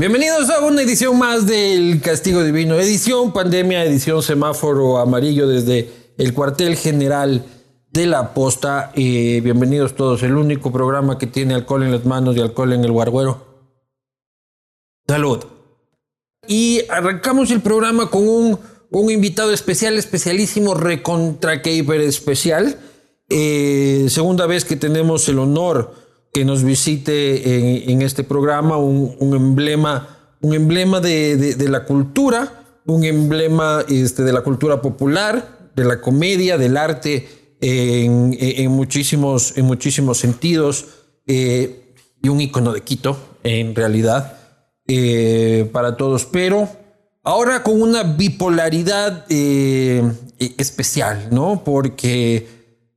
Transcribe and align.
Bienvenidos 0.00 0.48
a 0.48 0.60
una 0.64 0.82
edición 0.82 1.18
más 1.18 1.48
del 1.48 2.00
Castigo 2.00 2.44
Divino, 2.44 2.76
edición 2.78 3.32
pandemia, 3.32 3.84
edición 3.84 4.22
semáforo 4.22 4.98
amarillo 4.98 5.48
desde 5.48 5.90
el 6.16 6.32
cuartel 6.34 6.76
general 6.76 7.44
de 7.90 8.06
la 8.06 8.32
posta. 8.32 8.92
Eh, 8.94 9.40
bienvenidos 9.42 9.96
todos, 9.96 10.22
el 10.22 10.36
único 10.36 10.70
programa 10.70 11.18
que 11.18 11.26
tiene 11.26 11.54
alcohol 11.54 11.82
en 11.82 11.90
las 11.90 12.04
manos 12.04 12.36
y 12.36 12.40
alcohol 12.40 12.74
en 12.74 12.84
el 12.84 12.92
guarguero. 12.92 13.44
Salud. 15.08 15.44
Y 16.46 16.82
arrancamos 16.90 17.50
el 17.50 17.60
programa 17.60 18.08
con 18.08 18.28
un, 18.28 19.10
invitado 19.10 19.52
especial, 19.52 19.98
especialísimo, 19.98 20.74
recontra 20.74 21.60
que 21.60 21.76
especial. 22.06 22.78
Eh, 23.28 24.06
segunda 24.08 24.46
vez 24.46 24.64
que 24.64 24.76
tenemos 24.76 25.28
el 25.28 25.40
honor 25.40 26.07
que 26.38 26.44
nos 26.44 26.62
visite 26.62 27.90
en, 27.90 28.00
este 28.00 28.22
programa, 28.22 28.76
un, 28.76 29.34
emblema, 29.34 30.36
un 30.40 30.54
emblema 30.54 31.00
de, 31.00 31.56
la 31.68 31.84
cultura, 31.84 32.62
un 32.86 33.02
emblema 33.02 33.84
este, 33.88 34.22
de 34.22 34.32
la 34.32 34.42
cultura 34.42 34.80
popular, 34.80 35.72
de 35.74 35.84
la 35.84 36.00
comedia, 36.00 36.56
del 36.56 36.76
arte 36.76 37.28
en, 37.60 38.70
muchísimos, 38.70 39.58
en 39.58 39.64
muchísimos 39.64 40.18
sentidos, 40.18 40.86
eh, 41.26 41.92
y 42.22 42.28
un 42.28 42.40
icono 42.40 42.72
de 42.72 42.82
Quito, 42.82 43.18
en 43.42 43.74
realidad, 43.74 44.38
eh, 44.86 45.68
para 45.72 45.96
todos. 45.96 46.24
Pero 46.24 46.68
ahora 47.24 47.64
con 47.64 47.82
una 47.82 48.04
bipolaridad 48.04 49.26
eh, 49.28 50.08
especial, 50.56 51.30
¿no? 51.32 51.64
Porque 51.64 52.46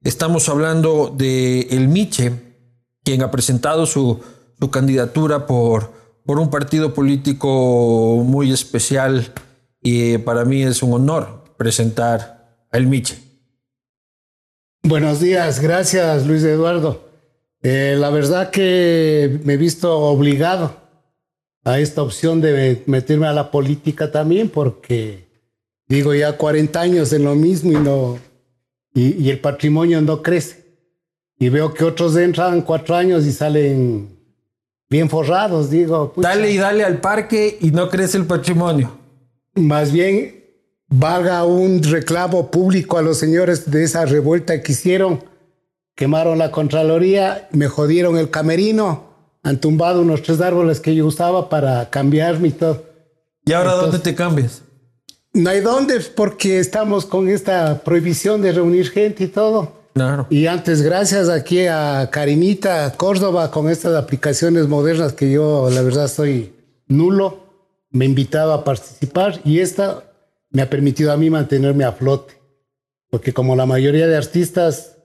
estamos 0.04 0.48
hablando 0.48 1.12
de 1.18 1.62
El 1.72 1.88
Miche 1.88 2.51
quien 3.04 3.22
ha 3.24 3.32
presentado 3.32 3.86
su, 3.86 4.20
candidatura 4.72 5.48
por, 5.48 5.92
por 6.24 6.40
un 6.40 6.52
partido 6.52 6.94
político 6.94 8.22
muy 8.24 8.52
especial 8.52 9.34
y 9.82 10.20
para 10.20 10.46
mí 10.46 10.62
es 10.62 10.84
un 10.84 10.94
honor 10.94 11.44
presentar 11.58 12.68
a 12.72 12.78
El 12.78 12.86
Miche. 12.86 13.18
Buenos 14.84 15.20
días, 15.20 15.60
gracias 15.60 16.28
Luis 16.28 16.44
Eduardo. 16.44 17.10
Eh, 17.64 17.96
la 17.98 18.12
verdad 18.12 18.52
que 18.52 19.40
me 19.44 19.54
he 19.54 19.58
visto 19.58 19.98
obligado 19.98 20.76
a 21.64 21.80
esta 21.80 22.04
opción 22.04 22.40
de 22.42 22.84
meterme 22.86 23.28
a 23.28 23.34
la 23.34 23.50
política 23.50 24.12
también 24.12 24.50
porque 24.50 25.28
digo 25.88 26.14
ya 26.14 26.38
40 26.38 26.80
años 26.80 27.14
en 27.14 27.24
lo 27.24 27.36
mismo 27.36 27.72
y 27.72 27.76
no 27.76 28.20
y 28.94 29.30
el 29.30 29.40
patrimonio 29.40 30.02
no 30.02 30.22
crece 30.22 30.61
y 31.42 31.50
veo 31.50 31.74
que 31.74 31.84
otros 31.84 32.16
entran 32.18 32.62
cuatro 32.62 32.96
años 32.96 33.26
y 33.26 33.32
salen 33.32 34.16
bien 34.88 35.10
forrados, 35.10 35.72
digo. 35.72 36.14
Dale 36.16 36.52
y 36.52 36.58
dale 36.58 36.84
al 36.84 37.02
parque 37.02 37.58
y 37.60 37.72
no 37.72 37.90
crece 37.90 38.20
el 38.20 38.28
patrimonio. 38.28 38.92
Más 39.56 39.92
bien, 39.92 40.36
vaga 40.88 41.44
un 41.44 41.82
reclamo 41.82 42.52
público 42.52 43.00
a 43.00 43.02
los 43.02 43.18
señores 43.18 43.72
de 43.72 43.84
esa 43.84 44.06
revuelta 44.06 44.62
que 44.62 44.74
hicieron. 44.74 45.24
Quemaron 45.96 46.38
la 46.38 46.52
Contraloría, 46.52 47.50
me 47.52 47.68
jodieron 47.68 48.20
el 48.20 48.30
camerino, 48.30 49.06
han 49.42 49.60
tumbado 49.60 50.04
unos 50.04 50.22
tres 50.22 50.42
árboles 50.42 50.80
que 50.80 50.94
yo 50.94 51.08
usaba 51.08 51.50
para 51.50 51.90
cambiarme 51.90 52.50
y 52.50 52.52
todo. 52.52 52.84
¿Y 53.48 53.54
ahora 53.54 53.72
dónde 53.72 53.98
te 53.98 54.14
cambias? 54.14 54.62
No 55.34 55.50
hay 55.50 55.62
dónde, 55.62 56.02
porque 56.16 56.60
estamos 56.60 57.08
con 57.08 57.28
esta 57.28 57.82
prohibición 57.84 58.44
de 58.44 58.52
reunir 58.52 58.92
gente 58.92 59.24
y 59.24 59.28
todo. 59.28 59.81
Y 60.30 60.48
antes, 60.48 60.82
gracias 60.82 61.30
aquí 61.30 61.68
a 61.68 62.10
Karinita 62.12 62.94
Córdoba 62.98 63.52
con 63.52 63.70
estas 63.70 63.96
aplicaciones 63.96 64.68
modernas 64.68 65.14
que 65.14 65.32
yo, 65.32 65.70
la 65.70 65.82
verdad, 65.82 66.08
soy 66.08 66.54
nulo, 66.88 67.40
me 67.90 68.06
invitaba 68.06 68.56
a 68.56 68.64
participar 68.64 69.42
y 69.44 69.60
esta 69.60 70.04
me 70.50 70.62
ha 70.62 70.70
permitido 70.70 71.12
a 71.12 71.18
mí 71.18 71.30
mantenerme 71.30 71.84
a 71.84 71.92
flote. 71.92 72.34
Porque 73.10 73.34
como 73.34 73.56
la 73.56 73.66
mayoría 73.66 74.08
de 74.08 74.16
artistas, 74.16 74.98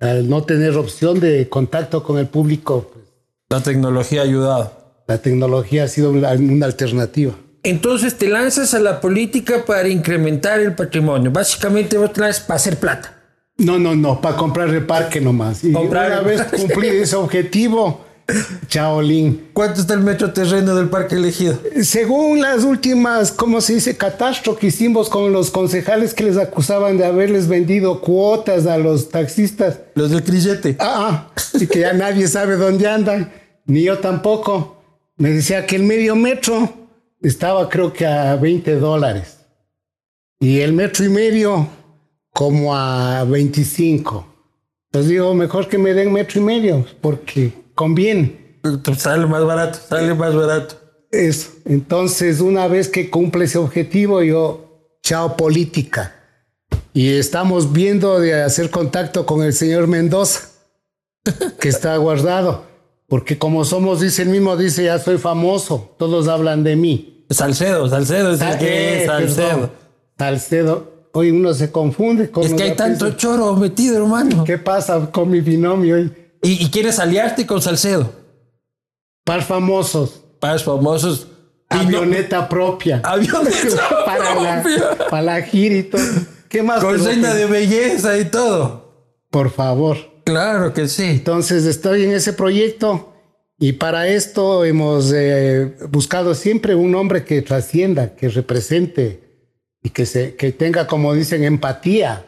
al 0.00 0.28
no 0.28 0.44
tener 0.44 0.76
opción 0.76 1.20
de 1.20 1.48
contacto 1.48 2.02
con 2.02 2.18
el 2.18 2.26
público, 2.26 2.90
pues, 2.92 3.06
la 3.48 3.62
tecnología 3.62 4.20
ha 4.20 4.24
ayudado. 4.24 4.72
La 5.06 5.18
tecnología 5.18 5.84
ha 5.84 5.88
sido 5.88 6.10
una, 6.10 6.32
una 6.32 6.66
alternativa. 6.66 7.34
Entonces 7.62 8.16
te 8.16 8.28
lanzas 8.28 8.74
a 8.74 8.78
la 8.78 9.00
política 9.00 9.64
para 9.66 9.88
incrementar 9.88 10.60
el 10.60 10.74
patrimonio. 10.74 11.30
Básicamente 11.30 11.96
vos 11.96 12.12
te 12.12 12.20
lanzas 12.20 12.42
para 12.42 12.56
hacer 12.56 12.76
plata. 12.76 13.17
No, 13.58 13.76
no, 13.76 13.96
no, 13.96 14.20
para 14.20 14.36
comprar 14.36 14.68
el 14.68 14.86
parque 14.86 15.20
nomás. 15.20 15.64
Y 15.64 15.74
una 15.74 16.20
vez 16.20 16.44
cumplir 16.44 16.94
ese 16.94 17.16
objetivo, 17.16 18.04
Chaolín. 18.68 19.48
¿Cuánto 19.52 19.80
está 19.80 19.94
el 19.94 20.00
metro 20.00 20.32
terreno 20.32 20.76
del 20.76 20.88
parque 20.88 21.16
elegido? 21.16 21.58
Según 21.82 22.40
las 22.40 22.62
últimas, 22.62 23.32
¿cómo 23.32 23.60
se 23.60 23.74
dice? 23.74 23.96
Catastro 23.96 24.56
que 24.56 24.68
hicimos 24.68 25.08
con 25.08 25.32
los 25.32 25.50
concejales 25.50 26.14
que 26.14 26.24
les 26.24 26.36
acusaban 26.36 26.98
de 26.98 27.06
haberles 27.06 27.48
vendido 27.48 28.00
cuotas 28.00 28.66
a 28.66 28.78
los 28.78 29.08
taxistas. 29.08 29.80
Los 29.94 30.10
del 30.10 30.22
crillete. 30.22 30.76
Ah, 30.78 31.30
ah, 31.34 31.40
y 31.54 31.66
que 31.66 31.80
ya 31.80 31.92
nadie 31.94 32.28
sabe 32.28 32.56
dónde 32.56 32.86
andan, 32.86 33.32
ni 33.66 33.82
yo 33.82 33.98
tampoco. 33.98 34.76
Me 35.16 35.30
decía 35.30 35.66
que 35.66 35.74
el 35.74 35.82
medio 35.82 36.14
metro 36.14 36.72
estaba 37.20 37.68
creo 37.68 37.92
que 37.92 38.06
a 38.06 38.36
20 38.36 38.76
dólares. 38.76 39.38
Y 40.38 40.60
el 40.60 40.72
metro 40.72 41.04
y 41.04 41.08
medio 41.08 41.68
como 42.38 42.72
a 42.72 43.24
25. 43.24 44.24
Entonces 44.86 45.10
digo, 45.10 45.34
mejor 45.34 45.66
que 45.66 45.76
me 45.76 45.92
den 45.92 46.12
metro 46.12 46.40
y 46.40 46.44
medio, 46.44 46.86
porque 47.00 47.52
conviene. 47.74 48.60
Sale 48.96 49.26
más 49.26 49.44
barato, 49.44 49.80
sale 49.88 50.14
más 50.14 50.36
barato. 50.36 50.76
Eso. 51.10 51.50
Entonces, 51.64 52.38
una 52.40 52.68
vez 52.68 52.86
que 52.88 53.10
cumple 53.10 53.46
ese 53.46 53.58
objetivo, 53.58 54.22
yo, 54.22 54.86
chao 55.02 55.36
política. 55.36 56.14
Y 56.92 57.08
estamos 57.08 57.72
viendo 57.72 58.20
de 58.20 58.40
hacer 58.40 58.70
contacto 58.70 59.26
con 59.26 59.42
el 59.42 59.52
señor 59.52 59.88
Mendoza, 59.88 60.42
que 61.58 61.68
está 61.68 61.96
guardado. 61.96 62.66
Porque 63.08 63.36
como 63.36 63.64
somos, 63.64 64.00
dice 64.00 64.22
el 64.22 64.28
mismo, 64.28 64.56
dice, 64.56 64.84
ya 64.84 65.00
soy 65.00 65.18
famoso, 65.18 65.96
todos 65.98 66.28
hablan 66.28 66.62
de 66.62 66.76
mí. 66.76 67.26
Salcedo, 67.30 67.88
Salcedo 67.88 68.30
es 68.30 68.40
el 68.40 68.46
ah, 68.46 68.58
que 68.58 68.98
es, 68.98 69.02
eh, 69.02 69.06
Salcedo. 69.06 69.70
Salcedo. 70.16 70.97
Hoy 71.18 71.32
uno 71.32 71.52
se 71.52 71.72
confunde 71.72 72.30
con. 72.30 72.44
Es 72.44 72.54
que 72.54 72.62
hay 72.62 72.76
tanto 72.76 73.10
choro 73.16 73.56
metido, 73.56 73.96
hermano. 73.96 74.44
¿Qué 74.44 74.56
pasa 74.56 75.10
con 75.10 75.28
mi 75.28 75.40
binomio 75.40 75.96
hoy? 75.96 76.12
¿Y, 76.42 76.70
quieres 76.70 77.00
aliarte 77.00 77.44
con 77.44 77.60
Salcedo? 77.60 78.12
Par 79.24 79.42
famosos. 79.42 80.22
Par 80.38 80.60
famosos. 80.60 81.26
Avioneta 81.68 82.48
propia. 82.48 83.00
Avioneta 83.04 83.82
para 84.06 84.32
La, 84.36 84.62
para 85.10 85.22
la 85.22 85.42
gira 85.42 85.74
y 85.74 85.82
todo. 85.82 86.02
¿Qué 86.48 86.62
más? 86.62 86.84
Con 86.84 87.02
de 87.02 87.46
belleza 87.46 88.16
y 88.16 88.26
todo. 88.26 89.18
Por 89.28 89.50
favor. 89.50 89.96
Claro 90.22 90.72
que 90.72 90.86
sí. 90.86 91.02
Entonces 91.02 91.64
estoy 91.64 92.04
en 92.04 92.12
ese 92.12 92.32
proyecto 92.32 93.12
y 93.58 93.72
para 93.72 94.06
esto 94.06 94.64
hemos 94.64 95.12
eh, 95.12 95.74
buscado 95.90 96.36
siempre 96.36 96.76
un 96.76 96.94
hombre 96.94 97.24
que 97.24 97.42
trascienda, 97.42 98.14
que 98.14 98.28
represente 98.28 99.27
y 99.88 99.90
que, 99.90 100.04
se, 100.04 100.36
que 100.36 100.52
tenga, 100.52 100.86
como 100.86 101.14
dicen, 101.14 101.44
empatía 101.44 102.26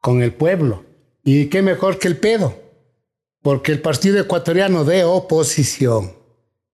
con 0.00 0.22
el 0.22 0.32
pueblo. 0.32 0.84
Y 1.24 1.46
qué 1.46 1.60
mejor 1.60 1.98
que 1.98 2.06
el 2.06 2.16
pedo, 2.16 2.54
porque 3.42 3.72
el 3.72 3.82
partido 3.82 4.20
ecuatoriano 4.20 4.84
de 4.84 5.02
oposición 5.02 6.12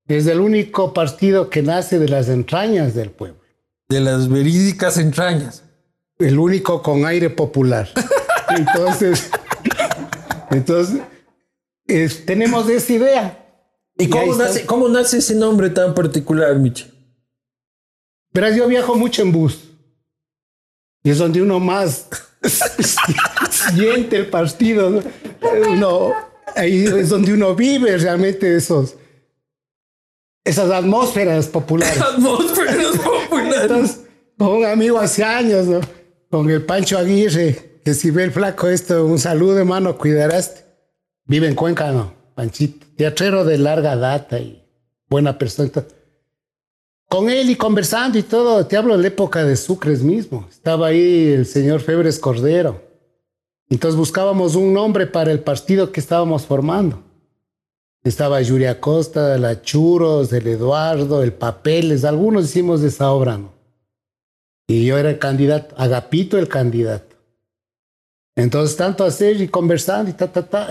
es 0.07 0.27
el 0.27 0.41
único 0.41 0.93
partido 0.93 1.49
que 1.49 1.63
nace 1.63 1.99
de 1.99 2.09
las 2.09 2.29
entrañas 2.29 2.95
del 2.95 3.11
pueblo. 3.11 3.41
De 3.89 4.01
las 4.01 4.29
verídicas 4.29 4.99
entrañas. 4.99 5.65
El 6.19 6.39
único 6.39 6.83
con 6.83 7.07
aire 7.07 7.31
popular. 7.31 7.89
entonces, 8.59 9.31
entonces 10.51 11.01
tenemos 12.27 12.69
esa 12.69 12.93
idea. 12.93 13.39
¿Y, 13.97 14.11
cómo, 14.11 14.35
nace, 14.35 14.67
cómo 14.67 14.89
nace 14.91 15.19
ese 15.19 15.35
nombre 15.35 15.71
tan 15.71 15.95
particular, 15.95 16.55
Miche? 16.57 16.93
Verás, 18.35 18.55
yo 18.55 18.69
viajo 18.69 18.95
mucho 18.95 19.23
en 19.23 19.33
bus. 19.33 19.72
Y 21.03 21.11
es 21.11 21.19
donde 21.19 21.43
uno 21.43 21.59
más 21.59 22.07
siente 23.75 24.17
el 24.17 24.27
partido. 24.27 25.03
Uno, 25.69 26.13
ahí 26.55 26.85
es 26.85 27.09
donde 27.09 27.33
uno 27.33 27.55
vive 27.55 27.97
realmente 27.99 28.57
esos, 28.57 28.97
esas 30.45 30.71
atmósferas 30.71 31.47
populares. 31.47 32.01
Atmósferas 32.15 32.99
populares. 32.99 33.63
Entonces, 33.63 34.01
con 34.39 34.49
un 34.49 34.65
amigo 34.65 34.99
hace 34.99 35.25
años, 35.25 35.67
¿no? 35.67 35.81
con 36.31 36.49
el 36.49 36.65
Pancho 36.65 36.99
Aguirre, 36.99 37.81
que 37.85 37.95
si 37.95 38.11
ve 38.11 38.25
el 38.25 38.33
flaco 38.33 38.69
esto, 38.69 39.05
un 39.05 39.19
saludo 39.19 39.59
hermano, 39.59 39.99
cuidarás. 39.99 40.65
Vive 41.25 41.47
en 41.47 41.55
Cuenca, 41.55 41.93
¿no? 41.93 42.15
Panchito, 42.35 42.87
teatrero 42.97 43.45
de 43.45 43.59
larga 43.59 43.97
data 43.97 44.39
y 44.39 44.65
buena 45.09 45.39
persona 45.39 45.71
con 47.13 47.29
él 47.29 47.51
y 47.51 47.57
conversando 47.57 48.17
y 48.17 48.23
todo. 48.23 48.65
Te 48.67 48.75
hablo 48.75 48.97
de 48.97 49.03
la 49.03 49.09
época 49.09 49.45
de 49.45 49.55
Sucres 49.55 50.03
mismo. 50.03 50.47
Estaba 50.51 50.87
ahí 50.87 51.29
el 51.33 51.45
señor 51.45 51.83
Febres 51.83 52.19
Cordero. 52.19 52.81
Entonces 53.69 53.99
buscábamos 53.99 54.55
un 54.55 54.73
nombre 54.73 55.07
para 55.07 55.31
el 55.31 55.41
partido 55.41 55.93
que 55.93 56.01
estábamos 56.01 56.47
formando. 56.47 57.03
Estaba 58.03 58.41
Yuri 58.41 58.65
Acosta, 58.65 59.37
la 59.37 59.61
Churos, 59.61 60.33
el 60.33 60.47
Eduardo, 60.47 61.23
el 61.23 61.35
Papeles, 61.35 62.07
algunos 62.07 62.47
hicimos 62.47 62.81
de 62.81 62.89
esa 62.89 63.11
obra, 63.13 63.37
¿no? 63.37 63.53
Y 64.67 64.87
yo 64.87 64.97
era 64.97 65.11
el 65.11 65.19
candidato, 65.19 65.75
Agapito 65.77 66.39
el 66.39 66.49
candidato. 66.49 67.15
Entonces, 68.37 68.75
tanto 68.75 69.05
hacer 69.05 69.39
y 69.39 69.49
conversando 69.49 70.11
y 70.11 70.15
ta, 70.15 70.33
ta, 70.33 70.49
ta, 70.49 70.69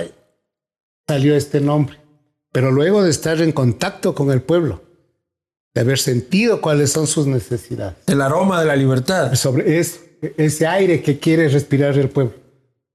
salió 1.07 1.35
este 1.35 1.61
nombre. 1.61 1.99
Pero 2.51 2.71
luego 2.71 3.03
de 3.03 3.11
estar 3.11 3.39
en 3.41 3.51
contacto 3.51 4.15
con 4.15 4.31
el 4.31 4.41
pueblo, 4.41 4.81
de 5.73 5.81
haber 5.81 5.99
sentido 5.99 6.61
cuáles 6.61 6.91
son 6.91 7.07
sus 7.07 7.27
necesidades. 7.27 7.95
El 8.07 8.21
aroma 8.21 8.59
de 8.59 8.67
la 8.67 8.75
libertad. 8.75 9.33
Sobre 9.35 9.79
es, 9.79 10.01
ese 10.37 10.67
aire 10.67 11.01
que 11.01 11.19
quiere 11.19 11.47
respirar 11.47 11.97
el 11.97 12.09
pueblo. 12.09 12.33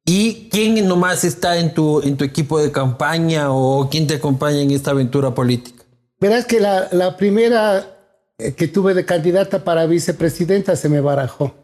¿Y 0.05 0.49
quién 0.51 0.87
nomás 0.87 1.25
está 1.25 1.59
en 1.59 1.75
tu, 1.75 2.01
en 2.01 2.17
tu 2.17 2.25
equipo 2.25 2.61
de 2.61 2.71
campaña 2.71 3.51
o 3.51 3.89
quién 3.91 4.07
te 4.07 4.15
acompaña 4.15 4.61
en 4.61 4.71
esta 4.71 4.93
aventura 4.93 5.35
política? 5.35 5.83
Verás 6.21 6.47
que 6.47 6.61
la, 6.61 6.89
la 6.93 7.17
primera 7.17 7.97
eh, 8.39 8.55
que 8.55 8.69
tuve 8.69 8.95
de 8.95 9.05
candidata 9.05 9.65
para 9.65 9.87
vicepresidenta 9.87 10.77
se 10.77 10.89
me 10.89 11.01
barajó. 11.01 11.55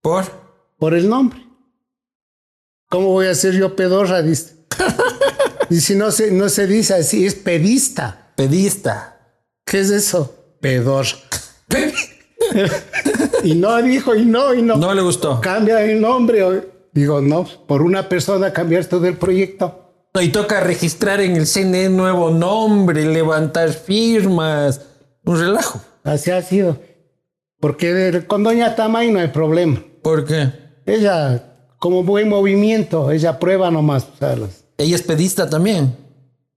¿Por? 0.00 0.24
Por 0.78 0.94
el 0.94 1.08
nombre. 1.08 1.44
¿Cómo 2.88 3.08
voy 3.08 3.26
a 3.26 3.34
ser 3.34 3.54
yo 3.54 3.76
pedorra? 3.76 4.22
Dice. 4.22 4.54
y 5.70 5.80
si 5.80 5.96
no 5.96 6.10
se, 6.12 6.30
no 6.30 6.48
se 6.48 6.66
dice 6.66 6.94
así, 6.94 7.26
es 7.26 7.34
pedista. 7.34 8.32
Pedista. 8.36 9.16
¿Qué 9.66 9.80
es 9.80 9.90
eso? 9.90 10.35
Pedor. 10.60 11.06
y 13.42 13.54
no 13.54 13.82
dijo, 13.82 14.14
y 14.14 14.24
no, 14.24 14.54
y 14.54 14.62
no. 14.62 14.76
No 14.76 14.94
le 14.94 15.02
gustó. 15.02 15.40
Cambia 15.40 15.82
el 15.82 16.00
nombre. 16.00 16.68
Digo, 16.92 17.20
no, 17.20 17.46
por 17.66 17.82
una 17.82 18.08
persona 18.08 18.52
cambiar 18.52 18.84
todo 18.86 19.06
el 19.06 19.16
proyecto. 19.16 19.82
Y 20.20 20.30
toca 20.30 20.60
registrar 20.60 21.20
en 21.20 21.36
el 21.36 21.46
CNE 21.46 21.90
nuevo 21.90 22.30
nombre, 22.30 23.04
levantar 23.04 23.70
firmas. 23.70 24.80
Un 25.24 25.38
relajo. 25.38 25.80
Así 26.04 26.30
ha 26.30 26.40
sido. 26.40 26.78
Porque 27.60 28.24
con 28.26 28.42
Doña 28.42 28.74
Tamay 28.74 29.10
no 29.10 29.18
hay 29.18 29.28
problema. 29.28 29.82
¿Por 30.02 30.24
qué? 30.24 30.52
Ella, 30.86 31.42
como 31.78 32.02
buen 32.02 32.28
movimiento, 32.28 33.10
ella 33.10 33.38
prueba 33.38 33.70
nomás. 33.70 34.06
Ella 34.78 34.96
es 34.96 35.02
pedista 35.02 35.50
también. 35.50 35.94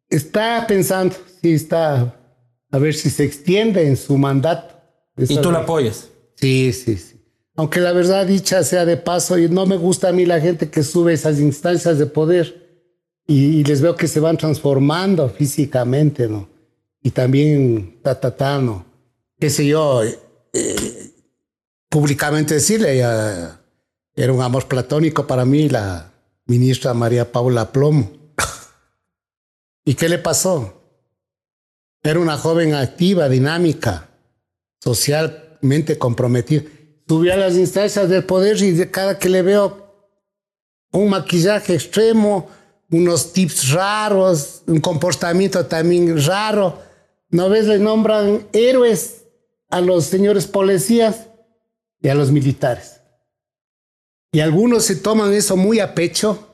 Está 0.10 0.66
pensando, 0.68 1.16
sí, 1.42 1.54
está 1.54 2.19
a 2.72 2.78
ver 2.78 2.94
si 2.94 3.10
se 3.10 3.24
extiende 3.24 3.88
en 3.88 3.98
su 3.98 4.18
mandato. 4.18 4.76
¿Y 5.18 5.38
tú 5.38 5.52
la 5.52 5.60
apoyas? 5.60 6.10
Sí, 6.36 6.72
sí, 6.74 6.98
sí. 6.98 7.16
Aunque 7.56 7.82
la 7.82 7.92
verdad 7.92 8.26
dicha 8.26 8.64
sea 8.64 8.86
de 8.86 8.96
paso, 8.96 9.38
y 9.38 9.50
no 9.50 9.66
me 9.66 9.76
gusta 9.76 10.10
a 10.10 10.12
mí 10.14 10.26
la 10.26 10.40
gente 10.40 10.70
que 10.70 10.84
sube 10.84 11.14
esas 11.14 11.40
instancias 11.40 12.00
de 12.00 12.06
poder 12.06 12.70
y, 13.28 13.64
les 13.64 13.82
veo 13.82 13.96
que 13.96 14.08
se 14.08 14.20
van 14.20 14.38
transformando 14.38 15.30
físicamente, 15.30 16.28
¿no? 16.28 16.50
Y 17.04 17.12
también, 17.12 18.00
ta, 18.02 18.20
ta, 18.20 18.36
ta, 18.36 18.60
¿no? 18.60 18.86
qué 19.40 19.50
sé 19.50 19.66
yo, 19.66 20.04
eh, 20.04 21.12
públicamente 21.90 22.56
decirle, 22.56 22.96
ella, 22.96 23.62
era 24.16 24.34
un 24.34 24.42
amor 24.42 24.68
platónico 24.68 25.26
para 25.26 25.46
mí 25.46 25.70
la 25.70 26.12
ministra 26.46 26.94
María 26.94 27.32
Paula 27.32 27.72
Plomo. 27.72 28.12
¿Y 29.86 29.94
qué 29.96 30.10
le 30.10 30.18
pasó? 30.18 30.79
Era 32.04 32.20
una 32.20 32.38
joven 32.38 32.74
activa, 32.74 33.28
dinámica, 33.28 34.10
socialmente 34.80 35.98
comprometida. 35.98 36.64
Subía 37.08 37.34
a 37.34 37.38
las 37.38 37.56
instancias 37.56 38.08
del 38.10 38.24
poder 38.24 38.62
y 38.62 38.72
de 38.72 38.90
cada 38.90 39.20
que 39.20 39.30
le 39.30 39.42
veo 39.42 39.90
un 40.92 41.10
maquillaje 41.10 41.74
extremo, 41.74 42.48
unos 42.92 43.34
tips 43.34 43.72
raros, 43.72 44.64
un 44.68 44.80
comportamiento 44.80 45.66
también 45.66 46.24
raro. 46.26 46.80
¿No 47.30 47.50
ves? 47.50 47.66
Le 47.66 47.80
nombran 47.80 48.48
héroes 48.54 49.26
a 49.70 49.82
los 49.82 50.06
señores 50.06 50.48
policías 50.48 51.28
y 52.02 52.08
a 52.08 52.16
los 52.16 52.32
militares. 52.32 53.02
Y 54.32 54.40
algunos 54.40 54.86
se 54.86 54.96
toman 54.96 55.34
eso 55.34 55.58
muy 55.58 55.80
a 55.80 55.96
pecho 55.96 56.48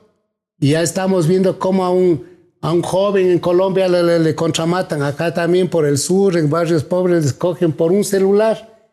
y 0.58 0.70
ya 0.70 0.82
estamos 0.82 1.26
viendo 1.26 1.58
cómo 1.58 1.84
a 1.84 1.90
un, 1.90 2.35
a 2.66 2.72
un 2.72 2.82
joven 2.82 3.30
en 3.30 3.38
Colombia 3.38 3.86
le, 3.86 4.18
le, 4.18 4.34
contramatan. 4.34 5.00
Acá 5.00 5.32
también 5.32 5.68
por 5.68 5.86
el 5.86 5.98
sur, 5.98 6.36
en 6.36 6.50
barrios 6.50 6.82
pobres, 6.82 7.22
les 7.22 7.32
cogen 7.32 7.72
por 7.72 7.92
un 7.92 8.02
celular 8.02 8.90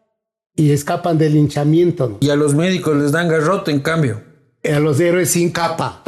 y 0.56 0.72
escapan 0.72 1.18
del 1.18 1.34
linchamiento. 1.34 2.20
Y 2.22 2.30
a 2.30 2.36
los 2.36 2.54
médicos 2.54 2.96
les 2.96 3.12
dan 3.12 3.28
garrote 3.28 3.72
en 3.72 3.80
cambio. 3.80 4.22
A 4.64 4.80
los 4.80 5.00
héroes 5.00 5.32
sin 5.32 5.50
capa, 5.50 6.04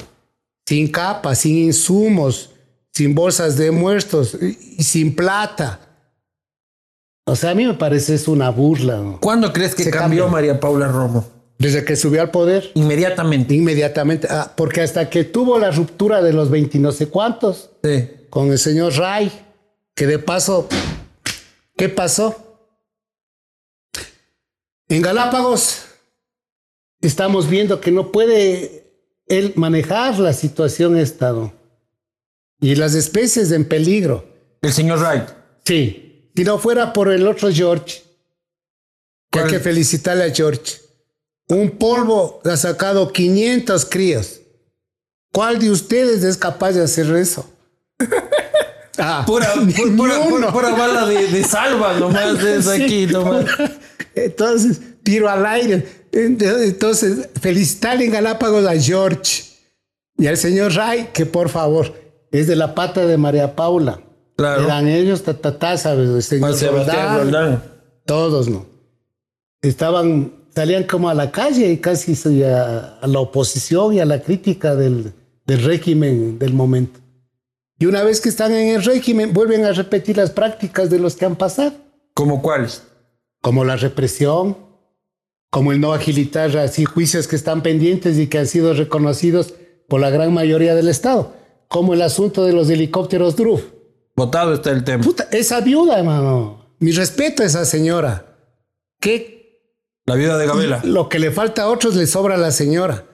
sin 0.68 0.92
capa, 0.92 1.34
sin 1.34 1.58
insumos, 1.58 2.52
sin 2.94 3.16
bolsas 3.16 3.58
de 3.58 3.72
muertos 3.72 4.38
y 4.40 4.84
sin 4.84 5.16
plata. 5.16 5.80
O 7.26 7.36
sea, 7.36 7.50
a 7.50 7.56
mí 7.56 7.66
me 7.66 7.74
parece 7.74 8.14
es 8.14 8.28
una 8.28 8.52
burla. 8.52 9.18
¿Cuándo 9.20 9.52
crees 9.52 9.74
que 9.74 9.90
cambió 9.90 10.28
María 10.28 10.60
Paula 10.60 10.88
Romo? 10.88 11.26
Desde 11.58 11.86
que 11.86 11.96
subió 11.96 12.22
al 12.22 12.32
poder. 12.32 12.72
Inmediatamente. 12.74 13.54
Inmediatamente. 13.54 14.28
Ah, 14.30 14.54
porque 14.56 14.82
hasta 14.82 15.10
que 15.10 15.24
tuvo 15.24 15.58
la 15.58 15.72
ruptura 15.72 16.22
de 16.22 16.34
los 16.34 16.50
20 16.50 16.80
no 16.80 16.92
sé 16.92 17.08
cuántos. 17.08 17.72
Sí. 17.84 18.10
Con 18.30 18.52
el 18.52 18.60
señor 18.60 18.94
Ray. 18.94 19.32
Que 19.96 20.06
de 20.08 20.20
paso, 20.20 20.68
¿qué 21.78 21.88
pasó? 21.88 22.60
En 24.90 25.02
Galápagos 25.02 25.86
estamos 27.00 27.50
viendo 27.50 27.80
que 27.80 27.92
no 27.92 28.12
puede 28.12 28.92
él 29.28 29.54
manejar 29.56 30.20
la 30.20 30.34
situación 30.34 30.98
estado. 30.98 31.54
Y 32.60 32.76
las 32.76 32.94
especies 32.94 33.52
en 33.52 33.66
peligro. 33.66 34.26
El 34.62 34.74
señor 34.74 35.00
Ray. 35.00 35.26
Sí. 35.66 36.32
Si 36.36 36.44
no 36.44 36.58
fuera 36.60 36.92
por 36.92 37.12
el 37.12 37.26
otro 37.28 37.50
George, 37.52 38.04
que 39.32 39.40
hay 39.40 39.50
que 39.50 39.60
felicitarle 39.60 40.26
a 40.26 40.34
George. 40.34 40.85
Un 41.48 41.72
polvo 41.72 42.42
ha 42.44 42.58
sacado 42.58 43.12
500 43.12 43.86
críos. 43.86 44.42
¿Cuál 45.32 45.60
de 45.60 45.70
ustedes 45.70 46.24
es 46.24 46.38
capaz 46.38 46.72
de 46.72 46.84
hacer 46.84 47.14
eso? 47.16 47.50
Ah, 48.98 49.26
pura, 49.28 49.54
bala 50.72 51.06
de, 51.06 51.44
salva 51.44 52.00
nomás 52.00 52.42
es 52.42 52.66
aquí 52.82 53.06
nomás. 53.08 53.46
Entonces, 54.16 54.80
tiro 55.04 55.30
al 55.30 55.46
aire. 55.46 55.86
Entonces, 56.14 57.28
felicitarle 57.42 58.06
en 58.06 58.12
Galápagos 58.12 58.66
a 58.66 58.80
George 58.80 59.44
y 60.18 60.28
al 60.28 60.38
señor 60.38 60.74
Ray, 60.74 61.10
que 61.14 61.26
por 61.26 61.50
favor, 61.50 61.94
es 62.32 62.48
de 62.48 62.56
la 62.56 62.74
pata 62.74 63.06
de 63.06 63.18
María 63.18 63.56
Paula. 63.56 64.00
Claro. 64.38 64.64
Eran 64.64 64.88
ellos, 64.88 65.24
ta, 65.24 65.34
ta, 65.34 65.60
ta, 65.60 65.78
¿sabes? 65.78 66.10
El 66.10 66.24
señor 66.24 66.88
Roldán, 66.88 67.64
Todos, 68.06 68.48
¿no? 68.48 68.66
Estaban, 69.62 70.35
salían 70.56 70.86
como 70.86 71.10
a 71.10 71.14
la 71.14 71.32
calle 71.32 71.72
y 71.72 71.78
casi 71.78 72.44
a, 72.44 72.98
a 73.02 73.08
la 73.08 73.20
oposición 73.20 73.94
y 73.94 74.00
a 74.00 74.06
la 74.06 74.22
crítica 74.22 74.76
del, 74.76 75.14
del 75.46 75.64
régimen 75.64 76.40
del 76.40 76.54
momento. 76.54 77.00
Y 77.78 77.88
una 77.88 78.04
vez 78.04 78.22
que 78.22 78.30
están 78.30 78.54
en 78.54 78.76
el 78.76 78.84
régimen, 78.84 79.34
vuelven 79.34 79.66
a 79.66 79.74
repetir 79.74 80.18
las 80.18 80.32
prácticas 80.32 80.90
de 80.90 81.00
los 81.00 81.16
que 81.16 81.26
han 81.26 81.36
pasado. 81.36 81.74
¿Como 82.14 82.42
cuáles? 82.42 82.84
Como 83.42 83.66
la 83.66 83.76
represión, 83.76 84.58
como 85.50 85.74
el 85.74 85.82
no 85.82 85.94
agilitar 85.94 86.56
así 86.58 86.86
juicios 86.86 87.28
que 87.28 87.36
están 87.36 87.62
pendientes 87.62 88.18
y 88.18 88.28
que 88.28 88.38
han 88.38 88.48
sido 88.48 88.74
reconocidos 88.74 89.54
por 89.90 90.00
la 90.00 90.10
gran 90.10 90.34
mayoría 90.34 90.74
del 90.74 90.88
Estado, 90.88 91.34
como 91.68 91.94
el 91.94 92.02
asunto 92.02 92.46
de 92.46 92.54
los 92.54 92.70
helicópteros 92.70 93.36
DRUF. 93.36 93.62
Votado 94.16 94.54
está 94.54 94.72
el 94.72 94.86
tema. 94.86 95.04
Puta, 95.04 95.28
esa 95.32 95.60
viuda, 95.60 96.00
hermano. 96.00 96.76
Mi 96.80 96.92
respeto 96.92 97.44
a 97.44 97.46
esa 97.46 97.66
señora. 97.66 98.38
¿Qué? 99.02 99.35
La 100.06 100.16
viuda 100.16 100.38
de 100.38 100.48
Gabela. 100.48 100.82
Lo 100.84 101.10
que 101.10 101.20
le 101.20 101.32
falta 101.32 101.64
a 101.64 101.70
otros 101.70 101.96
le 101.96 102.06
sobra 102.06 102.36
a 102.36 102.38
la 102.40 102.52
señora. 102.52 103.06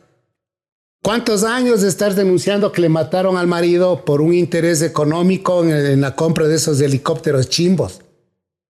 ¿Cuántos 1.03 1.43
años 1.43 1.81
de 1.81 1.87
estar 1.87 2.13
denunciando 2.13 2.71
que 2.71 2.81
le 2.81 2.89
mataron 2.89 3.37
al 3.37 3.47
marido 3.47 4.05
por 4.05 4.21
un 4.21 4.33
interés 4.33 4.81
económico 4.83 5.63
en, 5.63 5.99
la 5.99 6.15
compra 6.15 6.47
de 6.47 6.55
esos 6.55 6.79
helicópteros 6.79 7.49
chimbos? 7.49 8.01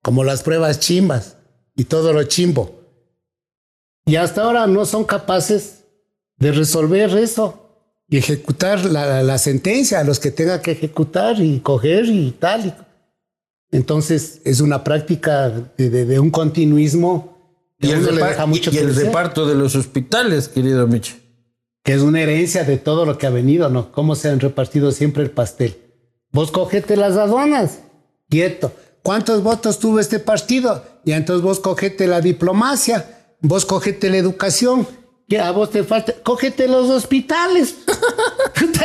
Como 0.01 0.24
las 0.24 0.42
pruebas 0.42 0.80
chimbas 0.80 1.38
y 1.75 1.86
todo 1.86 2.13
lo 2.13 2.24
chimbo. 2.24 2.80
Y 4.06 4.16
hasta 4.16 4.44
ahora 4.44 4.66
no 4.66 4.86
son 4.86 5.04
capaces 5.04 5.84
de 6.38 6.51
resolver 6.51 7.10
eso 7.18 7.62
y 8.08 8.18
ejecutar 8.18 8.86
la, 8.86 9.38
sentencia 9.38 10.00
a 10.00 10.04
los 10.04 10.20
que 10.20 10.32
tenga 10.32 10.62
que 10.62 10.72
ejecutar 10.72 11.42
y 11.42 11.60
coger 11.60 12.06
y 12.06 12.32
tal. 12.32 12.88
Entonces 13.72 14.42
es 14.46 14.62
una 14.62 14.84
práctica 14.84 15.50
de, 15.50 16.20
un 16.20 16.32
continuismo 16.32 17.41
y 17.82 17.92
el, 17.92 18.02
y 18.72 18.78
el 18.78 18.96
reparto 18.96 19.48
de 19.48 19.56
los 19.56 19.76
hospitales, 19.76 20.48
querido 20.48 20.88
Micho. 20.88 21.16
Que 21.84 21.94
es 21.94 22.02
una 22.02 22.22
herencia 22.22 22.64
de 22.64 22.78
todo 22.78 23.06
lo 23.06 23.18
que 23.18 23.26
ha 23.26 23.32
venido, 23.32 23.70
¿no? 23.70 23.92
Cómo 23.92 24.16
se 24.16 24.30
han 24.30 24.40
repartido 24.40 24.92
siempre 24.92 25.24
el 25.24 25.32
pastel. 25.32 25.78
Vos 26.32 26.52
cogete 26.52 26.96
las 26.96 27.18
aduanas, 27.18 27.80
quieto. 28.30 28.72
¿Cuántos 29.02 29.42
votos 29.42 29.80
tuvo 29.80 30.00
este 30.00 30.20
partido? 30.20 30.86
Y 31.04 31.14
entonces 31.14 31.44
vos 31.44 31.60
cogete 31.60 32.06
la 32.06 32.22
diplomacia, 32.22 33.34
vos 33.42 33.66
cogete 33.66 34.10
la 34.10 34.18
educación 34.18 34.88
que 35.28 35.40
a 35.40 35.52
vos 35.52 35.72
te 35.72 35.84
falta, 35.84 36.14
cógete 36.24 36.68
los 36.68 36.90
hospitales. 36.90 37.76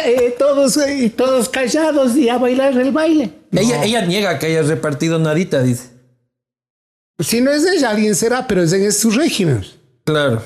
Eh, 0.09 0.37
todos, 0.38 0.76
eh, 0.76 1.11
todos 1.15 1.49
callados 1.49 2.17
y 2.17 2.29
a 2.29 2.38
bailar 2.38 2.76
el 2.79 2.93
baile. 2.93 3.33
Ella, 3.50 3.83
ella 3.83 4.03
niega 4.03 4.38
que 4.38 4.47
haya 4.47 4.62
repartido 4.62 5.19
nadita, 5.19 5.62
dice. 5.62 5.96
Si 7.18 7.40
no 7.40 7.50
es 7.50 7.64
ella, 7.64 7.90
alguien 7.90 8.14
será, 8.14 8.46
pero 8.46 8.62
es 8.62 8.73
en 8.73 8.92
su 8.92 9.11
régimen. 9.11 9.64
Claro. 10.04 10.42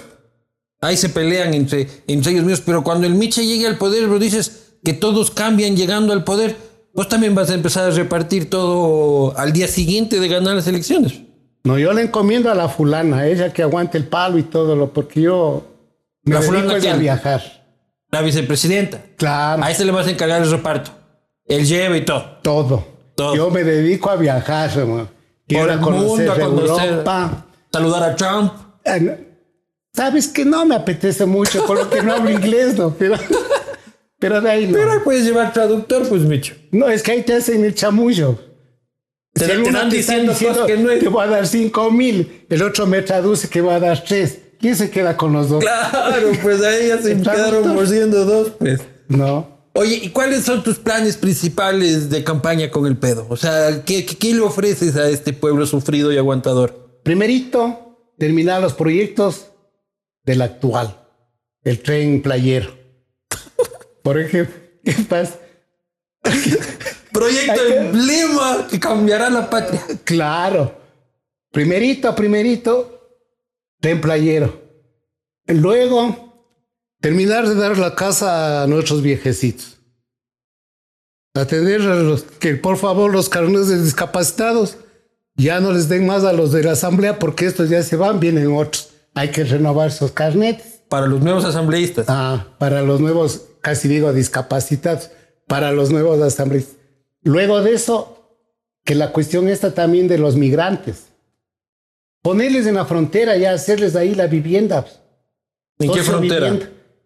Ahí 0.81 0.97
se 0.97 1.09
pelean 1.09 1.53
entre, 1.53 1.89
entre 2.07 2.33
ellos 2.33 2.45
mismos, 2.45 2.63
pero 2.65 2.83
cuando 2.83 3.07
el 3.07 3.15
Miche 3.15 3.45
llegue 3.45 3.67
al 3.67 3.77
poder, 3.77 4.07
vos 4.07 4.21
dices 4.21 4.75
que 4.83 4.95
todos 4.95 5.31
cambian 5.31 5.77
llegando 5.77 6.13
al 6.13 6.25
poder, 6.25 6.57
vos 6.95 7.09
también 7.09 7.35
vas 7.35 7.51
a 7.51 7.55
empezar 7.55 7.85
a 7.85 7.91
repartir 7.91 8.49
todo 8.49 9.37
al 9.37 9.53
día 9.53 9.69
siguiente 9.69 10.21
de 10.21 10.29
ganar 10.29 10.55
las 10.55 10.67
elecciones. 10.67 11.21
No, 11.65 11.79
yo 11.79 11.93
le 11.93 12.03
encomiendo 12.03 12.51
a 12.51 12.55
la 12.55 12.69
fulana, 12.69 13.27
ella 13.27 13.53
que 13.53 13.63
aguante 13.63 13.99
el 13.99 14.07
palo 14.07 14.39
y 14.39 14.45
todo 14.45 14.75
lo, 14.75 14.93
porque 14.95 15.21
yo 15.21 15.67
me 16.23 16.37
la 16.37 16.43
fulana 16.43 16.75
a 16.75 16.97
viajar. 16.97 17.43
La 18.11 18.23
vicepresidenta. 18.23 19.03
Claro. 19.17 19.63
A 19.63 19.71
este 19.71 19.85
le 19.85 19.93
vas 19.93 20.07
a 20.07 20.11
encargar 20.11 20.43
el 20.43 20.51
reparto. 20.51 20.91
El 21.45 21.67
lleve 21.67 21.99
y 21.99 22.05
todo. 22.05 22.39
Todo. 22.43 22.87
todo. 23.15 23.37
Yo 23.37 23.51
me 23.51 23.65
dedico 23.65 24.09
a 24.09 24.17
viajar, 24.17 24.71
hermano. 24.77 25.20
Por 25.59 25.71
el 25.71 25.81
mundo, 25.81 26.33
a 26.33 26.39
conocer, 26.39 27.05
saludar 27.73 28.03
a 28.03 28.17
Trump. 28.17 28.53
Sabes 29.93 30.29
que 30.29 30.45
no 30.45 30.65
me 30.65 30.77
apetece 30.77 31.27
mucho, 31.27 31.67
por 31.67 31.79
lo 31.79 31.91
que 31.91 32.03
no 32.03 32.15
hablo 32.15 32.31
inglés, 32.31 32.77
¿no? 32.77 32.95
Pero, 32.95 33.17
pero 34.19 34.41
de 34.41 34.51
ahí 34.51 34.67
no. 34.67 34.75
Pero 34.75 34.93
ahí 34.93 34.99
puedes 35.03 35.25
llevar 35.25 35.53
traductor, 35.53 36.09
pues, 36.09 36.23
Micho. 36.23 36.55
No, 36.71 36.89
es 36.89 37.03
que 37.03 37.13
ahí 37.13 37.23
te 37.23 37.35
hacen 37.35 37.65
el 37.65 37.75
chamullo. 37.75 38.39
Te, 39.33 39.47
si 39.47 39.53
están 39.53 39.91
diciendo, 39.91 40.33
cosas 40.33 40.67
que 40.67 40.77
no 40.77 40.91
es. 40.91 41.01
Te 41.01 41.09
voy 41.09 41.25
a 41.25 41.29
dar 41.29 41.47
cinco 41.47 41.91
mil, 41.91 42.47
el 42.49 42.63
otro 42.63 42.87
me 42.87 43.03
traduce 43.03 43.49
que 43.49 43.61
va 43.61 43.77
a 43.77 43.81
dar 43.81 44.03
tres. 44.03 44.39
¿Quién 44.61 44.77
se 44.77 44.91
queda 44.91 45.17
con 45.17 45.33
los 45.33 45.49
dos? 45.49 45.63
Claro, 45.63 46.29
pues 46.43 46.63
ahí 46.63 46.89
ya 46.89 46.99
se 46.99 47.17
quedaron 47.17 47.75
mordiendo 47.75 48.25
dos, 48.25 48.51
pues. 48.59 48.81
No. 49.09 49.60
Oye, 49.73 49.97
¿y 50.03 50.11
cuáles 50.11 50.45
son 50.45 50.63
tus 50.65 50.79
planes 50.79 51.17
principales 51.17 52.11
de 52.11 52.25
campaña 52.25 52.71
con 52.71 52.87
el 52.87 52.97
pedo? 52.97 53.27
O 53.29 53.37
sea, 53.37 53.85
¿qué, 53.85 54.05
qué, 54.05 54.35
le 54.35 54.41
ofreces 54.41 54.97
a 54.97 55.09
este 55.09 55.33
pueblo 55.33 55.65
sufrido 55.67 56.13
y 56.13 56.19
aguantador? 56.19 57.01
Primerito, 57.05 57.97
terminar 58.19 58.61
los 58.61 58.75
proyectos 58.75 59.53
del 60.25 60.43
actual, 60.43 61.07
el 61.63 61.81
tren 61.83 62.21
playero. 62.21 62.77
Por 64.03 64.19
ejemplo, 64.19 64.55
¿qué 64.85 64.93
pasa? 65.09 65.39
Proyecto 67.13 67.65
emblema 67.67 68.67
que 68.71 68.79
cambiará 68.79 69.31
la 69.31 69.49
patria. 69.49 69.85
Claro. 70.05 70.79
Primerito, 71.51 72.15
primerito, 72.15 73.19
tren 73.81 74.01
playero. 74.01 74.63
Luego, 75.47 76.30
Terminar 77.01 77.49
de 77.49 77.55
dar 77.55 77.79
la 77.79 77.95
casa 77.95 78.63
a 78.63 78.67
nuestros 78.67 79.01
viejecitos. 79.01 79.79
Atender 81.35 81.81
a 81.83 81.95
los 81.95 82.23
que 82.23 82.57
por 82.57 82.77
favor 82.77 83.11
los 83.11 83.29
carnes 83.29 83.69
de 83.69 83.83
discapacitados 83.83 84.77
ya 85.37 85.61
no 85.61 85.73
les 85.73 85.89
den 85.89 86.07
más 86.07 86.25
a 86.25 86.33
los 86.35 86.53
de 86.53 86.63
la 86.63 86.73
asamblea 86.73 87.19
porque 87.19 87.47
estos 87.47 87.71
ya 87.71 87.83
se 87.83 87.97
van, 87.97 88.21
vienen 88.21 88.53
otros. 88.55 88.91
Hay 89.15 89.31
que 89.31 89.45
renovar 89.45 89.89
esos 89.89 90.13
carnetes. 90.13 90.83
Para 90.89 91.07
los 91.07 91.21
nuevos 91.23 91.45
asambleístas. 91.45 92.07
Ah, 92.09 92.49
para 92.59 92.83
los 92.83 93.01
nuevos, 93.01 93.47
casi 93.63 93.89
digo 93.89 94.13
discapacitados, 94.13 95.11
para 95.47 95.73
los 95.73 95.91
nuevos 95.91 96.21
asambleístas. 96.21 96.77
Luego 97.23 97.63
de 97.63 97.73
eso, 97.73 98.39
que 98.85 98.95
la 98.95 99.13
cuestión 99.13 99.49
está 99.49 99.73
también 99.73 100.09
de 100.09 100.19
los 100.19 100.37
migrantes. 100.37 101.05
Ponerles 102.23 102.67
en 102.67 102.75
la 102.75 102.85
frontera 102.85 103.37
ya, 103.37 103.53
hacerles 103.53 103.97
ahí 103.97 104.15
la 104.15 104.27
vivienda. 104.27 104.85
¿En 105.79 105.93
qué 105.93 106.03
frontera? 106.03 106.59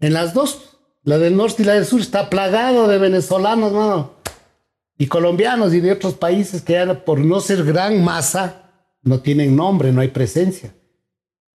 En 0.04 0.12
las 0.12 0.34
dos, 0.34 0.76
la 1.02 1.16
del 1.16 1.34
norte 1.34 1.62
y 1.62 1.64
la 1.64 1.72
del 1.72 1.86
sur, 1.86 1.98
está 1.98 2.28
plagado 2.28 2.88
de 2.88 2.98
venezolanos, 2.98 3.72
mano. 3.72 4.10
Y 4.98 5.06
colombianos 5.06 5.72
y 5.72 5.80
de 5.80 5.92
otros 5.92 6.12
países 6.12 6.60
que 6.60 6.74
ya 6.74 7.06
por 7.06 7.20
no 7.20 7.40
ser 7.40 7.64
gran 7.64 8.04
masa, 8.04 8.70
no 9.00 9.20
tienen 9.20 9.56
nombre, 9.56 9.92
no 9.92 10.02
hay 10.02 10.08
presencia. 10.08 10.74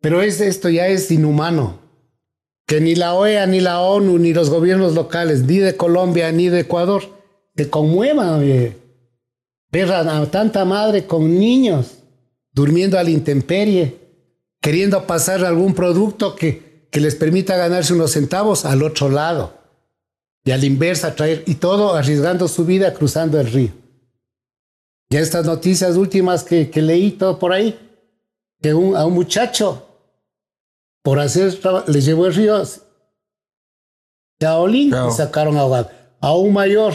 Pero 0.02 0.24
es, 0.24 0.42
esto 0.42 0.68
ya 0.68 0.88
es 0.88 1.12
inhumano. 1.12 1.78
Que 2.66 2.82
ni 2.82 2.96
la 2.96 3.14
OEA, 3.14 3.46
ni 3.46 3.60
la 3.60 3.82
ONU, 3.82 4.18
ni 4.18 4.34
los 4.34 4.50
gobiernos 4.50 4.96
locales, 4.96 5.44
ni 5.44 5.60
de 5.60 5.78
Colombia, 5.78 6.32
ni 6.32 6.50
de 6.50 6.62
Ecuador, 6.62 7.04
se 7.56 7.70
conmuevan, 7.70 8.44
Ver 9.72 9.92
a 9.92 10.26
tanta 10.32 10.66
madre 10.66 11.06
con 11.06 11.38
niños 11.38 12.00
durmiendo 12.52 12.98
a 12.98 13.04
la 13.04 13.12
intemperie, 13.12 14.00
queriendo 14.60 15.06
pasar 15.06 15.46
algún 15.46 15.76
producto 15.76 16.36
que 16.36 16.69
que 16.92 17.00
les 17.00 17.16
permita 17.16 17.56
ganarse 17.58 17.94
unos 17.94 18.12
centavos 18.12 18.66
al 18.66 18.84
otro 18.84 19.10
lado. 19.10 19.54
Y 20.44 20.52
a 20.52 20.58
la 20.58 20.66
inversa 20.66 21.16
traer, 21.16 21.44
y 21.46 21.56
todo 21.56 21.94
arriesgando 21.94 22.48
su 22.48 22.66
vida 22.66 22.94
cruzando 22.94 23.40
el 23.40 23.52
río. 23.52 23.72
Ya 25.10 25.20
estas 25.20 25.46
noticias 25.46 25.96
últimas 25.96 26.44
que, 26.44 26.70
leí 26.76 27.12
todo 27.12 27.40
por 27.40 27.52
ahí, 27.52 27.78
que 28.62 28.70
a 28.70 28.76
un 28.76 29.14
muchacho, 29.14 29.88
por 31.04 31.20
hacer, 31.20 31.60
le 31.88 32.02
llevó 32.02 32.28
el 32.28 32.36
río 32.36 32.64
a 34.48 34.58
Olin 34.58 34.94
y 35.10 35.12
sacaron 35.12 35.58
ahogado. 35.58 35.90
A 36.22 36.36
un 36.36 36.54
mayor, 36.54 36.94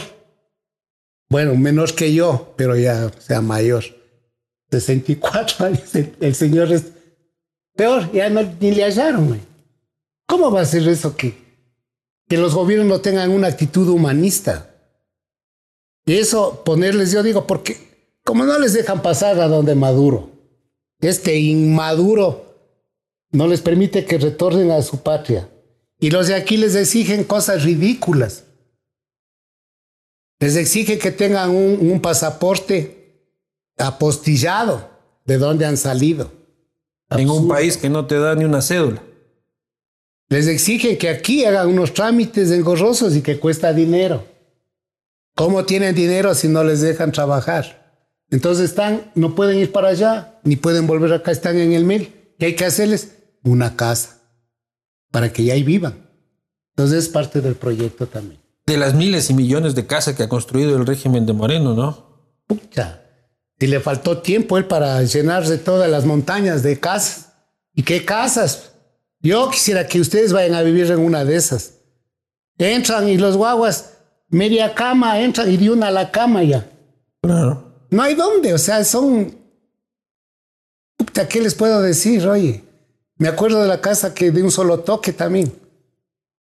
bueno, 1.29 1.55
menos 1.55 1.93
que 1.93 2.13
yo, 2.13 2.53
pero 2.55 2.75
ya 2.75 3.11
sea 3.19 3.41
mayor, 3.41 3.83
64 4.71 5.65
años, 5.65 5.95
el, 5.95 6.35
señor 6.35 6.71
es 6.71 6.85
peor, 7.75 8.11
ya 8.11 8.29
no, 8.29 8.41
ni 8.59 8.71
le 8.71 8.83
hallaron. 8.83 9.39
¿Cómo 10.27 10.51
va 10.51 10.61
a 10.61 10.65
ser 10.65 10.87
eso 10.87 11.15
que, 11.15 11.35
que 12.27 12.37
los 12.37 12.53
gobiernos 12.53 12.87
no 12.87 13.01
tengan 13.01 13.31
una 13.31 13.47
actitud 13.47 13.87
humanista? 13.89 14.71
Y 16.05 16.17
eso 16.17 16.63
ponerles, 16.63 17.11
yo 17.11 17.23
digo, 17.23 17.47
porque 17.47 17.77
como 18.23 18.45
no 18.45 18.57
les 18.59 18.73
dejan 18.73 19.01
pasar 19.01 19.39
a 19.39 19.47
donde 19.47 19.75
Maduro, 19.75 20.31
este 20.99 21.37
inmaduro 21.37 22.45
no 23.31 23.47
les 23.47 23.61
permite 23.61 24.05
que 24.05 24.17
retornen 24.17 24.71
a 24.71 24.81
su 24.81 25.01
patria. 25.01 25.49
Y 25.99 26.09
los 26.09 26.27
de 26.27 26.35
aquí 26.35 26.57
les 26.57 26.75
exigen 26.75 27.23
cosas 27.23 27.63
ridículas. 27.63 28.43
Les 30.39 30.55
exigen 30.55 30.99
que 30.99 31.11
tengan 31.11 31.51
un, 31.51 31.89
un 31.89 32.01
pasaporte 32.01 33.31
apostillado 33.77 34.89
de 35.25 35.37
dónde 35.37 35.65
han 35.65 35.77
salido. 35.77 36.31
En 37.09 37.29
un 37.29 37.47
país 37.47 37.77
que 37.77 37.89
no 37.89 38.05
te 38.05 38.19
da 38.19 38.35
ni 38.35 38.45
una 38.45 38.61
cédula. 38.61 39.03
Les 40.29 40.47
exige 40.47 40.97
que 40.97 41.09
aquí 41.09 41.45
hagan 41.45 41.67
unos 41.67 41.93
trámites 41.93 42.51
engorrosos 42.51 43.15
y 43.15 43.21
que 43.21 43.39
cuesta 43.39 43.73
dinero. 43.73 44.25
¿Cómo 45.35 45.65
tienen 45.65 45.93
dinero 45.93 46.33
si 46.33 46.47
no 46.47 46.63
les 46.63 46.81
dejan 46.81 47.11
trabajar? 47.11 48.03
Entonces 48.31 48.69
están, 48.69 49.11
no 49.15 49.35
pueden 49.35 49.59
ir 49.59 49.71
para 49.71 49.89
allá, 49.89 50.39
ni 50.43 50.55
pueden 50.55 50.87
volver 50.87 51.13
acá, 51.13 51.31
están 51.31 51.57
en 51.57 51.73
el 51.73 51.83
mil. 51.83 52.13
¿Qué 52.39 52.47
hay 52.47 52.55
que 52.55 52.65
hacerles? 52.65 53.17
Una 53.43 53.75
casa, 53.75 54.21
para 55.11 55.31
que 55.31 55.43
ya 55.43 55.53
ahí 55.53 55.63
vivan. 55.63 56.09
Entonces 56.71 57.05
es 57.05 57.09
parte 57.09 57.41
del 57.41 57.55
proyecto 57.55 58.07
también. 58.07 58.41
De 58.65 58.77
las 58.77 58.95
miles 58.95 59.29
y 59.29 59.33
millones 59.35 59.75
de 59.75 59.85
casas 59.85 60.15
que 60.15 60.23
ha 60.23 60.29
construido 60.29 60.75
el 60.75 60.87
régimen 60.87 61.25
de 61.25 61.33
Moreno, 61.33 61.75
¿no? 61.75 62.33
Pucha. 62.47 63.01
Si 63.59 63.67
le 63.67 63.79
faltó 63.79 64.17
tiempo 64.17 64.57
él 64.57 64.65
para 64.65 65.01
llenarse 65.03 65.57
todas 65.57 65.89
las 65.89 66.05
montañas 66.05 66.63
de 66.63 66.79
casas. 66.79 67.33
¿Y 67.73 67.83
qué 67.83 68.03
casas? 68.03 68.71
Yo 69.25 69.49
quisiera 69.49 69.87
que 69.87 69.99
ustedes 69.99 70.31
vayan 70.31 70.53
a 70.53 70.61
vivir 70.61 70.85
en 70.91 70.99
una 70.99 71.25
de 71.25 71.35
esas. 71.35 71.79
Entran 72.59 73.09
y 73.09 73.17
los 73.17 73.35
guaguas, 73.35 73.93
media 74.29 74.75
cama, 74.75 75.19
entran 75.19 75.51
y 75.51 75.57
de 75.57 75.71
una 75.71 75.87
a 75.87 75.91
la 75.91 76.11
cama 76.11 76.43
ya. 76.43 76.69
Claro. 77.23 77.87
No 77.89 78.03
hay 78.03 78.13
dónde, 78.13 78.53
o 78.53 78.59
sea, 78.59 78.85
son... 78.85 79.35
¿qué 81.27 81.41
les 81.41 81.55
puedo 81.55 81.81
decir? 81.81 82.27
Oye, 82.27 82.63
me 83.17 83.27
acuerdo 83.27 83.63
de 83.63 83.67
la 83.67 83.81
casa 83.81 84.13
que 84.13 84.29
de 84.29 84.43
un 84.43 84.51
solo 84.51 84.81
toque 84.81 85.11
también. 85.11 85.51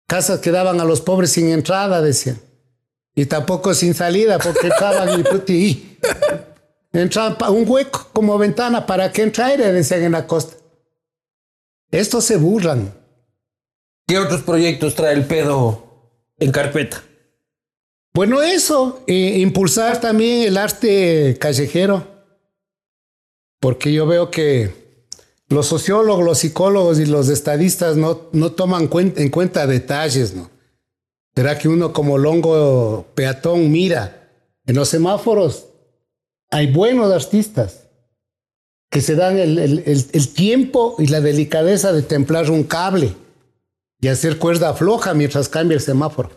Casas 0.08 0.40
que 0.40 0.50
daban 0.50 0.80
a 0.80 0.86
los 0.86 1.02
pobres 1.02 1.30
sin 1.32 1.50
entrada, 1.50 2.00
decían. 2.00 2.40
Y 3.14 3.26
tampoco 3.26 3.74
sin 3.74 3.92
salida, 3.92 4.38
porque 4.38 4.68
entraban 4.68 5.22
y, 5.46 5.52
y 5.52 5.98
entraban 6.94 7.52
un 7.52 7.68
hueco 7.68 8.08
como 8.14 8.38
ventana 8.38 8.86
para 8.86 9.12
que 9.12 9.24
entre 9.24 9.44
aire, 9.44 9.72
decían 9.74 10.04
en 10.04 10.12
la 10.12 10.26
costa. 10.26 10.61
Estos 11.92 12.24
se 12.24 12.38
burlan. 12.38 12.92
¿Qué 14.08 14.18
otros 14.18 14.42
proyectos 14.42 14.94
trae 14.94 15.14
el 15.14 15.26
pedo 15.26 15.84
en 16.38 16.50
carpeta? 16.50 17.04
Bueno, 18.14 18.42
eso, 18.42 19.04
impulsar 19.06 20.00
también 20.00 20.48
el 20.48 20.56
arte 20.56 21.36
callejero, 21.38 22.06
porque 23.60 23.92
yo 23.92 24.06
veo 24.06 24.30
que 24.30 24.74
los 25.48 25.66
sociólogos, 25.66 26.24
los 26.24 26.38
psicólogos 26.38 26.98
y 26.98 27.06
los 27.06 27.28
estadistas 27.28 27.96
no, 27.96 28.28
no 28.32 28.52
toman 28.52 28.90
en 29.16 29.30
cuenta 29.30 29.66
detalles, 29.66 30.34
¿no? 30.34 30.50
Será 31.34 31.58
que 31.58 31.68
uno 31.68 31.92
como 31.92 32.18
longo 32.18 33.06
peatón 33.14 33.70
mira, 33.70 34.30
en 34.66 34.76
los 34.76 34.88
semáforos 34.88 35.68
hay 36.50 36.70
buenos 36.70 37.10
artistas, 37.10 37.81
que 38.92 39.00
se 39.00 39.16
dan 39.16 39.38
el, 39.38 40.28
tiempo 40.34 40.96
y 40.98 41.06
la 41.06 41.22
delicadeza 41.22 41.94
de 41.94 42.02
templar 42.02 42.50
un 42.50 42.62
cable 42.62 43.16
y 44.02 44.08
hacer 44.08 44.36
cuerda 44.36 44.74
floja 44.74 45.14
mientras 45.14 45.48
cambia 45.48 45.76
el 45.76 45.80
semáforo. 45.80 46.30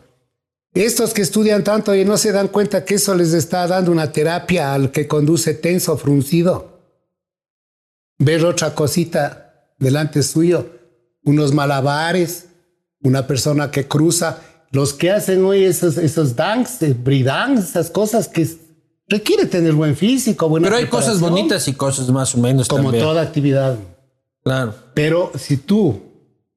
Estos 0.73 1.13
que 1.13 1.21
estudian 1.21 1.65
tanto 1.65 1.93
y 1.93 2.05
no 2.05 2.17
se 2.17 2.31
dan 2.31 2.47
cuenta 2.47 2.85
que 2.85 2.95
eso 2.95 3.13
les 3.13 3.33
está 3.33 3.67
dando 3.67 3.91
una 3.91 4.13
terapia 4.13 4.73
al 4.73 4.91
que 4.91 5.05
conduce 5.05 5.53
tenso, 5.53 5.97
fruncido. 5.97 6.79
Ver 8.19 8.45
otra 8.45 8.73
cosita 8.73 9.73
delante 9.77 10.23
suyo, 10.23 10.69
unos 11.25 11.53
malabares, 11.53 12.45
una 13.01 13.27
persona 13.27 13.69
que 13.69 13.85
cruza, 13.85 14.39
los 14.71 14.93
que 14.93 15.11
hacen 15.11 15.43
hoy 15.43 15.65
esos, 15.65 15.97
esos 15.97 16.37
danks, 16.37 16.81
eh, 16.83 16.95
esas 17.57 17.89
cosas 17.89 18.29
que 18.29 18.47
requiere 19.07 19.45
tener 19.45 19.73
buen 19.73 19.95
físico, 19.95 20.49
buena 20.49 20.67
Pero 20.67 20.77
hay 20.77 20.87
cosas 20.87 21.19
bonitas 21.19 21.67
y 21.67 21.73
cosas 21.73 22.09
más 22.09 22.33
o 22.35 22.37
menos 22.39 22.67
Como 22.67 22.91
toda 22.91 23.21
actividad. 23.21 23.77
Claro. 24.43 24.73
Pero 24.93 25.31
si 25.35 25.57
tú 25.57 26.01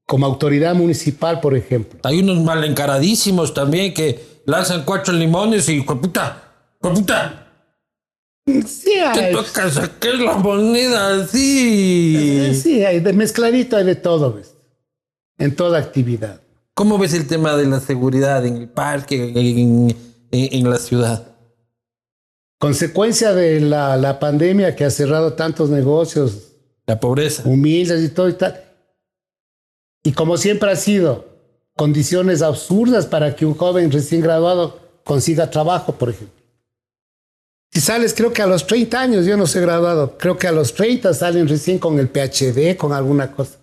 como 0.08 0.24
autoridad 0.24 0.74
municipal, 0.74 1.38
por 1.38 1.54
ejemplo. 1.54 2.00
Hay 2.02 2.20
unos 2.20 2.42
mal 2.42 2.64
encaradísimos 2.64 3.52
también 3.52 3.92
que 3.92 4.40
lanzan 4.46 4.84
cuatro 4.86 5.12
limones 5.12 5.68
y 5.68 5.82
puta, 5.82 6.42
puta. 6.80 7.46
Sí, 8.46 8.92
hay. 8.92 9.18
Te 9.18 9.32
toca 9.32 9.70
sacar 9.70 10.14
la 10.14 10.36
moneda 10.36 11.22
así. 11.22 12.54
Sí, 12.54 12.82
hay 12.86 13.00
de 13.00 13.12
mezcladito, 13.12 13.76
hay 13.76 13.84
de 13.84 13.96
todo, 13.96 14.32
¿ves? 14.32 14.54
En 15.36 15.54
toda 15.54 15.78
actividad. 15.78 16.40
¿Cómo 16.72 16.96
ves 16.96 17.12
el 17.12 17.26
tema 17.26 17.54
de 17.56 17.66
la 17.66 17.80
seguridad 17.80 18.46
en 18.46 18.56
el 18.56 18.68
parque, 18.70 19.32
en, 19.34 19.94
en, 20.30 20.70
la 20.70 20.78
ciudad? 20.78 21.27
Consecuencia 22.58 23.34
de 23.34 23.60
la, 23.60 23.96
la 23.96 24.18
pandemia 24.18 24.74
que 24.74 24.84
ha 24.84 24.90
cerrado 24.90 25.34
tantos 25.34 25.70
negocios. 25.70 26.54
La 26.86 26.98
pobreza. 26.98 27.42
Humildes 27.44 28.02
y 28.02 28.08
todo 28.08 28.28
y 28.28 28.34
tal 28.34 28.64
y 30.08 30.12
como 30.12 30.38
siempre 30.38 30.70
ha 30.70 30.76
sido, 30.76 31.26
condiciones 31.76 32.40
absurdas 32.40 33.04
para 33.04 33.36
que 33.36 33.44
un 33.44 33.54
joven 33.54 33.92
recién 33.92 34.22
graduado 34.22 34.80
consiga 35.04 35.50
trabajo, 35.50 35.92
por 35.96 36.08
ejemplo. 36.08 36.34
Si 37.70 37.82
sales, 37.82 38.14
creo 38.14 38.32
que 38.32 38.40
a 38.40 38.46
los 38.46 38.66
30 38.66 38.98
años, 38.98 39.26
yo 39.26 39.36
no 39.36 39.46
soy 39.46 39.60
graduado, 39.60 40.16
creo 40.16 40.38
que 40.38 40.48
a 40.48 40.52
los 40.52 40.72
30 40.74 41.12
salen 41.12 41.46
recién 41.46 41.78
con 41.78 41.98
el 41.98 42.08
PhD, 42.08 42.76
con 42.78 42.94
alguna 42.94 43.32
cosa. 43.32 43.58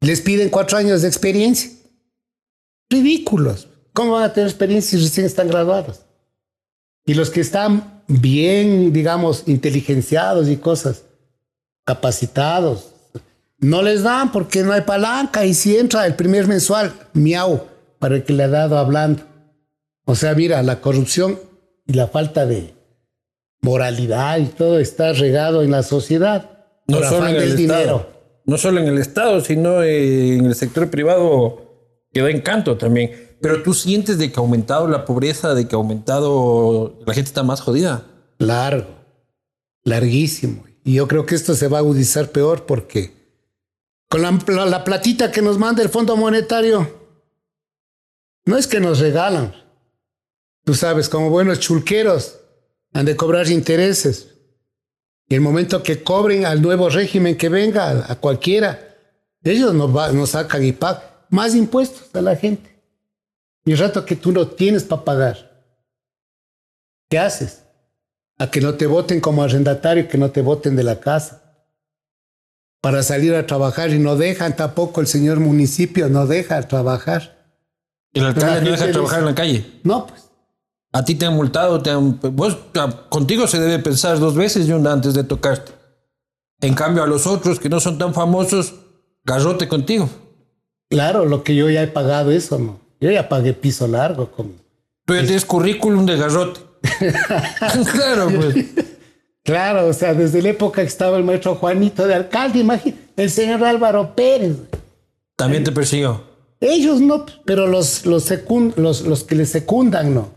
Les 0.00 0.20
piden 0.20 0.50
cuatro 0.50 0.76
años 0.76 1.02
de 1.02 1.08
experiencia. 1.08 1.70
Ridículos. 2.90 3.68
¿Cómo 3.92 4.14
van 4.14 4.24
a 4.24 4.32
tener 4.32 4.48
experiencia 4.48 4.98
si 4.98 5.04
recién 5.04 5.26
están 5.26 5.46
graduados? 5.46 6.00
Y 7.06 7.14
los 7.14 7.30
que 7.30 7.40
están 7.40 8.02
bien, 8.08 8.92
digamos, 8.92 9.44
inteligenciados 9.46 10.48
y 10.48 10.56
cosas, 10.56 11.04
capacitados, 11.84 12.92
no 13.58 13.82
les 13.82 14.02
dan 14.02 14.32
porque 14.32 14.62
no 14.62 14.72
hay 14.72 14.82
palanca 14.82 15.46
y 15.46 15.54
si 15.54 15.76
entra 15.76 16.04
el 16.04 16.14
primer 16.14 16.46
mensual, 16.46 16.92
miau, 17.14 17.62
para 17.98 18.16
el 18.16 18.24
que 18.24 18.32
le 18.32 18.42
ha 18.42 18.48
dado 18.48 18.76
hablando. 18.76 19.22
O 20.04 20.14
sea, 20.14 20.34
mira, 20.34 20.62
la 20.62 20.80
corrupción 20.80 21.38
y 21.86 21.94
la 21.94 22.08
falta 22.08 22.44
de 22.44 22.74
moralidad 23.62 24.38
y 24.38 24.46
todo 24.46 24.78
está 24.78 25.12
regado 25.12 25.62
en 25.62 25.70
la 25.70 25.82
sociedad. 25.82 26.50
No 26.86 27.02
solo 27.02 27.28
en 27.28 27.36
el 27.36 27.56
dinero. 27.56 27.96
Estado. 27.96 28.16
No 28.44 28.58
solo 28.58 28.80
en 28.80 28.86
el 28.88 28.98
Estado, 28.98 29.40
sino 29.40 29.82
en 29.82 30.46
el 30.46 30.54
sector 30.54 30.90
privado 30.90 31.66
que 32.12 32.20
da 32.20 32.30
encanto 32.30 32.76
también. 32.76 33.25
Pero 33.40 33.62
tú 33.62 33.74
sientes 33.74 34.18
de 34.18 34.32
que 34.32 34.38
ha 34.38 34.42
aumentado 34.42 34.88
la 34.88 35.04
pobreza, 35.04 35.54
de 35.54 35.68
que 35.68 35.74
ha 35.74 35.78
aumentado, 35.78 36.98
la 37.06 37.14
gente 37.14 37.28
está 37.28 37.42
más 37.42 37.60
jodida. 37.60 38.06
Largo, 38.38 38.88
larguísimo. 39.84 40.64
Y 40.84 40.94
yo 40.94 41.08
creo 41.08 41.26
que 41.26 41.34
esto 41.34 41.54
se 41.54 41.68
va 41.68 41.78
a 41.78 41.80
agudizar 41.80 42.30
peor 42.30 42.64
porque 42.64 43.16
con 44.08 44.22
la, 44.22 44.84
platita 44.84 45.32
que 45.32 45.42
nos 45.42 45.58
manda 45.58 45.82
el 45.82 45.88
Fondo 45.88 46.16
Monetario. 46.16 47.06
No 48.44 48.56
es 48.56 48.66
que 48.66 48.78
nos 48.78 49.00
regalan. 49.00 49.54
Tú 50.64 50.74
sabes, 50.74 51.08
como 51.08 51.30
buenos 51.30 51.58
chulqueros, 51.58 52.38
han 52.92 53.06
de 53.06 53.16
cobrar 53.16 53.48
intereses. 53.48 54.28
Y 55.28 55.34
el 55.34 55.40
momento 55.40 55.82
que 55.82 56.02
cobren 56.02 56.46
al 56.46 56.62
nuevo 56.62 56.88
régimen 56.88 57.36
que 57.36 57.48
venga, 57.48 58.06
a, 58.10 58.14
cualquiera, 58.16 58.96
ellos 59.42 59.74
nos, 59.74 60.14
nos 60.14 60.30
sacan 60.30 60.64
y 60.64 60.72
pagan 60.72 61.02
más 61.30 61.54
impuestos 61.54 62.14
a 62.14 62.20
la 62.20 62.36
gente. 62.36 62.75
Y 63.66 63.72
el 63.72 63.78
rato 63.78 64.06
que 64.06 64.14
tú 64.14 64.30
no 64.30 64.46
tienes 64.46 64.84
para 64.84 65.04
pagar, 65.04 65.66
¿qué 67.10 67.18
haces? 67.18 67.64
A 68.38 68.48
que 68.48 68.60
no 68.60 68.74
te 68.74 68.86
voten 68.86 69.20
como 69.20 69.42
arrendatario, 69.42 70.08
que 70.08 70.16
no 70.16 70.30
te 70.30 70.40
voten 70.40 70.76
de 70.76 70.84
la 70.84 71.00
casa 71.00 71.42
para 72.80 73.02
salir 73.02 73.34
a 73.34 73.44
trabajar 73.44 73.90
y 73.90 73.98
no 73.98 74.14
dejan 74.14 74.54
tampoco 74.54 75.00
el 75.00 75.08
señor 75.08 75.40
municipio, 75.40 76.08
no 76.08 76.28
deja 76.28 76.62
trabajar. 76.68 77.48
¿El 78.12 78.26
alcalde 78.26 78.62
no 78.62 78.70
deja 78.70 78.92
trabajar 78.92 79.18
en 79.18 79.24
la 79.24 79.34
calle? 79.34 79.80
No, 79.82 80.06
pues. 80.06 80.30
A 80.92 81.04
ti 81.04 81.16
te 81.16 81.26
han 81.26 81.34
multado, 81.34 81.82
te 81.82 81.90
han, 81.90 82.20
vos, 82.20 82.56
contigo 83.08 83.48
se 83.48 83.58
debe 83.58 83.82
pensar 83.82 84.20
dos 84.20 84.36
veces, 84.36 84.68
Yunda, 84.68 84.92
antes 84.92 85.14
de 85.14 85.24
tocarte. 85.24 85.72
En 86.60 86.74
cambio, 86.74 87.02
a 87.02 87.08
los 87.08 87.26
otros 87.26 87.58
que 87.58 87.68
no 87.68 87.80
son 87.80 87.98
tan 87.98 88.14
famosos, 88.14 88.76
garrote 89.24 89.66
contigo. 89.66 90.08
Claro, 90.88 91.26
lo 91.26 91.42
que 91.42 91.56
yo 91.56 91.68
ya 91.68 91.82
he 91.82 91.88
pagado 91.88 92.30
eso, 92.30 92.60
¿no? 92.60 92.85
Yo 93.00 93.10
ya 93.10 93.28
pagué 93.28 93.52
piso 93.52 93.86
largo. 93.86 94.26
Tú 95.04 95.14
ya 95.14 95.22
tienes 95.22 95.44
currículum 95.44 96.06
de 96.06 96.16
garrote. 96.16 96.60
claro, 97.92 98.28
pues. 98.34 98.66
Claro, 99.42 99.86
o 99.86 99.92
sea, 99.92 100.12
desde 100.12 100.42
la 100.42 100.48
época 100.48 100.82
que 100.82 100.88
estaba 100.88 101.16
el 101.16 101.24
maestro 101.24 101.54
Juanito 101.54 102.06
de 102.06 102.14
alcalde, 102.14 102.58
imagínate, 102.58 103.00
el 103.16 103.30
señor 103.30 103.62
Álvaro 103.62 104.16
Pérez. 104.16 104.56
También 105.36 105.62
te 105.62 105.70
persiguió. 105.70 106.24
Ellos 106.60 107.00
no, 107.00 107.26
pero 107.44 107.68
los, 107.68 108.06
los, 108.06 108.28
los, 108.76 109.02
los 109.02 109.24
que 109.24 109.34
le 109.36 109.46
secundan 109.46 110.14
no. 110.14 110.30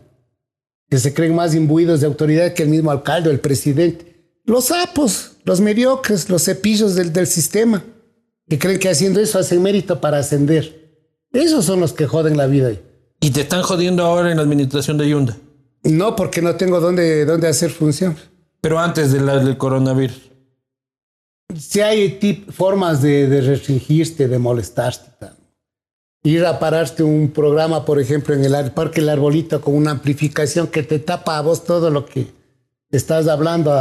Que 0.89 0.99
se 0.99 1.13
creen 1.13 1.33
más 1.33 1.55
imbuidos 1.55 2.01
de 2.01 2.07
autoridad 2.07 2.53
que 2.53 2.63
el 2.63 2.69
mismo 2.69 2.91
alcalde 2.91 3.29
o 3.29 3.31
el 3.31 3.39
presidente. 3.39 4.09
Los 4.45 4.65
sapos, 4.65 5.37
los 5.43 5.59
mediocres, 5.59 6.29
los 6.29 6.43
cepillos 6.43 6.95
del, 6.95 7.11
del 7.11 7.25
sistema, 7.25 7.83
que 8.47 8.59
creen 8.59 8.79
que 8.79 8.89
haciendo 8.89 9.19
eso 9.19 9.39
hacen 9.39 9.61
mérito 9.63 10.01
para 10.01 10.19
ascender. 10.19 10.78
Esos 11.31 11.65
son 11.65 11.79
los 11.79 11.93
que 11.93 12.07
joden 12.07 12.37
la 12.37 12.47
vida. 12.47 12.71
¿Y 13.19 13.31
te 13.31 13.41
están 13.41 13.61
jodiendo 13.63 14.03
ahora 14.03 14.31
en 14.31 14.37
la 14.37 14.43
administración 14.43 14.97
de 14.97 15.09
Yunda? 15.09 15.37
No, 15.83 16.15
porque 16.15 16.41
no 16.41 16.55
tengo 16.55 16.79
dónde, 16.79 17.25
dónde 17.25 17.47
hacer 17.47 17.69
función. 17.69 18.15
Pero 18.61 18.79
antes 18.79 19.11
del 19.11 19.57
coronavirus. 19.57 20.29
Si 21.57 21.81
hay 21.81 22.45
formas 22.51 23.01
de, 23.01 23.41
restringirte, 23.41 24.27
de 24.27 24.39
molestarte. 24.39 25.09
Ir 26.21 26.45
a 26.45 26.59
pararte 26.59 27.01
un 27.01 27.31
programa, 27.31 27.85
por 27.85 27.99
ejemplo, 27.99 28.35
en 28.35 28.43
el 28.43 28.71
Parque 28.71 28.99
El 28.99 29.07
Arbolito 29.07 29.61
con 29.61 29.75
una 29.75 29.91
amplificación 29.91 30.67
que 30.67 30.83
te 30.83 30.99
tapa 30.99 31.37
a 31.37 31.41
vos 31.41 31.63
todo 31.63 31.89
lo 31.89 32.05
que 32.05 32.27
estás 32.91 33.27
hablando 33.29 33.71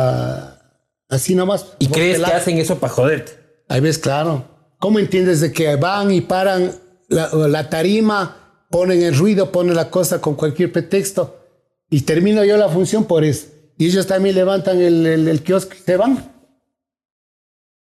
así 1.09 1.35
nomás. 1.35 1.67
¿Y 1.81 1.89
crees 1.89 2.21
que 2.21 2.33
hacen 2.33 2.59
eso 2.59 2.79
para 2.79 2.93
joderte? 2.93 3.33
Ahí 3.69 3.81
ves, 3.81 3.99
claro. 3.99 4.45
¿Cómo 4.79 5.01
entiendes 5.01 5.41
de 5.41 5.53
que 5.53 5.75
van 5.75 6.13
y 6.13 6.21
paran 6.21 6.73
la, 7.09 7.31
la 7.33 7.69
tarima, 7.69 8.67
ponen 8.71 9.03
el 9.03 9.17
ruido, 9.17 9.51
ponen 9.51 9.75
la 9.75 9.91
cosa 9.91 10.21
con 10.21 10.35
cualquier 10.35 10.73
pretexto 10.73 11.39
y 11.91 12.03
termino 12.03 12.45
yo 12.45 12.57
la 12.57 12.69
función 12.69 13.05
por 13.05 13.25
eso? 13.25 13.47
Y 13.79 13.87
ellos 13.87 14.07
también 14.07 14.35
levantan 14.35 14.81
el, 14.81 15.07
el, 15.07 15.43
kiosco 15.43 15.75
y 15.75 15.83
se 15.83 15.97
van. 15.97 16.33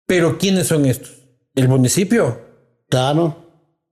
Pero 0.08 0.38
¿quiénes 0.38 0.68
son 0.68 0.86
estos? 0.86 1.12
¿El 1.56 1.70
municipio? 1.70 2.42
Claro. 2.90 3.38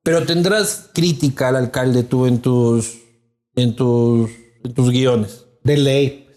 Pero 0.03 0.25
tendrás 0.25 0.89
crítica 0.93 1.49
al 1.49 1.55
alcalde 1.55 2.03
tú 2.03 2.25
en 2.25 2.39
tus, 2.39 2.97
en 3.55 3.75
tus, 3.75 4.31
en 4.63 4.73
tus 4.73 4.89
guiones. 4.89 5.45
De 5.63 5.77
ley. 5.77 6.27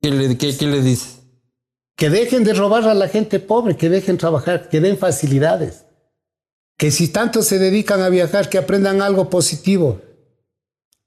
¿Qué 0.00 0.10
le, 0.10 0.36
qué, 0.38 0.56
qué 0.56 0.66
le 0.66 0.80
dices? 0.80 1.20
Que 1.94 2.08
dejen 2.08 2.42
de 2.42 2.54
robar 2.54 2.84
a 2.88 2.94
la 2.94 3.08
gente 3.08 3.38
pobre, 3.38 3.76
que 3.76 3.90
dejen 3.90 4.16
trabajar, 4.16 4.70
que 4.70 4.80
den 4.80 4.96
facilidades. 4.96 5.81
Que 6.82 6.90
si 6.90 7.06
tanto 7.06 7.42
se 7.42 7.60
dedican 7.60 8.00
a 8.00 8.08
viajar, 8.08 8.48
que 8.48 8.58
aprendan 8.58 9.02
algo 9.02 9.30
positivo. 9.30 10.00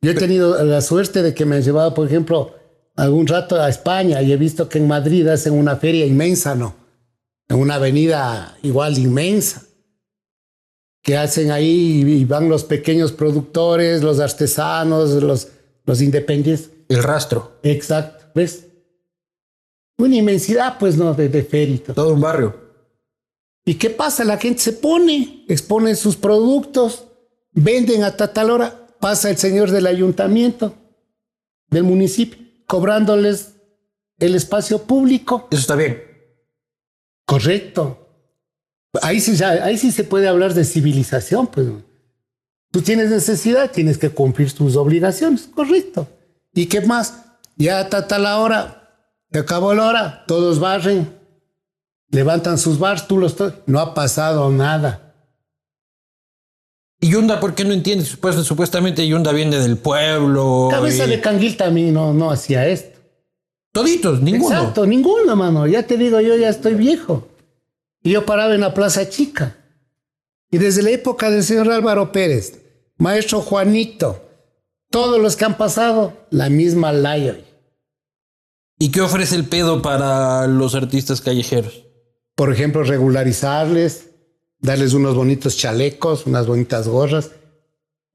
Yo 0.01 0.11
he 0.11 0.13
tenido 0.13 0.63
la 0.63 0.79
suerte 0.79 1.21
de 1.21 1.33
que 1.33 1.43
me 1.43 1.57
han 1.57 1.63
llevado, 1.63 1.93
por 1.93 2.07
ejemplo, 2.07 2.55
algún 2.95 3.27
rato 3.27 3.61
a 3.61 3.67
España 3.67 4.21
y 4.21 4.31
he 4.31 4.38
visto 4.38 4.69
que 4.69 4.77
en 4.77 4.88
Madrid 4.88 5.27
hacen 5.27 5.51
una 5.51 5.75
feria 5.75 6.05
inmensa, 6.05 6.55
¿no? 6.55 6.75
En 7.49 7.57
una 7.57 7.75
avenida 7.75 8.57
igual 8.63 8.97
inmensa. 8.97 9.63
Que 11.03 11.17
hacen 11.17 11.51
ahí 11.51 12.05
y 12.07 12.23
van 12.23 12.47
los 12.47 12.63
pequeños 12.63 13.11
productores, 13.11 14.01
los 14.01 14.21
artesanos, 14.21 15.21
los, 15.21 15.49
los 15.83 16.01
independientes. 16.01 16.69
El 16.88 17.03
rastro. 17.03 17.59
Exacto, 17.63 18.27
¿ves? 18.33 18.65
Una 19.97 20.15
inmensidad, 20.15 20.77
pues, 20.79 20.95
¿no? 20.95 21.13
De, 21.13 21.27
de 21.27 21.43
feria. 21.43 21.81
Todo 21.93 22.13
un 22.13 22.21
barrio. 22.21 22.64
¿Y 23.65 23.75
qué 23.75 23.89
pasa? 23.89 24.23
La 24.23 24.38
gente 24.38 24.62
se 24.62 24.73
pone, 24.73 25.43
expone 25.47 25.95
sus 25.95 26.15
productos, 26.15 27.06
venden 27.51 28.04
a 28.04 28.15
tal 28.15 28.51
hora, 28.51 28.88
pasa 28.99 29.30
el 29.30 29.38
señor 29.38 29.71
del 29.71 29.88
ayuntamiento, 29.88 30.75
del 31.69 31.84
municipio 31.84 32.45
cobrándoles 32.67 33.56
el 34.17 34.36
espacio 34.36 34.84
público. 34.84 35.47
Eso 35.51 35.62
está 35.62 35.75
bien. 35.75 36.01
Correcto. 37.25 38.01
Ahí 39.01 39.19
sí, 39.19 39.41
ahí 39.43 39.78
sí 39.78 39.91
se 39.91 40.04
puede 40.04 40.28
hablar 40.28 40.54
de 40.54 40.63
civilización, 40.63 41.47
pues. 41.47 41.67
Tú 42.71 42.82
tienes 42.82 43.10
necesidad, 43.10 43.71
tienes 43.71 43.97
que 43.97 44.10
cumplir 44.10 44.51
tus 44.51 44.75
obligaciones, 44.75 45.49
correcto. 45.54 46.08
¿Y 46.54 46.65
qué 46.67 46.82
más? 46.82 47.23
Ya 47.56 47.82
está 47.82 48.19
la 48.19 48.39
hora, 48.39 49.10
te 49.32 49.39
acabó 49.39 49.73
la 49.73 49.88
hora, 49.88 50.23
todos 50.28 50.60
barren, 50.60 51.10
levantan 52.15 52.58
sus 52.58 52.80
bars, 52.80 53.08
tú 53.08 53.17
los... 53.17 53.36
No 53.67 53.80
ha 53.80 53.93
pasado 53.93 54.49
nada. 54.49 55.13
¿Y 56.99 57.10
Yunda 57.10 57.39
por 57.39 57.54
qué 57.54 57.63
no 57.63 57.73
entiendes? 57.73 58.15
Pues, 58.15 58.36
supuestamente 58.38 59.08
Yunda 59.08 59.32
viene 59.32 59.60
del 59.60 59.78
pueblo. 59.78 60.69
Cabeza 60.71 61.06
de 61.06 61.21
canguil 61.21 61.58
también 61.58 61.93
no, 61.93 62.13
no 62.13 62.32
hacía 62.32 62.67
esto. 62.67 62.99
Toditos, 63.71 64.21
ninguno. 64.21 64.56
Exacto, 64.56 64.86
ninguno, 64.86 65.36
mano. 65.36 65.67
Ya 65.67 65.84
te 65.84 65.97
digo, 65.97 66.21
yo 66.21 66.36
ya 66.38 66.49
estoy 66.49 66.73
viejo. 66.73 67.28
Y 68.01 68.12
yo 68.12 68.25
paraba 68.25 68.56
en 68.56 68.62
la 68.62 68.73
Plaza 68.73 69.10
Chica. 69.10 69.58
Y 70.49 70.58
desde 70.58 70.82
la 70.82 70.91
época 70.91 71.30
del 71.30 71.43
señor 71.43 71.69
Álvaro 71.69 72.12
Pérez, 72.12 72.62
maestro 72.97 73.41
Juanito, 73.41 74.21
todos 74.89 75.21
los 75.21 75.36
que 75.36 75.45
han 75.45 75.58
pasado, 75.58 76.13
la 76.30 76.49
misma 76.49 76.93
laya. 76.93 77.38
¿Y 78.80 78.91
qué 78.91 79.01
ofrece 79.01 79.36
el 79.36 79.45
pedo 79.45 79.82
para 79.82 80.47
los 80.47 80.75
artistas 80.75 81.19
callejeros? 81.19 81.84
Por 82.36 82.52
ejemplo, 82.52 82.84
regularizarles, 82.84 84.10
darles 84.60 84.93
unos 84.93 85.15
bonitos 85.15 85.58
chalecos, 85.58 86.26
unas 86.26 86.48
bonitas 86.48 86.88
gorras, 86.88 87.32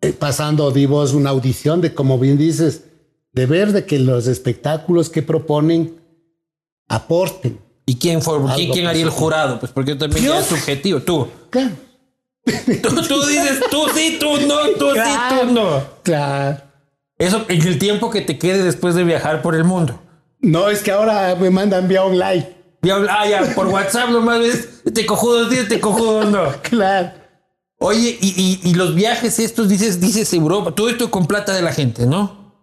eh, 0.03 0.13
pasando 0.13 0.71
vivos 0.73 1.13
una 1.13 1.31
audición 1.31 1.81
de, 1.81 1.95
como 1.95 2.19
bien 2.19 2.39
dices, 2.39 2.85
de 3.33 3.47
ver 3.47 3.73
de 3.73 3.85
que 3.85 3.99
los 3.99 4.27
espectáculos 4.27 5.09
que 5.09 5.23
proponen 5.23 6.01
aporten. 6.89 7.59
¿Y 7.87 7.97
quién, 7.97 8.23
fue, 8.23 8.39
¿quién, 8.55 8.87
haría 8.87 9.03
el 9.03 9.11
jurado? 9.11 9.59
Pues 9.59 9.73
porque 9.73 9.95
también 9.97 10.33
es 10.33 10.47
subjetivo, 10.47 11.01
tú. 11.01 11.29
Claro. 11.51 11.73
Tú, 12.47 13.27
dices 13.27 13.61
tú 13.71 13.87
sí, 13.95 14.17
tú 14.19 14.39
no, 14.47 14.71
tú 14.79 14.87
sí, 14.95 15.11
tú 15.29 15.53
no. 15.53 15.83
Claro. 16.03 16.63
Eso 17.19 17.45
en 17.49 17.61
el 17.67 17.79
tiempo 17.79 18.09
que 18.11 18.23
te 18.23 18.39
quede 18.39 18.65
después 18.65 18.95
de 18.95 19.05
viajar 19.05 19.43
por 19.43 19.55
el 19.55 19.65
mundo. 19.65 20.01
No, 20.41 20.71
es 20.71 20.83
que 20.83 20.91
ahora 20.91 21.37
me 21.39 21.51
mandan 21.51 21.87
vía 21.87 22.03
online. 22.03 22.49
Vía, 22.83 22.97
ah, 23.09 23.29
ya, 23.29 23.55
por 23.55 23.67
WhatsApp 23.67 24.11
nomás 24.11 24.41
ves, 24.41 24.83
te 24.95 25.05
cojudo 25.05 25.51
sí, 25.51 25.59
te 25.69 25.81
cojudo 25.81 26.25
no. 26.25 26.53
Claro. 26.63 27.13
Oye, 27.79 28.19
y, 28.21 28.61
y, 28.63 28.75
los 28.75 28.95
viajes 28.95 29.39
estos, 29.39 29.71
dices, 29.71 30.01
dices 30.01 30.35
Europa, 30.35 30.75
todo 30.75 30.91
esto 30.91 31.11
con 31.11 31.27
plata 31.27 31.55
de 31.55 31.63
la 31.63 31.73
gente, 31.73 32.05
¿no? 32.05 32.55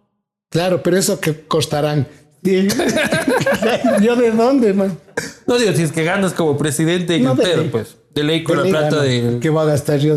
Claro, 0.48 0.80
pero 0.80 0.96
eso 0.96 1.18
que 1.18 1.46
costarán. 1.46 2.06
¿Yo 2.42 4.14
de 4.14 4.30
dónde, 4.30 4.72
man? 4.72 4.96
No 5.46 5.58
digo, 5.58 5.72
si 5.72 5.82
es 5.82 5.90
que 5.90 6.04
ganas 6.04 6.32
como 6.34 6.56
presidente 6.56 7.18
no 7.18 7.36
pues. 7.36 7.96
De 8.14 8.22
ley 8.22 8.44
con 8.44 8.58
la 8.58 8.64
plata 8.64 9.02
de. 9.02 9.38
¿Qué 9.40 9.50
va 9.50 9.62
a 9.62 9.66
gastar 9.66 9.98
yo? 9.98 10.14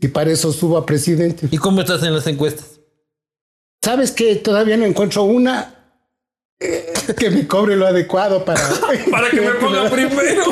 Y 0.00 0.08
para 0.08 0.32
eso 0.32 0.52
subo 0.52 0.76
a 0.76 0.84
presidente. 0.84 1.46
¿Y 1.50 1.58
cómo 1.58 1.80
estás 1.80 2.02
en 2.02 2.12
las 2.12 2.26
encuestas? 2.26 2.80
¿Sabes 3.82 4.10
que 4.10 4.34
todavía 4.36 4.76
no 4.76 4.84
encuentro 4.84 5.22
una 5.22 5.79
que 7.18 7.30
me 7.30 7.46
cobre 7.46 7.76
lo 7.76 7.86
adecuado 7.86 8.44
para. 8.44 8.60
para 9.10 9.30
que 9.30 9.40
me 9.40 9.50
ponga 9.60 9.88
primero. 9.88 10.42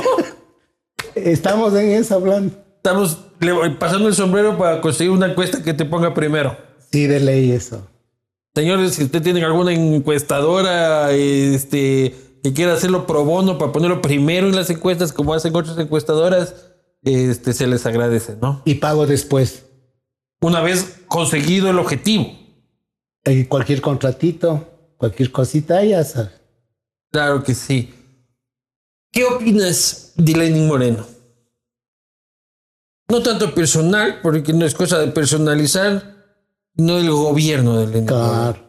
Estamos 1.14 1.74
en 1.74 1.90
eso 1.90 2.14
hablando. 2.14 2.54
Estamos 2.76 3.18
pasando 3.78 4.08
el 4.08 4.14
sombrero 4.14 4.56
para 4.56 4.80
conseguir 4.80 5.12
una 5.12 5.26
encuesta 5.26 5.62
que 5.62 5.74
te 5.74 5.84
ponga 5.84 6.14
primero. 6.14 6.56
Sí, 6.90 7.06
de 7.06 7.20
ley 7.20 7.52
eso. 7.52 7.86
Señores, 8.54 8.94
si 8.94 9.04
usted 9.04 9.22
tiene 9.22 9.44
alguna 9.44 9.72
encuestadora, 9.72 11.12
este, 11.12 12.14
que 12.42 12.52
quiera 12.54 12.72
hacerlo 12.72 13.06
pro 13.06 13.24
bono 13.24 13.58
para 13.58 13.72
ponerlo 13.72 14.00
primero 14.00 14.48
en 14.48 14.56
las 14.56 14.70
encuestas, 14.70 15.12
como 15.12 15.34
hacen 15.34 15.54
otras 15.54 15.78
encuestadoras, 15.78 16.54
este, 17.02 17.52
se 17.52 17.66
les 17.66 17.84
agradece, 17.84 18.36
¿no? 18.40 18.62
Y 18.64 18.76
pago 18.76 19.06
después. 19.06 19.66
Una 20.40 20.60
vez 20.60 21.02
conseguido 21.08 21.70
el 21.70 21.78
objetivo. 21.78 22.32
Cualquier 23.48 23.82
contratito, 23.82 24.77
cualquier 24.98 25.32
cosita, 25.32 25.82
ya 25.82 26.04
sabes. 26.04 26.32
Claro 27.11 27.42
que 27.42 27.54
sí. 27.54 27.94
¿Qué 29.11 29.24
opinas 29.24 30.12
de 30.16 30.32
Lenin 30.34 30.66
Moreno? 30.66 31.06
No 33.08 33.22
tanto 33.22 33.54
personal, 33.54 34.20
porque 34.22 34.52
no 34.52 34.66
es 34.66 34.74
cosa 34.74 34.98
de 34.98 35.08
personalizar, 35.08 36.16
no 36.74 36.98
el 36.98 37.11
gobierno 37.11 37.78
de 37.78 37.87
Lenin 37.87 38.06
claro. 38.06 38.68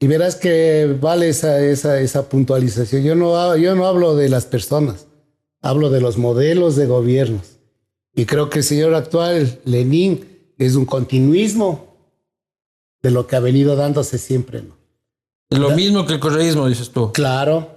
Y 0.00 0.06
verás 0.06 0.34
que 0.34 0.96
vale 1.00 1.28
esa, 1.28 1.60
esa, 1.60 2.00
esa 2.00 2.28
puntualización. 2.28 3.04
Yo 3.04 3.14
no, 3.14 3.56
yo 3.56 3.76
no 3.76 3.86
hablo 3.86 4.16
de 4.16 4.30
las 4.30 4.46
personas, 4.46 5.06
hablo 5.60 5.90
de 5.90 6.00
los 6.00 6.16
modelos 6.16 6.74
de 6.74 6.86
gobiernos. 6.86 7.58
Y 8.14 8.24
creo 8.24 8.50
que 8.50 8.60
el 8.60 8.64
señor 8.64 8.94
actual, 8.94 9.60
Lenin, 9.64 10.54
es 10.58 10.74
un 10.74 10.86
continuismo 10.86 11.96
de 13.02 13.10
lo 13.10 13.26
que 13.26 13.36
ha 13.36 13.40
venido 13.40 13.76
dándose 13.76 14.18
siempre. 14.18 14.62
¿no? 14.62 14.79
Lo 15.50 15.70
mismo 15.70 16.06
que 16.06 16.14
el 16.14 16.20
correísmo, 16.20 16.68
dices 16.68 16.90
tú. 16.90 17.12
Claro, 17.12 17.76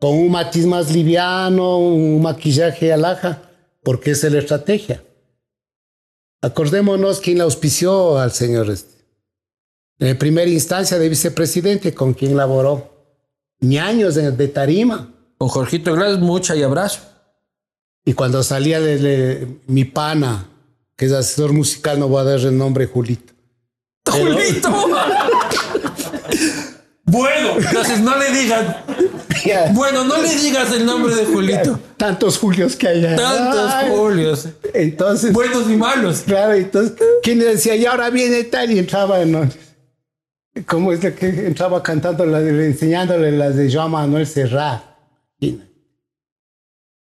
con 0.00 0.14
un 0.14 0.30
matiz 0.30 0.66
más 0.66 0.90
liviano, 0.90 1.78
un 1.78 2.22
maquillaje 2.22 2.92
alaja, 2.92 3.42
porque 3.82 4.12
esa 4.12 4.26
es 4.26 4.32
la 4.32 4.38
estrategia. 4.38 5.02
Acordémonos 6.42 7.20
quién 7.20 7.38
la 7.38 7.44
auspició 7.44 8.18
al 8.18 8.32
señor 8.32 8.70
este 8.70 8.96
en 9.98 10.18
primera 10.18 10.50
instancia 10.50 10.98
de 10.98 11.08
vicepresidente, 11.08 11.94
con 11.94 12.14
quien 12.14 12.36
laboró 12.36 12.90
ni 13.60 13.78
años 13.78 14.14
de, 14.14 14.48
tarima. 14.48 15.12
Con 15.38 15.48
Jorgito 15.48 15.94
Glass, 15.94 16.18
mucha 16.18 16.56
y 16.56 16.62
abrazo. 16.62 17.00
Y 18.04 18.12
cuando 18.12 18.42
salía 18.42 18.80
de, 18.80 19.60
mi 19.66 19.84
pana, 19.84 20.48
que 20.96 21.06
es 21.06 21.12
asesor 21.12 21.52
musical, 21.52 21.98
no 21.98 22.08
voy 22.08 22.20
a 22.20 22.24
dar 22.24 22.40
el 22.40 22.56
nombre 22.56 22.86
Julito. 22.86 23.32
¡Julito! 24.10 24.70
Bueno, 27.06 27.56
entonces 27.58 28.00
no 28.00 28.18
le 28.18 28.30
digas. 28.32 28.76
Bueno, 29.72 30.04
no 30.04 30.20
le 30.20 30.34
digas 30.34 30.72
el 30.72 30.84
nombre 30.84 31.14
de 31.14 31.24
Julito. 31.24 31.78
Tantos 31.96 32.36
Julios 32.36 32.74
que 32.74 32.88
hay. 32.88 33.16
Tantos 33.16 33.72
Julios. 33.88 34.48
Entonces. 34.74 35.32
Buenos 35.32 35.70
y 35.70 35.76
malos. 35.76 36.22
Claro, 36.26 36.54
entonces, 36.54 36.96
¿quién 37.22 37.38
decía? 37.38 37.76
Y 37.76 37.86
ahora 37.86 38.10
viene 38.10 38.42
tal 38.44 38.72
y 38.72 38.80
entraba 38.80 39.20
en. 39.20 39.52
¿Cómo 40.66 40.92
es 40.92 41.00
que 41.00 41.28
entraba 41.46 41.82
cantando, 41.82 42.24
enseñándole 42.24 43.30
las 43.30 43.54
de 43.54 43.72
Joan 43.72 43.92
Manuel 43.92 44.26
Serrat? 44.26 44.82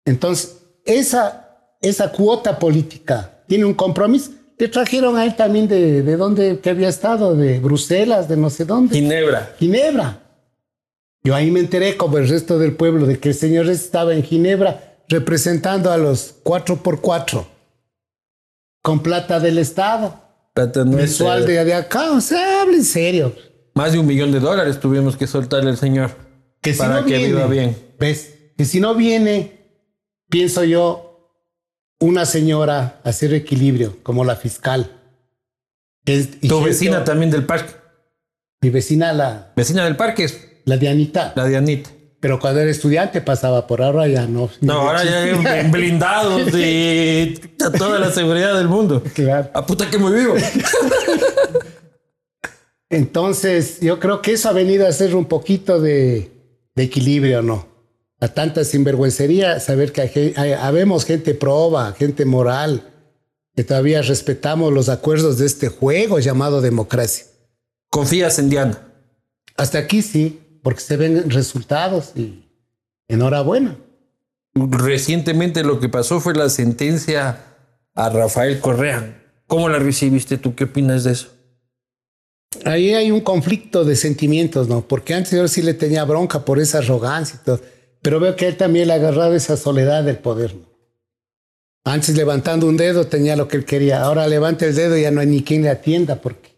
Entonces, 0.05 0.59
esa, 0.85 1.49
esa 1.81 2.13
cuota 2.13 2.59
política 2.59 3.43
tiene 3.47 3.65
un 3.65 3.75
compromiso. 3.75 4.33
Te 4.57 4.69
trajeron 4.69 5.17
a 5.17 5.25
él 5.25 5.35
también 5.37 5.67
de, 5.69 6.03
de 6.03 6.17
dónde 6.17 6.61
que 6.61 6.71
había 6.71 6.89
estado, 6.89 7.35
de 7.35 7.59
Bruselas, 7.59 8.29
de 8.29 8.37
no 8.37 8.51
sé 8.51 8.65
dónde. 8.65 8.95
Ginebra. 8.95 9.55
Ginebra. 9.59 10.21
Yo 11.25 11.35
ahí 11.35 11.51
me 11.51 11.61
enteré, 11.61 11.97
como 11.97 12.19
el 12.19 12.29
resto 12.29 12.59
del 12.59 12.75
pueblo, 12.77 13.07
de 13.07 13.19
que 13.19 13.31
el 13.31 13.35
señor 13.35 13.69
estaba 13.69 14.15
en 14.15 14.23
Ginebra 14.23 14.99
representando 15.09 15.91
a 15.91 15.97
los 15.97 16.35
cuatro 16.43 16.83
por 16.83 17.01
cuatro 17.01 17.47
con 18.83 19.03
plata 19.03 19.41
del 19.41 19.59
Estado 19.59 20.21
mensual 20.87 21.47
de, 21.47 21.65
de, 21.65 21.75
acá. 21.75 22.13
O 22.13 22.21
sea, 22.21 22.63
habla 22.63 22.77
en 22.77 22.85
serio. 22.85 23.35
Más 23.75 23.93
de 23.93 23.99
un 23.99 24.07
millón 24.07 24.31
de 24.31 24.41
dólares 24.41 24.79
tuvimos 24.79 25.17
que 25.17 25.27
soltarle 25.27 25.71
al 25.71 25.77
señor 25.77 26.11
que 26.61 26.75
para 26.75 27.01
no 27.01 27.07
que 27.07 27.17
viene, 27.17 27.27
viva 27.27 27.47
bien. 27.47 27.77
¿Ves? 27.99 28.35
Que 28.57 28.65
si 28.65 28.81
no 28.81 28.95
viene, 28.95 29.53
pienso 30.29 30.65
yo, 30.65 31.14
una 32.05 32.27
señora 32.27 33.01
a 33.03 33.09
hacer 33.09 33.33
equilibrio, 33.33 33.97
como 34.03 34.25
la 34.25 34.37
fiscal. 34.37 34.91
tu 36.05 36.63
vecina 36.63 37.05
también 37.05 37.31
del 37.31 37.45
parque. 37.45 37.73
Mi 38.61 38.71
vecina, 38.71 39.13
la. 39.13 39.53
Vecina 39.57 39.85
del 39.85 39.97
parque. 39.97 40.27
La 40.65 40.77
Dianita. 40.77 41.33
La 41.35 41.47
Dianita. 41.47 41.91
Pero 42.21 42.41
cuando 42.41 42.61
era 42.61 42.71
estudiante 42.71 43.21
pasaba 43.21 43.67
por 43.67 43.83
ahora 43.83 44.09
ya 44.09 44.27
no. 44.27 44.49
No, 44.63 44.73
ahora 44.73 45.05
ya 45.05 45.25
hay 45.25 45.71
blindados 45.71 46.43
y 46.55 47.39
toda 47.79 47.99
la 47.99 48.11
seguridad 48.11 48.57
del 48.57 48.69
mundo. 48.69 49.03
Claro. 49.15 49.51
A 49.53 49.67
puta 49.67 49.91
que 49.91 49.99
muy 49.99 50.13
vivo. 50.13 50.35
Entonces, 52.89 53.81
yo 53.81 53.99
creo 53.99 54.23
que 54.23 54.33
eso 54.33 54.49
ha 54.49 54.53
venido 54.53 54.87
a 54.87 54.93
ser 54.93 55.17
un 55.17 55.25
poquito 55.25 55.81
de, 55.81 56.31
equilibrio, 56.77 57.43
¿no? 57.43 57.67
A 58.25 58.29
tanta 58.29 58.65
sinvergüencería, 58.65 59.61
saber 59.61 59.93
que 59.93 60.01
hay, 60.35 60.53
habemos 60.53 61.05
gente 61.05 61.35
proba, 61.35 61.93
gente 61.93 62.25
moral, 62.25 62.91
que 63.55 63.65
todavía 63.65 64.01
respetamos 64.01 64.73
los 64.73 64.89
acuerdos 64.89 65.37
de 65.37 65.45
este 65.45 65.69
juego 65.69 66.19
llamado 66.21 66.63
democracia. 66.63 67.27
¿Confías 67.91 68.39
en 68.39 68.49
Diana? 68.49 68.81
Hasta 69.59 69.77
aquí 69.77 70.01
sí 70.01 70.41
porque 70.63 70.81
se 70.81 70.97
ven 70.97 71.29
resultados 71.29 72.13
y 72.17 72.49
enhorabuena. 73.09 73.77
Recientemente 74.55 75.63
lo 75.63 75.79
que 75.79 75.91
pasó 75.91 76.19
fue 76.19 76.35
la 76.35 76.49
sentencia 76.49 77.45
a 77.93 78.09
Rafael 78.09 78.59
Correa. 78.59 79.23
¿Cómo 79.47 79.69
la 79.69 79.79
recibiste 79.79 80.39
tú? 80.39 80.55
¿Qué 80.55 80.65
opinas 80.65 81.05
de 81.05 81.13
eso? 81.13 81.29
Ahí 82.65 82.95
hay 82.95 83.11
un 83.11 83.21
conflicto 83.21 83.85
de 83.85 83.97
sentimientos, 83.97 84.67
¿no? 84.67 84.81
Porque 84.81 85.13
antes 85.13 85.33
yo 85.33 85.47
sí 85.47 85.61
le 85.61 85.75
tenía 85.75 86.05
bronca 86.05 86.47
por 86.47 86.59
esa 86.59 86.79
arrogancia 86.79 87.39
y 87.43 87.45
todo, 87.45 87.61
pero 88.05 88.21
veo 88.21 88.37
que 88.37 88.47
él 88.47 88.59
también 88.59 88.89
le 88.89 88.93
ha 88.93 88.97
agarrado 88.97 89.35
esa 89.35 89.57
soledad 89.57 90.05
del 90.05 90.19
poder. 90.19 90.55
Antes 91.87 92.15
levantando 92.15 92.67
un 92.67 92.77
dedo 92.77 93.07
tenía 93.07 93.35
lo 93.35 93.49
que 93.49 93.57
él 93.57 93.65
quería. 93.65 94.03
Ahora 94.03 94.29
levanta 94.29 94.67
el 94.67 94.75
dedo 94.75 94.95
y 94.99 95.03
ya 95.03 95.11
no 95.11 95.23
hay 95.23 95.27
ni 95.27 95.43
quien 95.43 95.63
le 95.63 95.71
atienda 95.71 96.17
porque. 96.17 96.55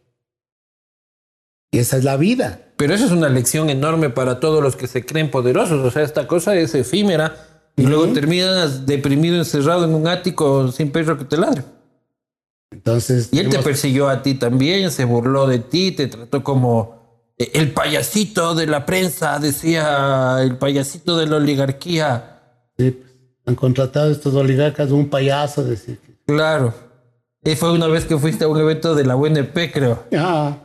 Y 1.70 1.78
esa 1.78 1.98
es 1.98 2.04
la 2.04 2.16
vida. 2.16 2.72
Pero 2.76 2.94
eso 2.94 3.06
es 3.06 3.12
una 3.12 3.28
lección 3.28 3.70
enorme 3.70 4.10
para 4.10 4.40
todos 4.40 4.60
los 4.60 4.74
que 4.74 4.88
se 4.88 5.06
creen 5.06 5.30
poderosos. 5.30 5.84
O 5.84 5.90
sea, 5.92 6.02
esta 6.02 6.26
cosa 6.26 6.56
es 6.56 6.74
efímera 6.74 7.36
y 7.76 7.82
luego 7.82 8.08
terminas 8.08 8.84
deprimido, 8.84 9.36
encerrado 9.36 9.84
en 9.84 9.94
un 9.94 10.08
ático 10.08 10.72
sin 10.72 10.90
perro 10.90 11.16
que 11.16 11.26
te 11.26 11.36
ladre. 11.36 11.62
Entonces. 12.72 13.28
Y 13.30 13.38
él 13.38 13.50
te 13.50 13.60
persiguió 13.60 14.08
a 14.08 14.20
ti 14.20 14.34
también, 14.34 14.90
se 14.90 15.04
burló 15.04 15.46
de 15.46 15.60
ti, 15.60 15.92
te 15.92 16.08
trató 16.08 16.42
como 16.42 17.05
el 17.38 17.72
payasito 17.72 18.54
de 18.54 18.66
la 18.66 18.86
prensa, 18.86 19.38
decía 19.38 20.38
el 20.40 20.56
payasito 20.56 21.16
de 21.16 21.26
la 21.26 21.36
oligarquía. 21.36 22.40
Sí, 22.78 23.02
han 23.44 23.54
contratado 23.54 24.10
estos 24.10 24.34
oligarcas 24.34 24.90
un 24.90 25.08
payaso, 25.08 25.62
decir. 25.64 26.00
Claro. 26.26 26.74
Y 27.44 27.54
fue 27.54 27.72
una 27.72 27.86
vez 27.86 28.04
que 28.04 28.18
fuiste 28.18 28.44
a 28.44 28.48
un 28.48 28.58
evento 28.58 28.94
de 28.94 29.04
la 29.04 29.16
UNP, 29.16 29.72
creo. 29.72 30.04
Ah. 30.16 30.56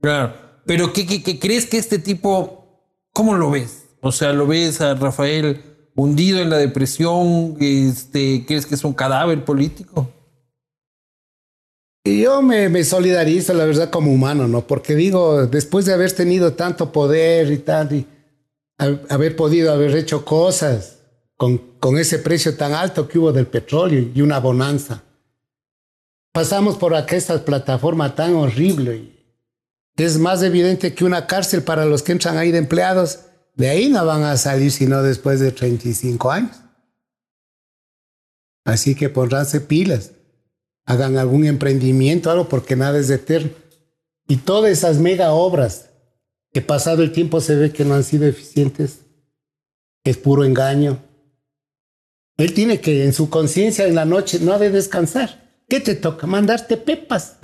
Claro. 0.00 0.34
Pero 0.66 0.92
¿qué, 0.92 1.06
qué, 1.06 1.22
qué 1.22 1.38
crees 1.38 1.66
que 1.66 1.78
este 1.78 1.98
tipo, 1.98 2.86
cómo 3.12 3.34
lo 3.34 3.50
ves? 3.50 3.86
O 4.00 4.12
sea, 4.12 4.32
¿lo 4.32 4.46
ves 4.46 4.80
a 4.80 4.94
Rafael 4.94 5.60
hundido 5.96 6.40
en 6.40 6.50
la 6.50 6.58
depresión? 6.58 7.56
Este, 7.58 8.44
¿Crees 8.46 8.66
que 8.66 8.74
es 8.74 8.84
un 8.84 8.92
cadáver 8.92 9.44
político? 9.44 10.10
Y 12.04 12.22
yo 12.22 12.42
me, 12.42 12.68
me, 12.68 12.82
solidarizo, 12.82 13.54
la 13.54 13.64
verdad, 13.64 13.90
como 13.90 14.12
humano, 14.12 14.48
¿no? 14.48 14.66
Porque 14.66 14.96
digo, 14.96 15.46
después 15.46 15.86
de 15.86 15.92
haber 15.92 16.10
tenido 16.12 16.54
tanto 16.54 16.90
poder 16.90 17.52
y 17.52 17.58
tal, 17.58 17.92
y 17.92 18.06
haber 19.08 19.36
podido 19.36 19.72
haber 19.72 19.94
hecho 19.94 20.24
cosas 20.24 20.98
con, 21.36 21.58
con 21.78 21.98
ese 21.98 22.18
precio 22.18 22.56
tan 22.56 22.72
alto 22.72 23.06
que 23.06 23.20
hubo 23.20 23.32
del 23.32 23.46
petróleo 23.46 24.10
y 24.12 24.20
una 24.20 24.40
bonanza, 24.40 25.04
pasamos 26.32 26.76
por 26.76 26.92
esta 26.94 27.44
plataforma 27.44 28.16
tan 28.16 28.34
horrible. 28.34 29.12
Es 29.96 30.18
más 30.18 30.42
evidente 30.42 30.94
que 30.94 31.04
una 31.04 31.28
cárcel 31.28 31.62
para 31.62 31.84
los 31.84 32.02
que 32.02 32.12
entran 32.12 32.36
ahí 32.36 32.50
de 32.50 32.58
empleados, 32.58 33.20
de 33.54 33.68
ahí 33.68 33.88
no 33.88 34.04
van 34.04 34.24
a 34.24 34.36
salir 34.36 34.72
sino 34.72 35.02
después 35.02 35.38
de 35.38 35.52
35 35.52 36.32
años. 36.32 36.56
Así 38.64 38.96
que 38.96 39.08
pondránse 39.08 39.60
pilas 39.60 40.12
hagan 40.84 41.16
algún 41.16 41.44
emprendimiento, 41.44 42.30
algo, 42.30 42.48
porque 42.48 42.76
nada 42.76 42.98
es 42.98 43.10
eterno. 43.10 43.50
Y 44.28 44.36
todas 44.36 44.70
esas 44.70 44.98
mega 44.98 45.32
obras 45.32 45.90
que 46.52 46.60
pasado 46.60 47.02
el 47.02 47.12
tiempo 47.12 47.40
se 47.40 47.56
ve 47.56 47.72
que 47.72 47.84
no 47.84 47.94
han 47.94 48.04
sido 48.04 48.26
eficientes, 48.26 49.00
es 50.04 50.16
puro 50.16 50.44
engaño. 50.44 50.98
Él 52.36 52.54
tiene 52.54 52.80
que 52.80 53.04
en 53.04 53.12
su 53.12 53.30
conciencia 53.30 53.86
en 53.86 53.94
la 53.94 54.04
noche 54.04 54.38
no 54.40 54.52
ha 54.52 54.58
de 54.58 54.70
descansar. 54.70 55.42
¿Qué 55.68 55.80
te 55.80 55.94
toca? 55.94 56.26
Mandarte 56.26 56.76
pepas. 56.76 57.36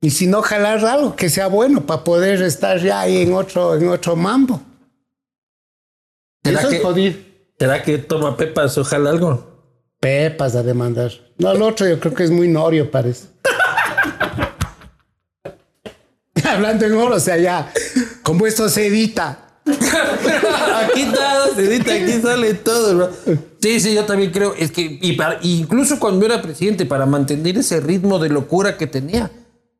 Y 0.00 0.10
si 0.10 0.26
no, 0.26 0.42
jalar 0.42 0.84
algo 0.84 1.16
que 1.16 1.30
sea 1.30 1.46
bueno 1.46 1.86
para 1.86 2.04
poder 2.04 2.42
estar 2.42 2.78
ya 2.78 3.00
ahí 3.00 3.22
en 3.22 3.32
otro, 3.32 3.74
en 3.74 3.88
otro 3.88 4.16
mambo. 4.16 4.60
¿Será 6.44 6.68
que, 6.68 7.16
¿Será 7.58 7.82
que 7.82 7.98
toma 7.98 8.36
pepas 8.36 8.76
o 8.76 8.84
jala 8.84 9.10
algo? 9.10 9.53
Pepas 10.04 10.54
a 10.54 10.62
demandar. 10.62 11.10
No, 11.38 11.52
el 11.52 11.62
otro 11.62 11.88
yo 11.88 11.98
creo 11.98 12.12
que 12.12 12.24
es 12.24 12.30
muy 12.30 12.46
norio, 12.46 12.90
parece. 12.90 13.28
Hablando 16.44 16.84
en 16.84 16.92
oro, 16.92 17.14
o 17.14 17.20
sea, 17.20 17.38
ya, 17.38 17.72
como 18.22 18.46
esto 18.46 18.68
se 18.68 18.88
edita. 18.88 19.62
aquí 19.64 21.00
está, 21.00 21.54
se 21.56 21.64
edita, 21.64 21.94
aquí 21.94 22.20
sale 22.20 22.52
todo, 22.52 23.10
Sí, 23.62 23.80
sí, 23.80 23.94
yo 23.94 24.04
también 24.04 24.30
creo. 24.30 24.54
Es 24.54 24.72
que, 24.72 24.82
y 25.00 25.16
incluso 25.42 25.98
cuando 25.98 26.26
era 26.26 26.42
presidente, 26.42 26.84
para 26.84 27.06
mantener 27.06 27.56
ese 27.56 27.80
ritmo 27.80 28.18
de 28.18 28.28
locura 28.28 28.76
que 28.76 28.86
tenía, 28.86 29.30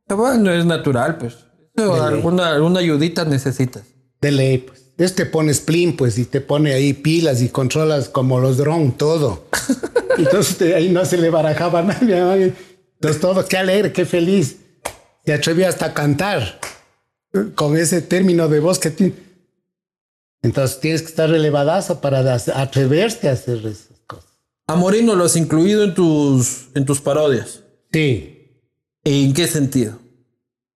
no 0.09 0.51
es 0.51 0.65
natural, 0.65 1.19
pues. 1.19 1.37
alguna, 1.77 2.55
alguna 2.55 2.81
ayudita 2.81 3.27
necesitas. 3.27 3.83
De 4.23 4.31
ley, 4.31 4.57
pues. 4.57 4.84
Este 4.97 5.27
pones 5.27 5.61
plin, 5.61 5.97
pues, 5.97 6.19
y 6.19 6.25
te 6.25 6.41
pone 6.41 6.73
ahí 6.73 6.93
pilas 6.93 7.43
y 7.43 7.49
controlas 7.49 8.09
como 8.09 8.39
los 8.39 8.59
drones, 8.59 8.97
todo. 8.97 9.47
Entonces 10.19 10.75
ahí 10.75 10.89
no 10.91 11.05
se 11.05 11.19
le 11.19 11.31
barajaba 11.31 11.81
a 11.81 11.83
nadie. 11.83 12.53
Entonces 12.95 13.21
todo, 13.21 13.45
qué 13.47 13.57
alegre, 13.57 13.93
qué 13.93 14.05
feliz. 14.05 14.57
Se 15.25 15.33
atrevió 15.33 15.69
hasta 15.69 15.87
a 15.87 15.95
cantar 15.95 16.61
con 17.55 17.77
ese 17.77 18.03
término 18.03 18.49
de 18.49 18.61
voz 18.61 18.79
que 18.79 18.91
tiene. 18.91 19.15
Entonces 20.43 20.79
tienes 20.79 21.03
que 21.03 21.09
estar 21.09 21.29
relevadazo 21.29 22.01
para 22.01 22.35
atreverte 22.35 23.29
a 23.29 23.33
hacer 23.33 23.59
esas 23.67 23.99
cosas. 24.07 24.31
A 24.67 24.77
Moreno 24.77 25.15
lo 25.17 25.25
has 25.25 25.37
incluido 25.37 25.85
en 25.85 25.95
tus, 25.95 26.69
en 26.75 26.85
tus 26.85 27.01
parodias. 27.01 27.61
Sí. 27.93 28.35
¿En 29.05 29.33
qué 29.33 29.47
sentido? 29.47 29.99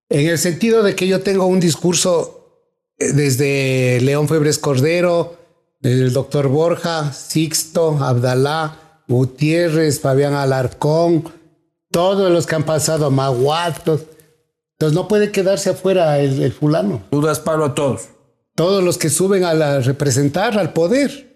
En 0.08 0.26
el 0.26 0.38
sentido 0.38 0.82
de 0.82 0.94
que 0.96 1.06
yo 1.06 1.20
tengo 1.20 1.46
un 1.46 1.60
discurso 1.60 2.37
desde 2.98 4.00
León 4.00 4.28
Febres 4.28 4.58
Cordero, 4.58 5.36
el 5.82 6.12
doctor 6.12 6.48
Borja, 6.48 7.12
Sixto, 7.12 7.98
Abdalá, 8.00 9.02
Gutiérrez, 9.06 10.00
Fabián 10.00 10.34
Alarcón, 10.34 11.32
todos 11.90 12.30
los 12.30 12.46
que 12.46 12.56
han 12.56 12.64
pasado, 12.64 13.10
Maguatos. 13.10 14.02
Entonces 14.72 14.94
no 14.94 15.08
puede 15.08 15.32
quedarse 15.32 15.70
afuera 15.70 16.18
el, 16.18 16.52
fulano. 16.52 17.02
Tú 17.10 17.20
das 17.20 17.40
palo 17.40 17.64
a 17.64 17.74
todos. 17.74 18.08
Todos 18.54 18.82
los 18.82 18.98
que 18.98 19.08
suben 19.08 19.44
a 19.44 19.80
representar 19.80 20.58
al 20.58 20.72
poder. 20.72 21.28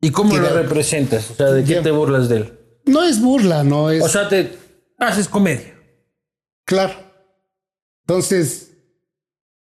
¿Y 0.00 0.10
cómo 0.10 0.36
lo 0.36 0.48
representas? 0.50 1.30
O 1.30 1.34
sea, 1.34 1.46
¿de 1.52 1.64
qué 1.64 1.80
te 1.80 1.90
burlas 1.90 2.28
de 2.28 2.36
él? 2.36 2.58
No 2.84 3.02
es 3.02 3.20
burla, 3.20 3.64
no 3.64 3.90
es. 3.90 4.02
O 4.02 4.08
sea, 4.08 4.28
te 4.28 4.56
haces 4.98 5.28
comedia. 5.28 5.74
Claro. 6.64 6.94
Entonces, 8.02 8.65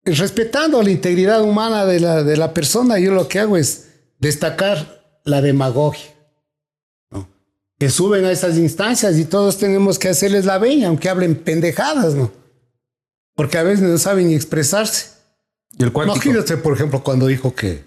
respetando 0.08 0.82
la 0.82 0.92
integridad 0.92 1.42
humana 1.42 1.86
de 1.86 2.00
la, 2.00 2.24
de 2.24 2.38
la 2.38 2.54
persona, 2.54 3.00
yo 3.00 3.12
lo 3.12 3.28
que 3.28 3.40
hago 3.40 3.58
es 3.58 3.90
destacar 4.20 5.04
la 5.24 5.42
demagogia 5.42 6.18
que 7.78 7.90
suben 7.90 8.26
a 8.26 8.32
esas 8.32 8.58
instancias 8.58 9.18
y 9.18 9.26
todos 9.26 9.58
tenemos 9.58 10.00
que 10.00 10.10
hacerles 10.10 10.46
la 10.46 10.58
veña, 10.58 10.88
aunque 10.88 11.10
hablen 11.10 11.36
pendejadas, 11.36 12.16
¿no? 12.16 12.32
Porque 13.36 13.58
a 13.58 13.64
veces 13.64 13.82
no 13.82 13.98
saben 13.98 14.28
ni 14.28 14.36
expresarse. 14.36 15.12
¿Y 15.78 15.84
el 15.84 15.92
Imagínate, 15.92 16.58
por 16.58 16.74
ejemplo, 16.74 17.04
cuando 17.04 17.28
dijo 17.28 17.54
que, 17.54 17.84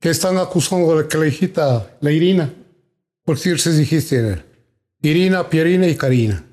que 0.00 0.10
están 0.10 0.38
acusando 0.38 0.96
de 0.96 1.08
que 1.08 1.18
la 1.18 1.26
hijita, 1.26 1.96
la 2.00 2.12
Irina, 2.12 2.54
por 3.24 3.38
si 3.38 3.56
se 3.58 3.72
dijiste, 3.72 4.44
Irina, 5.02 5.50
Pierina 5.50 5.88
y 5.88 5.96
Karina. 5.96 6.44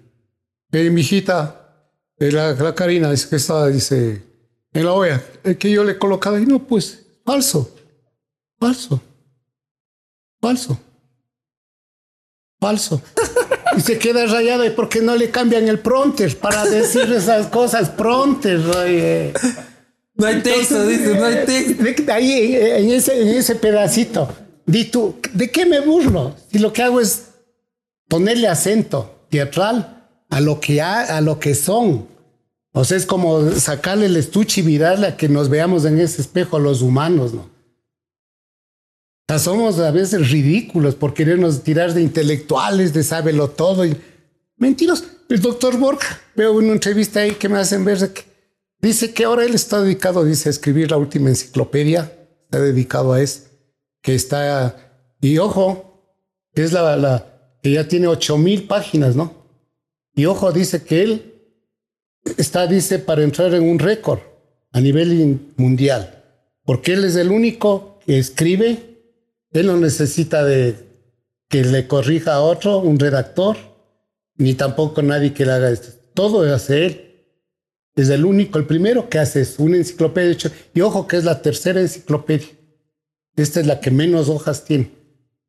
Y 0.71 0.89
mi 0.89 1.02
hijita, 1.02 1.86
eh, 2.17 2.32
la, 2.32 2.54
la 2.54 2.74
Karina, 2.74 3.12
dice 3.12 3.30
que 3.30 3.36
está, 3.36 3.67
dice, 3.67 4.24
en 4.73 4.86
la 4.86 4.93
olla, 4.93 5.23
que 5.60 5.71
yo 5.71 5.84
le 5.84 5.93
he 5.93 5.97
colocado, 5.97 6.39
y 6.39 6.45
no, 6.45 6.60
pues, 6.65 7.05
falso, 7.25 7.73
falso, 8.60 9.01
falso 10.39 10.79
falso. 12.62 13.01
Y 13.75 13.81
se 13.81 13.97
queda 13.97 14.25
rayado. 14.27 14.63
¿Y 14.65 14.69
por 14.69 14.88
qué 14.88 15.01
no 15.01 15.15
le 15.15 15.31
cambian 15.31 15.67
el 15.67 15.79
pronter 15.79 16.38
para 16.38 16.63
decir 16.65 17.12
esas 17.12 17.47
cosas? 17.47 17.89
Pronter, 17.89 18.60
oye. 18.60 19.34
No 20.13 20.27
hay 20.27 20.41
texto, 20.41 20.86
dice, 20.86 21.15
no 21.15 21.25
hay 21.25 21.45
texto. 21.45 22.13
Ahí, 22.13 22.55
en 22.55 22.91
ese, 22.91 23.21
en 23.21 23.29
ese 23.29 23.55
pedacito, 23.55 24.29
di 24.65 24.86
tú, 24.86 25.15
¿de 25.34 25.49
qué 25.49 25.65
me 25.65 25.79
burlo? 25.79 26.36
Si 26.51 26.60
lo 26.60 26.71
que 26.71 26.84
hago 26.84 27.01
es 27.01 27.29
ponerle 28.07 28.47
acento 28.47 29.25
teatral 29.29 30.05
a 30.29 30.39
lo 30.41 30.60
que, 30.60 30.81
ha, 30.81 31.17
a 31.17 31.21
lo 31.21 31.39
que 31.39 31.55
son. 31.55 32.07
O 32.73 32.86
sea, 32.86 32.97
es 32.97 33.05
como 33.05 33.51
sacarle 33.51 34.05
el 34.05 34.15
estuche 34.15 34.62
y 34.62 34.63
virarle 34.63 35.07
a 35.07 35.17
que 35.17 35.27
nos 35.27 35.49
veamos 35.49 35.86
en 35.86 35.99
ese 35.99 36.21
espejo 36.21 36.57
a 36.57 36.60
los 36.60 36.81
humanos, 36.81 37.34
¿no? 37.34 37.49
somos 39.39 39.79
a 39.79 39.91
veces 39.91 40.29
ridículos 40.31 40.95
por 40.95 41.13
querernos 41.13 41.63
tirar 41.63 41.93
de 41.93 42.01
intelectuales, 42.01 42.93
de 42.93 43.03
sábelo 43.03 43.49
todo. 43.49 43.86
Y... 43.86 43.95
Mentiros. 44.57 45.03
El 45.29 45.39
doctor 45.39 45.77
Borja, 45.77 46.19
veo 46.36 46.53
una 46.53 46.73
entrevista 46.73 47.21
ahí 47.21 47.31
que 47.36 47.47
me 47.47 47.57
hacen 47.57 47.86
ver 47.86 48.12
que 48.12 48.23
dice 48.81 49.13
que 49.13 49.23
ahora 49.23 49.45
él 49.45 49.53
está 49.53 49.81
dedicado, 49.81 50.25
dice, 50.25 50.49
a 50.49 50.51
escribir 50.51 50.91
la 50.91 50.97
última 50.97 51.29
enciclopedia. 51.29 52.12
Está 52.43 52.60
dedicado 52.60 53.13
a 53.13 53.21
eso. 53.21 53.43
Que 54.01 54.13
está. 54.13 54.75
Y 55.21 55.38
ojo, 55.38 56.17
que 56.53 56.63
es 56.63 56.73
la, 56.73 56.97
la 56.97 57.25
que 57.63 57.71
ya 57.71 57.88
tiene 57.88 58.07
ocho 58.07 58.38
mil 58.38 58.67
páginas, 58.67 59.15
¿no? 59.15 59.34
Y 60.13 60.25
ojo, 60.25 60.51
dice 60.51 60.84
que 60.84 61.03
él 61.03 61.31
está, 62.38 62.67
dice, 62.67 62.99
para 62.99 63.23
entrar 63.23 63.53
en 63.53 63.63
un 63.63 63.79
récord 63.79 64.19
a 64.71 64.79
nivel 64.79 65.53
mundial. 65.57 66.23
Porque 66.63 66.93
él 66.93 67.05
es 67.05 67.15
el 67.15 67.31
único 67.31 67.99
que 68.05 68.17
escribe 68.17 68.91
él 69.51 69.67
no 69.67 69.77
necesita 69.77 70.45
de 70.45 70.75
que 71.49 71.63
le 71.63 71.88
corrija 71.88 72.36
a 72.36 72.41
otro, 72.41 72.79
un 72.79 72.97
redactor, 72.97 73.57
ni 74.38 74.53
tampoco 74.53 75.01
nadie 75.01 75.34
que 75.34 75.45
le 75.45 75.51
haga 75.51 75.69
esto. 75.69 75.89
Todo 76.13 76.45
lo 76.45 76.55
hace 76.55 76.86
él. 76.86 77.07
Es 77.95 78.10
el 78.10 78.23
único, 78.23 78.57
el 78.57 78.65
primero 78.65 79.10
que 79.10 79.19
hace 79.19 79.41
es 79.41 79.60
una 79.60 79.75
enciclopedia. 79.75 80.38
Y 80.73 80.81
ojo 80.81 81.07
que 81.07 81.17
es 81.17 81.25
la 81.25 81.41
tercera 81.41 81.81
enciclopedia. 81.81 82.47
Esta 83.36 83.60
es 83.60 83.67
la 83.67 83.81
que 83.81 83.91
menos 83.91 84.29
hojas 84.29 84.63
tiene. 84.63 84.91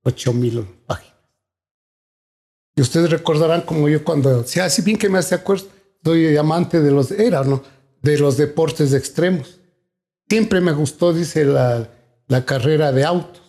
Ocho 0.03 0.33
mil 0.33 0.67
páginas. 0.85 1.15
Y 2.75 2.81
ustedes 2.81 3.11
recordarán 3.11 3.61
como 3.61 3.89
yo 3.89 4.03
cuando, 4.03 4.45
si 4.45 4.59
así 4.59 4.83
bien 4.83 4.99
que 4.99 5.09
me 5.09 5.19
hace 5.19 5.37
acuerdo, 5.37 5.67
soy 6.05 6.37
amante 6.37 6.81
de 6.81 6.91
los, 6.91 7.11
era, 7.11 7.45
¿no? 7.45 7.63
De 8.01 8.19
los 8.19 8.37
deportes 8.37 8.93
extremos. 8.93 9.61
Siempre 10.29 10.61
me 10.61 10.73
gustó, 10.73 11.13
dice, 11.13 11.45
la, 11.45 11.89
la 12.29 12.45
carrera 12.45 12.93
de 12.93 13.05
autos. 13.05 13.43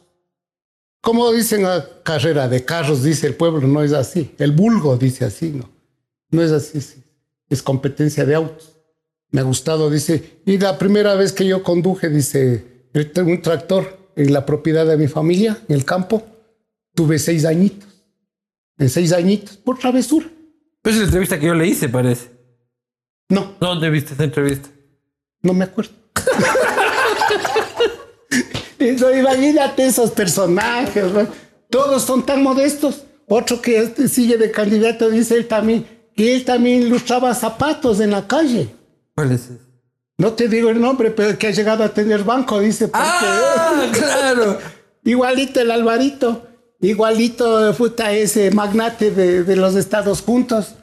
Como 1.02 1.32
dicen 1.34 1.64
la 1.64 1.86
carrera 2.04 2.48
de 2.48 2.64
carros, 2.64 3.04
dice 3.04 3.28
el 3.28 3.36
pueblo, 3.36 3.68
no 3.68 3.84
es 3.84 3.92
así. 3.92 4.34
El 4.38 4.52
vulgo 4.52 4.96
dice 4.98 5.26
así, 5.26 5.50
¿no? 5.50 5.70
No 6.30 6.42
es 6.42 6.52
así, 6.52 6.80
sí. 6.82 7.04
es 7.50 7.62
competencia 7.62 8.26
de 8.26 8.36
autos. 8.36 8.78
Me 9.30 9.42
ha 9.42 9.44
gustado, 9.44 9.90
dice, 9.90 10.40
y 10.46 10.58
la 10.58 10.78
primera 10.78 11.16
vez 11.16 11.34
que 11.34 11.46
yo 11.46 11.64
conduje, 11.64 12.10
dice, 12.10 12.88
un 13.18 13.42
tractor 13.42 14.12
en 14.16 14.32
la 14.32 14.46
propiedad 14.46 14.86
de 14.86 14.96
mi 14.96 15.08
familia, 15.08 15.62
en 15.68 15.76
el 15.76 15.86
campo, 15.86 16.24
tuve 16.94 17.20
seis 17.20 17.46
añitos. 17.46 17.90
En 18.78 18.90
seis 18.90 19.12
añitos, 19.12 19.58
por 19.58 19.78
travesura. 19.78 20.28
Pues 20.82 20.96
es 20.96 21.02
la 21.02 21.06
entrevista 21.06 21.40
que 21.40 21.48
yo 21.48 21.54
le 21.54 21.68
hice, 21.68 21.90
parece. 21.90 22.33
No. 23.30 23.54
¿Dónde 23.60 23.90
viste 23.90 24.14
esa 24.14 24.24
entrevista? 24.24 24.70
No 25.42 25.54
me 25.54 25.66
acuerdo. 25.66 25.92
imagínate 28.80 29.86
esos 29.86 30.12
personajes, 30.12 31.06
todos 31.70 32.04
son 32.04 32.26
tan 32.26 32.44
modestos. 32.44 33.04
Otro 33.28 33.62
que 33.62 33.94
sigue 34.08 34.38
de 34.38 34.52
candidato 34.52 35.10
dice 35.10 35.36
él 35.36 35.48
también 35.48 35.88
que 36.16 36.36
él 36.36 36.46
también 36.46 36.84
ilustraba 36.84 37.34
zapatos 37.34 38.00
en 38.00 38.12
la 38.12 38.28
calle. 38.28 38.70
¿Cuál 39.16 39.32
es 39.32 39.46
ese? 39.46 39.60
No 40.18 40.34
te 40.34 40.48
digo 40.48 40.70
el 40.70 40.80
nombre, 40.80 41.12
pero 41.12 41.38
que 41.38 41.48
ha 41.48 41.52
llegado 41.52 41.84
a 41.84 41.90
tener 41.90 42.24
banco, 42.24 42.60
dice. 42.60 42.90
ah, 42.94 43.88
claro. 43.94 44.60
Igualito 45.04 45.60
el 45.60 45.70
Alvarito, 45.70 46.48
igualito 46.80 47.74
puta 47.74 48.14
ese 48.14 48.52
magnate 48.52 49.12
de, 49.12 49.44
de 49.44 49.56
los 49.58 49.76
Estados 49.76 50.22
Juntos. 50.22 50.76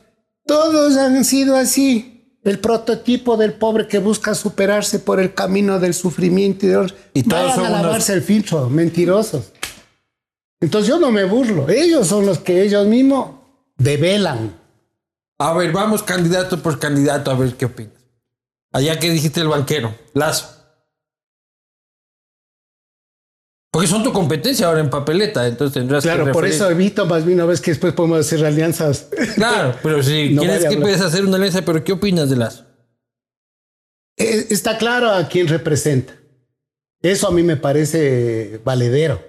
Todos 0.45 0.99
han 0.99 1.25
sido 1.25 1.57
así 1.57 2.20
el 2.43 2.59
prototipo 2.59 3.37
del 3.37 3.53
pobre 3.53 3.87
que 3.87 3.99
busca 3.99 4.35
superarse 4.35 4.99
por 4.99 5.21
el 5.21 5.35
camino 5.35 5.79
del 5.79 5.95
sufrimiento 5.95 6.67
y, 7.13 7.23
todos 7.23 7.57
van 7.57 7.67
a 7.67 7.83
lavarse 7.83 8.13
el 8.13 8.23
filtro, 8.23 8.69
mentirosos. 8.71 9.53
Entonces 10.61 10.89
yo 10.89 10.99
no 10.99 11.11
me 11.11 11.25
burlo, 11.25 11.69
ellos 11.69 12.07
son 12.07 12.27
los 12.27 12.39
que 12.39 12.63
ellos 12.63 12.87
mismos 12.87 13.31
develan. 13.77 14.59
A 15.39 15.55
ver, 15.55 15.73
vamos 15.73 16.03
candidato 16.03 16.63
por 16.63 16.79
candidato 16.79 17.31
a 17.31 17.35
ver 17.35 17.55
qué 17.55 17.67
opinas. 17.67 17.95
Allá 18.73 18.99
que 18.99 19.11
dijiste 19.11 19.41
el 19.41 19.49
banquero, 19.49 19.95
Lazo. 20.15 20.60
Porque 23.71 23.87
son 23.87 24.03
tu 24.03 24.13
competencia 24.13 24.67
ahora 24.67 24.81
en 24.81 24.91
papeleta, 24.91 25.47
entonces 25.47 25.75
tendrás 25.75 26.03
claro, 26.03 26.19
que. 26.19 26.23
Claro, 26.25 26.35
por 26.35 26.47
eso 26.47 26.69
evito 26.69 27.07
más 27.07 27.25
bien 27.25 27.39
una 27.39 27.47
vez 27.47 27.61
que 27.61 27.71
después 27.71 27.93
podemos 27.93 28.21
hacer 28.21 28.45
alianzas. 28.45 29.07
Claro, 29.37 29.77
pero 29.83 30.03
si 30.03 30.37
quieres 30.37 30.65
que 30.65 30.77
puedes 30.77 31.01
hacer 31.01 31.25
una 31.25 31.37
alianza, 31.37 31.63
pero 31.63 31.85
¿qué 31.85 31.93
opinas 31.93 32.29
de 32.31 32.37
Lazo? 32.37 32.65
Eh, 34.17 34.49
está 34.51 34.77
claro 34.77 35.11
a 35.11 35.29
quién 35.29 35.47
representa. 35.47 36.15
Eso 37.01 37.29
a 37.29 37.31
mí 37.31 37.45
me 37.45 37.57
parece 37.57 38.61
valedero. 38.65 39.23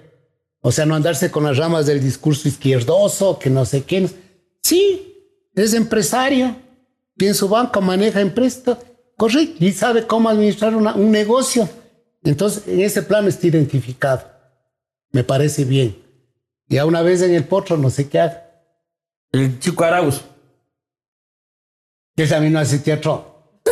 O 0.62 0.72
sea, 0.72 0.86
no 0.86 0.96
andarse 0.96 1.30
con 1.30 1.44
las 1.44 1.58
ramas 1.58 1.86
del 1.86 2.02
discurso 2.02 2.48
izquierdoso, 2.48 3.38
que 3.38 3.50
no 3.50 3.64
sé 3.66 3.84
quién. 3.84 4.10
Sí, 4.64 5.48
es 5.54 5.74
empresario, 5.74 6.56
tiene 7.16 7.36
su 7.36 7.48
banco, 7.48 7.80
maneja 7.80 8.22
empresa, 8.22 8.78
correcto, 9.18 9.64
y 9.64 9.72
sabe 9.72 10.08
cómo 10.08 10.30
administrar 10.30 10.76
un 10.76 11.12
negocio. 11.12 11.70
Entonces, 12.24 12.64
en 12.68 12.82
ese 12.82 13.02
plano 13.04 13.28
está 13.28 13.48
identificado. 13.48 14.31
Me 15.12 15.24
parece 15.24 15.66
bien. 15.66 15.98
Y 16.68 16.78
a 16.78 16.86
una 16.86 17.02
vez 17.02 17.22
en 17.22 17.34
el 17.34 17.44
potro, 17.44 17.78
no 17.78 17.90
sé 17.90 18.08
qué 18.08 18.20
haga. 18.20 18.46
El 19.32 19.60
chico 19.60 19.84
Arauz. 19.84 20.22
Que 22.16 22.28
también 22.28 22.54
no 22.54 22.60
hace 22.60 22.80
teatro. 22.80 23.60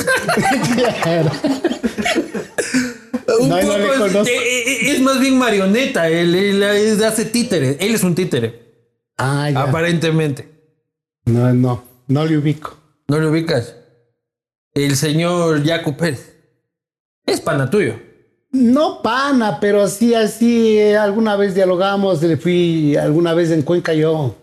un 3.39 3.49
poco 3.49 3.75
es, 4.25 5.02
más 5.02 5.19
bien 5.19 5.38
marioneta. 5.38 6.10
Él, 6.10 6.63
hace 7.04 7.25
títere. 7.25 7.78
Él 7.80 7.95
es 7.95 8.04
un 8.04 8.15
títere. 8.15 8.67
Ah, 9.17 9.49
ya. 9.49 9.63
Aparentemente. 9.63 10.49
No, 11.25 11.54
no. 11.54 11.84
No 12.08 12.25
le 12.25 12.38
ubico. 12.38 12.78
¿No 13.08 13.19
le 13.19 13.28
ubicas? 13.28 13.75
El 14.73 14.95
señor 14.95 15.65
Jaco 15.65 15.95
Pérez. 15.95 16.36
Es 17.25 17.39
pana 17.41 17.69
tuyo. 17.69 18.09
No 18.52 19.02
pana, 19.02 19.60
pero 19.60 19.88
sí 19.88 20.16
así, 20.16 20.80
alguna 20.94 21.36
vez 21.36 21.54
dialogamos, 21.54 22.22
le 22.24 22.38
fui 22.38 22.96
alguna 22.96 23.34
vez 23.34 23.52
en 23.52 23.62
Cuenca 23.62 23.94
yo 23.94 24.36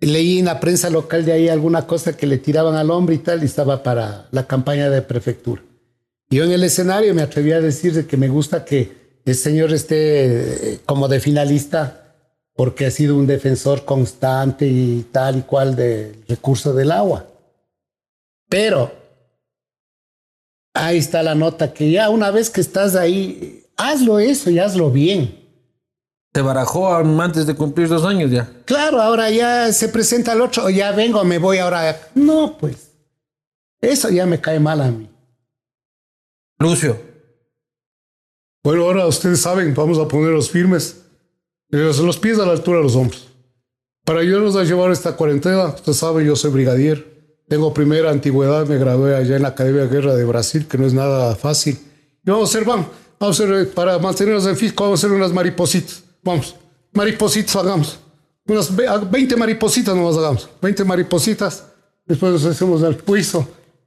leí 0.00 0.38
en 0.38 0.44
la 0.44 0.60
prensa 0.60 0.90
local 0.90 1.24
de 1.24 1.32
ahí 1.32 1.48
alguna 1.48 1.86
cosa 1.86 2.16
que 2.16 2.26
le 2.26 2.38
tiraban 2.38 2.74
al 2.74 2.90
hombre 2.90 3.14
y 3.14 3.18
tal, 3.18 3.42
y 3.42 3.46
estaba 3.46 3.82
para 3.82 4.28
la 4.30 4.46
campaña 4.46 4.90
de 4.90 5.02
prefectura. 5.02 5.62
Yo 6.28 6.44
en 6.44 6.52
el 6.52 6.64
escenario 6.64 7.14
me 7.14 7.22
atreví 7.22 7.52
a 7.52 7.60
decir 7.60 8.06
que 8.06 8.16
me 8.16 8.28
gusta 8.28 8.64
que 8.64 9.20
el 9.24 9.34
señor 9.34 9.72
esté 9.72 10.74
eh, 10.74 10.80
como 10.84 11.08
de 11.08 11.20
finalista, 11.20 12.14
porque 12.54 12.86
ha 12.86 12.90
sido 12.90 13.16
un 13.16 13.26
defensor 13.26 13.84
constante 13.84 14.66
y 14.66 15.06
tal 15.12 15.38
y 15.38 15.42
cual 15.42 15.76
del 15.76 16.16
recurso 16.28 16.72
del 16.72 16.90
agua. 16.90 17.26
Pero 18.48 18.92
Ahí 20.76 20.98
está 20.98 21.22
la 21.22 21.34
nota 21.34 21.72
que 21.72 21.90
ya 21.90 22.10
una 22.10 22.30
vez 22.30 22.50
que 22.50 22.60
estás 22.60 22.94
ahí, 22.96 23.64
hazlo 23.76 24.18
eso 24.18 24.50
y 24.50 24.58
hazlo 24.58 24.90
bien. 24.90 25.42
Se 26.34 26.42
barajó 26.42 26.94
antes 26.94 27.46
de 27.46 27.54
cumplir 27.54 27.88
dos 27.88 28.04
años 28.04 28.30
ya. 28.30 28.46
Claro, 28.66 29.00
ahora 29.00 29.30
ya 29.30 29.72
se 29.72 29.88
presenta 29.88 30.34
el 30.34 30.42
otro, 30.42 30.68
ya 30.68 30.92
vengo, 30.92 31.24
me 31.24 31.38
voy 31.38 31.58
ahora. 31.58 31.98
No, 32.14 32.58
pues. 32.58 32.92
Eso 33.80 34.10
ya 34.10 34.26
me 34.26 34.38
cae 34.38 34.60
mal 34.60 34.82
a 34.82 34.90
mí. 34.90 35.08
Lucio. 36.58 37.00
Bueno, 38.62 38.82
ahora 38.84 39.06
ustedes 39.06 39.40
saben, 39.40 39.74
vamos 39.74 39.98
a 39.98 40.06
ponerlos 40.06 40.50
firmes. 40.50 41.04
Los 41.70 42.18
pies 42.18 42.38
a 42.38 42.44
la 42.44 42.52
altura 42.52 42.78
de 42.78 42.84
los 42.84 42.96
hombros. 42.96 43.28
Para 44.04 44.20
ayudarnos 44.20 44.56
a 44.56 44.64
llevar 44.64 44.90
esta 44.90 45.16
cuarentena, 45.16 45.68
ustedes 45.68 45.96
saben, 45.96 46.26
yo 46.26 46.36
soy 46.36 46.50
brigadier. 46.50 47.15
Tengo 47.48 47.72
primera 47.72 48.10
antigüedad, 48.10 48.66
me 48.66 48.76
gradué 48.76 49.14
allá 49.14 49.36
en 49.36 49.42
la 49.42 49.48
Academia 49.48 49.82
de 49.82 49.88
Guerra 49.88 50.16
de 50.16 50.24
Brasil, 50.24 50.66
que 50.66 50.78
no 50.78 50.86
es 50.86 50.92
nada 50.92 51.36
fácil. 51.36 51.78
Y 52.24 52.30
vamos 52.30 52.48
a 52.48 52.58
hacer, 52.58 52.66
vamos, 52.66 52.86
vamos 53.20 53.40
a 53.40 53.44
hacer, 53.44 53.54
eh, 53.54 53.64
para 53.66 53.98
mantenernos 54.00 54.46
en 54.46 54.56
físico, 54.56 54.82
vamos 54.82 55.02
a 55.02 55.06
hacer 55.06 55.16
unas 55.16 55.32
maripositas. 55.32 56.02
Vamos, 56.24 56.56
maripositas 56.92 57.54
hagamos. 57.54 58.00
Unas 58.48 58.70
20 58.74 59.36
maripositas 59.36 59.94
nos 59.94 60.16
hagamos. 60.16 60.48
20 60.60 60.84
maripositas. 60.84 61.64
Después 62.04 62.32
nos 62.32 62.44
hacemos 62.44 62.82
el 62.82 62.96
piso 62.96 63.46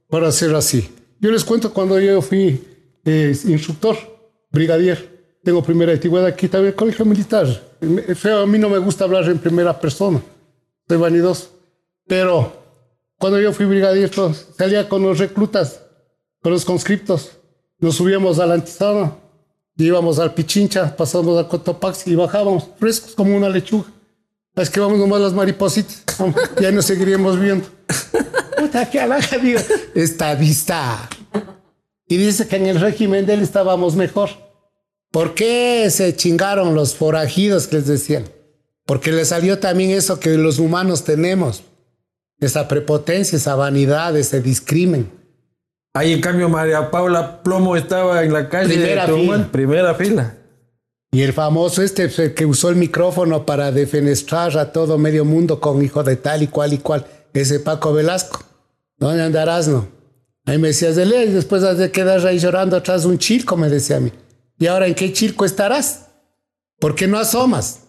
para 0.10 0.30
hacer 0.30 0.56
así. 0.56 0.90
Yo 1.20 1.30
les 1.32 1.44
cuento 1.44 1.74
cuando 1.74 2.00
yo 2.00 2.22
fui 2.22 2.64
eh, 3.04 3.38
instructor, 3.46 3.98
brigadier. 4.52 5.20
Tengo 5.44 5.62
primera 5.64 5.92
antigüedad 5.92 6.28
aquí 6.28 6.48
también, 6.48 6.74
colegio 6.74 7.06
militar. 7.06 7.48
Feo, 8.16 8.42
a 8.42 8.46
mí 8.46 8.58
no 8.58 8.70
me 8.70 8.78
gusta 8.78 9.04
hablar 9.04 9.26
en 9.26 9.38
primera 9.38 9.78
persona. 9.80 10.22
Soy 10.88 10.98
vanidoso. 10.98 11.50
Pero 12.08 12.59
cuando 13.20 13.40
yo 13.40 13.52
fui 13.52 13.66
brigadier, 13.66 14.10
salía 14.58 14.88
con 14.88 15.04
los 15.04 15.20
reclutas, 15.20 15.82
con 16.42 16.54
los 16.54 16.64
conscriptos. 16.64 17.32
Nos 17.78 17.96
subíamos 17.96 18.40
a 18.40 18.46
la 18.46 18.54
antizana, 18.56 19.14
íbamos 19.78 20.20
al 20.20 20.34
Pichincha, 20.34 20.96
pasábamos 20.96 21.38
a 21.38 21.48
Cotopaxi 21.48 22.12
y 22.12 22.16
bajábamos 22.16 22.70
frescos 22.80 23.14
como 23.14 23.36
una 23.36 23.50
lechuga. 23.50 23.88
Es 24.56 24.70
que 24.70 24.80
vamos 24.80 24.98
nomás 24.98 25.22
las 25.22 25.34
maripositas. 25.34 26.04
ya 26.62 26.72
nos 26.72 26.86
seguiríamos 26.86 27.40
viendo. 27.40 27.68
Puta, 28.58 28.90
qué 28.90 29.02
alaja, 29.02 29.38
digo. 29.38 29.60
Estadista. 29.96 31.10
Y 32.08 32.18
dice 32.18 32.48
que 32.48 32.56
en 32.56 32.68
el 32.68 32.80
régimen 32.80 33.26
de 33.26 33.34
él 33.34 33.42
estábamos 33.42 33.96
mejor. 33.96 34.30
¿Por 35.12 35.34
qué 35.34 35.90
se 35.92 36.16
chingaron 36.16 36.74
los 36.74 36.96
forajidos 36.96 37.68
que 37.68 37.78
les 37.78 37.88
decían? 37.88 38.30
Porque 38.86 39.12
le 39.12 39.26
salió 39.26 39.60
también 39.60 39.92
eso 39.92 40.20
que 40.20 40.38
los 40.38 40.60
humanos 40.60 41.04
tenemos 41.04 41.64
esa 42.40 42.68
prepotencia, 42.68 43.38
esa 43.38 43.56
vanidad, 43.56 44.16
ese 44.18 44.42
discrimen. 44.42 45.12
Ahí 45.94 46.14
en 46.14 46.22
cambio 46.22 46.50
María 46.50 46.92
Paula 46.92 47.42
Plomo 47.44 47.76
estaba 47.76 48.24
en 48.24 48.32
la 48.32 48.48
calle 48.48 48.76
primera 48.76 49.08
de 49.08 49.14
fila. 49.14 49.50
primera 49.52 49.96
fila. 49.96 50.36
Y 51.12 51.24
el 51.24 51.34
famoso 51.34 51.82
este 51.82 52.34
que 52.36 52.46
usó 52.46 52.70
el 52.70 52.76
micrófono 52.76 53.46
para 53.46 53.72
defenestrar 53.72 54.56
a 54.58 54.72
todo 54.72 54.98
medio 55.00 55.26
mundo 55.26 55.60
con 55.60 55.84
hijo 55.84 56.04
de 56.04 56.16
tal 56.16 56.44
y 56.44 56.48
cual 56.48 56.74
y 56.74 56.78
cual, 56.78 57.06
ese 57.34 57.60
Paco 57.60 57.94
Velasco. 57.94 58.44
¿Dónde 58.98 59.24
andarás, 59.24 59.68
no? 59.68 59.88
Ahí 60.46 60.60
me 60.60 60.68
decías 60.70 60.96
de 60.96 61.06
ley, 61.06 61.32
después 61.32 61.64
has 61.64 61.78
de 61.78 61.92
quedar 61.92 62.26
ahí 62.26 62.38
llorando 62.38 62.76
atrás 62.78 63.04
de 63.04 63.10
un 63.10 63.18
chilco, 63.18 63.58
me 63.58 63.70
decía 63.70 63.98
a 63.98 64.00
mí. 64.00 64.12
¿Y 64.60 64.68
ahora 64.68 64.88
en 64.88 64.94
qué 64.94 65.12
chilco 65.12 65.46
estarás? 65.46 66.08
¿Por 66.80 66.96
qué 66.96 67.08
no 67.08 67.18
asomas? 67.18 67.82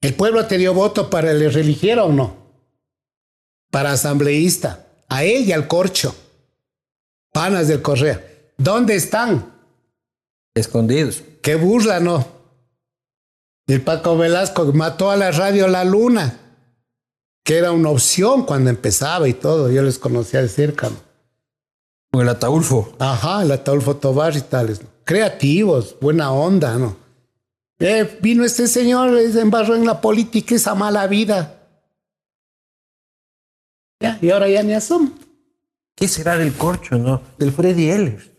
¿El 0.00 0.14
pueblo 0.14 0.46
te 0.46 0.58
dio 0.58 0.74
voto 0.74 1.08
para 1.08 1.30
el 1.30 1.52
religiero 1.52 2.06
o 2.06 2.12
no? 2.12 2.41
Para 3.72 3.92
asambleísta, 3.92 4.86
a 5.08 5.24
él 5.24 5.48
y 5.48 5.52
al 5.52 5.66
corcho. 5.66 6.14
Panas 7.32 7.68
del 7.68 7.80
Correa. 7.80 8.22
¿Dónde 8.58 8.94
están? 8.94 9.50
Escondidos. 10.54 11.22
Qué 11.42 11.54
burla, 11.54 11.98
¿no? 11.98 12.26
El 13.66 13.80
Paco 13.80 14.18
Velasco 14.18 14.66
mató 14.74 15.10
a 15.10 15.16
la 15.16 15.30
radio 15.30 15.66
La 15.68 15.84
Luna. 15.84 16.38
que 17.44 17.56
era 17.56 17.72
una 17.72 17.88
opción 17.88 18.44
cuando 18.44 18.68
empezaba 18.68 19.26
y 19.26 19.32
todo. 19.32 19.70
Yo 19.70 19.82
les 19.82 19.98
conocía 19.98 20.42
de 20.42 20.48
cerca. 20.48 20.90
¿no? 20.90 20.96
Con 22.12 22.20
el 22.20 22.28
Ataulfo. 22.28 22.94
Ajá, 22.98 23.42
el 23.42 23.52
Ataulfo 23.52 23.96
Tobar 23.96 24.36
y 24.36 24.42
tales. 24.42 24.82
Creativos, 25.04 25.96
buena 25.98 26.30
onda, 26.30 26.76
¿no? 26.76 26.94
Eh, 27.78 28.18
vino 28.20 28.44
este 28.44 28.68
señor, 28.68 29.18
se 29.32 29.40
embarró 29.40 29.74
en 29.74 29.86
la 29.86 30.00
política, 30.02 30.54
esa 30.54 30.74
mala 30.74 31.06
vida. 31.06 31.61
Ya, 34.02 34.18
y 34.20 34.30
ahora 34.30 34.48
ya 34.48 34.62
ni 34.62 34.74
asomo. 34.74 35.12
¿Qué 35.94 36.08
será 36.08 36.36
del 36.36 36.52
corcho, 36.52 36.96
no? 36.96 37.22
Del 37.38 37.52
Freddy 37.52 37.90
Ehlers. 37.90 38.30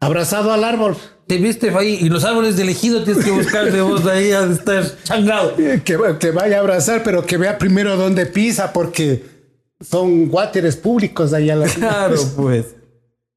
Abrazado 0.00 0.52
al 0.52 0.62
árbol. 0.62 0.96
Te 1.26 1.38
viste 1.38 1.70
ahí 1.70 1.98
y 2.02 2.10
los 2.10 2.24
árboles 2.24 2.56
de 2.56 2.64
elegido 2.64 3.02
tienes 3.02 3.24
que 3.24 3.30
buscar 3.30 3.72
de 3.72 3.80
vos 3.80 4.04
ahí 4.04 4.32
a 4.32 4.44
estar 4.44 4.84
changado. 5.04 5.56
Que, 5.56 5.82
que 5.82 6.30
vaya 6.30 6.58
a 6.58 6.60
abrazar, 6.60 7.02
pero 7.02 7.24
que 7.24 7.38
vea 7.38 7.56
primero 7.56 7.96
dónde 7.96 8.26
pisa, 8.26 8.74
porque 8.74 9.24
son 9.80 10.28
wateres 10.30 10.76
públicos 10.76 11.32
allá. 11.32 11.56
La 11.56 11.66
claro, 11.68 12.16
pues. 12.36 12.74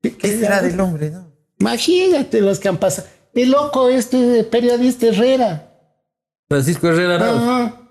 ¿Qué, 0.02 0.38
será 0.38 0.62
del 0.62 0.80
hombre, 0.80 1.10
no? 1.12 1.32
Imagínate 1.60 2.42
los 2.42 2.60
que 2.60 2.68
han 2.68 2.78
pasado. 2.78 3.08
El 3.34 3.52
loco 3.52 3.88
este 3.88 4.44
periodista 4.44 5.08
Herrera. 5.08 5.72
Francisco 6.50 6.88
Herrera. 6.88 7.87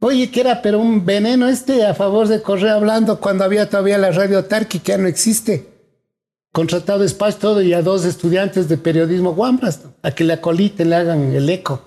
Oye, 0.00 0.30
que 0.30 0.40
era 0.40 0.62
pero 0.62 0.78
un 0.78 1.04
veneno 1.04 1.48
este 1.48 1.84
a 1.84 1.94
favor 1.94 2.28
de 2.28 2.40
Correa 2.40 2.74
hablando 2.74 3.18
cuando 3.20 3.44
había 3.44 3.68
todavía 3.68 3.98
la 3.98 4.12
radio 4.12 4.44
Tarqui, 4.44 4.78
que 4.78 4.92
ya 4.92 4.98
no 4.98 5.08
existe. 5.08 5.66
Contratado 6.52 7.04
espacio 7.04 7.40
todo 7.40 7.62
y 7.62 7.72
a 7.72 7.82
dos 7.82 8.04
estudiantes 8.04 8.68
de 8.68 8.78
periodismo 8.78 9.34
guambras, 9.34 9.80
a 10.02 10.12
que 10.12 10.24
le 10.24 10.34
acoliten, 10.34 10.90
le 10.90 10.96
hagan 10.96 11.34
el 11.34 11.48
eco. 11.48 11.82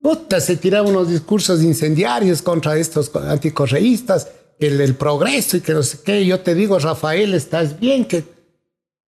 Puta, 0.00 0.40
se 0.40 0.56
tiraban 0.56 0.90
unos 0.90 1.08
discursos 1.08 1.62
incendiarios 1.62 2.42
contra 2.42 2.76
estos 2.76 3.14
anticorreístas 3.14 4.28
el, 4.66 4.94
progreso 4.94 5.56
y 5.56 5.60
que 5.60 5.74
no 5.74 5.82
sé 5.82 5.98
qué. 6.04 6.24
Yo 6.24 6.40
te 6.40 6.54
digo, 6.54 6.78
Rafael, 6.78 7.34
estás 7.34 7.78
bien. 7.78 8.06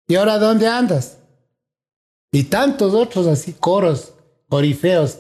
¿Y 0.09 0.15
ahora 0.17 0.39
dónde 0.39 0.67
andas? 0.67 1.19
Y 2.33 2.45
tantos 2.45 2.95
otros 2.95 3.27
así 3.27 3.53
coros, 3.53 4.13
corifeos, 4.49 5.19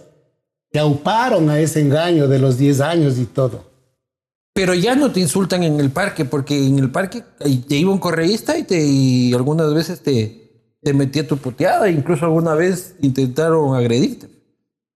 que 0.72 0.78
auparon 0.78 1.50
a 1.50 1.58
ese 1.58 1.80
engaño 1.80 2.28
de 2.28 2.38
los 2.38 2.58
10 2.58 2.80
años 2.80 3.18
y 3.18 3.26
todo. 3.26 3.68
Pero 4.52 4.74
ya 4.74 4.94
no 4.94 5.10
te 5.10 5.20
insultan 5.20 5.62
en 5.62 5.80
el 5.80 5.90
parque, 5.90 6.24
porque 6.24 6.66
en 6.66 6.78
el 6.78 6.90
parque 6.90 7.22
te 7.38 7.76
iba 7.76 7.92
un 7.92 7.98
correísta 7.98 8.58
y, 8.58 8.64
te, 8.64 8.80
y 8.84 9.32
algunas 9.32 9.72
veces 9.72 10.00
te, 10.00 10.76
te 10.82 10.92
metía 10.92 11.26
tu 11.26 11.36
puteada, 11.36 11.88
incluso 11.88 12.24
alguna 12.24 12.54
vez 12.54 12.94
intentaron 13.00 13.74
agredirte. 13.74 14.28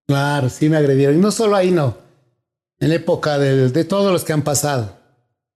Claro, 0.07 0.49
sí 0.51 0.69
me 0.69 0.77
agredieron. 0.77 1.17
Y 1.17 1.19
no 1.19 1.31
solo 1.31 1.57
ahí, 1.57 1.71
no. 1.71 1.97
En 2.79 2.91
la 2.91 2.97
época 2.97 3.39
de, 3.39 3.71
de 3.71 3.85
todos 3.85 4.13
los 4.13 4.25
que 4.25 4.33
han 4.33 4.43
pasado 4.43 5.05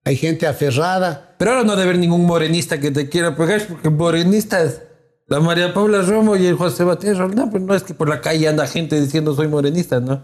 hay 0.08 0.16
gente 0.16 0.46
aferrada. 0.46 1.34
Pero 1.38 1.50
ahora 1.52 1.64
no 1.64 1.72
debe 1.72 1.90
haber 1.90 1.98
ningún 1.98 2.24
morenista 2.24 2.80
que 2.80 2.90
te 2.90 3.10
quiera 3.10 3.36
pegar, 3.36 3.66
porque 3.66 3.90
morenistas, 3.90 4.80
la 5.28 5.40
María 5.40 5.74
Paula 5.74 6.00
Romo 6.02 6.36
y 6.36 6.46
el 6.46 6.56
José 6.56 6.84
Batero, 6.84 7.28
no, 7.28 7.50
pues 7.50 7.62
no 7.62 7.74
es 7.74 7.82
que 7.82 7.92
por 7.92 8.08
la 8.08 8.20
calle 8.20 8.48
anda 8.48 8.66
gente 8.66 8.98
diciendo 8.98 9.34
soy 9.34 9.46
morenista, 9.46 10.00
¿no? 10.00 10.22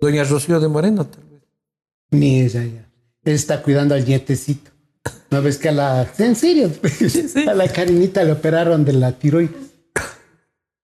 Doña 0.00 0.24
Rocío 0.24 0.60
de 0.60 0.68
Moreno, 0.68 1.04
tal 1.06 1.24
vez. 1.24 1.42
Ni 2.12 2.40
ella 2.40 2.64
ya. 2.64 2.88
Él 3.24 3.34
está 3.34 3.62
cuidando 3.62 3.94
al 3.94 4.04
nietecito. 4.04 4.70
¿No 5.30 5.42
ves 5.42 5.58
que 5.58 5.68
a 5.68 5.72
la... 5.72 6.12
En 6.18 6.36
serio, 6.36 6.70
a 7.48 7.54
la 7.54 7.68
carinita 7.68 8.22
le 8.24 8.32
operaron 8.32 8.84
de 8.84 8.92
la 8.92 9.12
tiroides. 9.12 9.72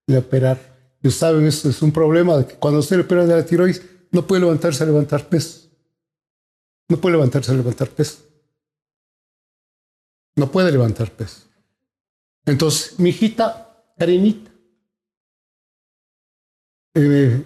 Le 0.07 0.17
operaron. 0.17 0.63
Y 1.01 1.11
saben, 1.11 1.45
eso 1.45 1.69
es 1.69 1.81
un 1.81 1.91
problema, 1.91 2.37
de 2.37 2.47
que 2.47 2.55
cuando 2.55 2.79
usted 2.79 2.97
le 2.97 3.03
operan 3.03 3.27
de 3.27 3.35
la 3.35 3.45
tiroides, 3.45 3.81
no 4.11 4.27
puede 4.27 4.41
levantarse 4.41 4.83
a 4.83 4.87
levantar 4.87 5.27
peso. 5.27 5.69
No 6.89 6.97
puede 6.97 7.13
levantarse 7.15 7.51
a 7.51 7.55
levantar 7.55 7.89
peso. 7.89 8.19
No 10.35 10.51
puede 10.51 10.71
levantar 10.71 11.11
peso. 11.11 11.46
Entonces, 12.47 12.99
mi 12.99 13.09
hijita, 13.09 13.93
Karinita, 13.97 14.49
eh, 16.95 17.43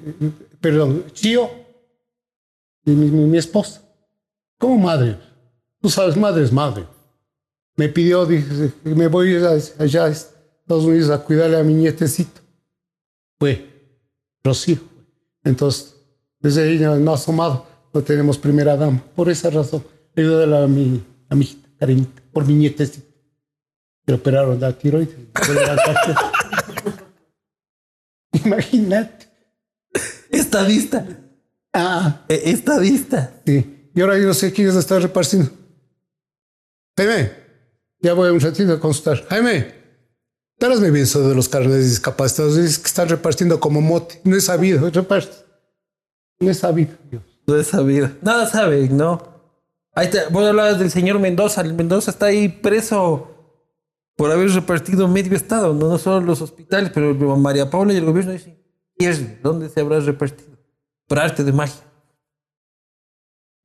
perdón, 0.62 1.06
Chio, 1.12 1.49
mi, 2.86 2.95
mi, 2.95 3.38
esposa, 3.38 3.82
como 4.58 4.78
madre, 4.78 5.18
tú 5.82 5.89
sabes, 5.89 6.16
madre 6.16 6.43
es 6.43 6.54
madre. 6.54 6.88
Me 7.76 7.89
pidió, 7.89 8.26
dije, 8.26 8.72
me 8.84 9.08
voy 9.08 9.36
allá 9.36 10.06
a 10.06 10.10
Estados 10.10 10.86
Unidos 10.86 11.10
a 11.10 11.24
cuidarle 11.24 11.58
a 11.58 11.64
mi 11.64 11.74
nietecito. 11.74 12.39
Fue 13.38 13.68
Rocío. 14.43 14.78
Entonces, 15.43 15.95
desde 16.39 16.64
ahí 16.64 16.80
no 16.80 17.12
ha 17.12 17.16
asomado 17.16 17.66
no 17.93 18.02
tenemos 18.02 18.38
primera 18.38 18.76
dama. 18.78 19.04
Por 19.16 19.30
esa 19.30 19.49
razón, 19.49 19.84
ayúdale 20.16 20.64
a 20.64 20.68
mi, 20.68 21.04
a 21.30 21.36
mi 21.36 21.43
hijita, 21.43 21.70
cariñita, 21.78 22.22
por 22.32 22.45
mi 22.45 22.54
nietecita. 22.54 23.11
Le 24.12 24.16
operaron 24.16 24.59
la 24.59 24.74
tiroides. 24.74 25.16
Imagínate. 28.43 29.26
Estadista. 30.30 31.07
Ah. 31.72 32.26
E, 32.28 32.51
estadista. 32.51 33.41
Sí. 33.45 33.89
Y 33.95 34.01
ahora 34.01 34.18
yo 34.18 34.28
no 34.28 34.34
sé 34.34 34.51
quién 34.51 34.68
está 34.68 34.99
repartiendo. 34.99 35.49
Jaime, 36.97 37.32
ya 38.01 38.14
voy 38.14 38.32
un 38.32 38.41
ratito 38.41 38.74
a 38.74 38.82
consultar. 38.82 39.26
Jaime, 39.30 39.76
tráeme 40.57 40.91
bien 40.91 41.05
eso 41.05 41.26
de 41.30 41.34
los 41.34 41.47
carnes 41.47 41.89
discapacitados. 41.89 42.57
Es 42.57 42.80
que 42.80 42.88
están 42.88 43.07
repartiendo 43.07 43.62
como 43.62 43.80
mote. 43.80 44.20
No 44.26 44.36
he 44.36 44.41
sabido. 44.41 44.82
No 44.82 46.49
he 46.49 46.53
sabido. 46.53 46.91
Dios. 47.09 47.24
No 47.47 47.55
he 47.55 47.64
sabido. 47.64 48.09
Nada 48.22 48.45
sabe, 48.49 48.89
¿no? 48.89 49.24
Ahí 49.95 50.09
te, 50.09 50.26
vos 50.28 50.45
hablabas 50.45 50.80
del 50.80 50.91
señor 50.91 51.18
Mendoza. 51.20 51.62
El 51.62 51.76
Mendoza 51.76 52.12
está 52.12 52.26
ahí 52.26 52.49
preso 52.49 53.30
por 54.22 54.30
haber 54.30 54.51
repartido 54.51 55.07
medio 55.07 55.36
estado, 55.36 55.74
no, 55.74 55.89
no 55.89 55.97
solo 55.97 56.24
los 56.24 56.43
hospitales, 56.43 56.91
pero 56.93 57.15
María 57.38 57.72
Paula 57.72 57.91
y 57.91 57.97
el 57.97 58.05
gobierno 58.05 58.34
dicen, 58.34 59.39
¿dónde 59.41 59.67
se 59.67 59.80
habrá 59.80 59.99
repartido? 59.99 60.59
Por 61.07 61.17
arte 61.17 61.43
de 61.43 61.51
magia. 61.51 61.82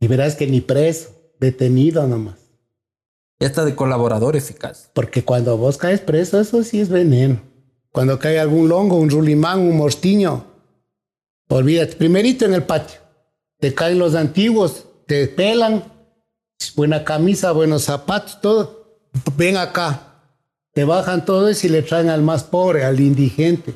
Y 0.01 0.07
verás 0.07 0.35
que 0.35 0.47
ni 0.47 0.63
preso, 0.63 1.11
detenido 1.39 2.07
nomás. 2.07 2.39
Ya 3.39 3.49
está 3.49 3.67
de 3.67 3.75
colaborador 3.75 4.35
eficaz. 4.35 4.91
Porque 4.95 5.27
cuando 5.27 5.59
vos 5.59 5.77
caes 5.77 6.01
preso, 6.01 6.41
eso 6.41 6.65
sí 6.65 6.81
es 6.81 6.89
veneno. 6.89 7.43
Cuando 7.93 8.19
cae 8.19 8.41
algún 8.41 8.67
longo, 8.67 8.97
un 8.97 9.11
rulimán, 9.11 9.61
un 9.61 9.77
mostiño, 9.77 10.47
olvídate, 11.51 11.97
primerito 11.97 12.47
en 12.47 12.55
el 12.55 12.63
patio 12.63 12.99
te 13.59 13.75
caen 13.75 13.99
los 13.99 14.15
antiguos, 14.15 14.87
te 15.07 15.29
pelan, 15.29 15.85
buena 16.77 17.05
camisa, 17.05 17.53
buenos 17.53 17.83
zapatos, 17.83 18.41
todo, 18.41 19.01
ven 19.37 19.59
acá, 19.59 20.06
te 20.77 20.85
bajan 20.85 21.25
todo 21.25 21.49
eso 21.49 21.67
y 21.67 21.71
le 21.71 21.81
traen 21.81 22.11
al 22.11 22.21
más 22.21 22.45
pobre, 22.45 22.85
al 22.85 23.01
indigente, 23.01 23.75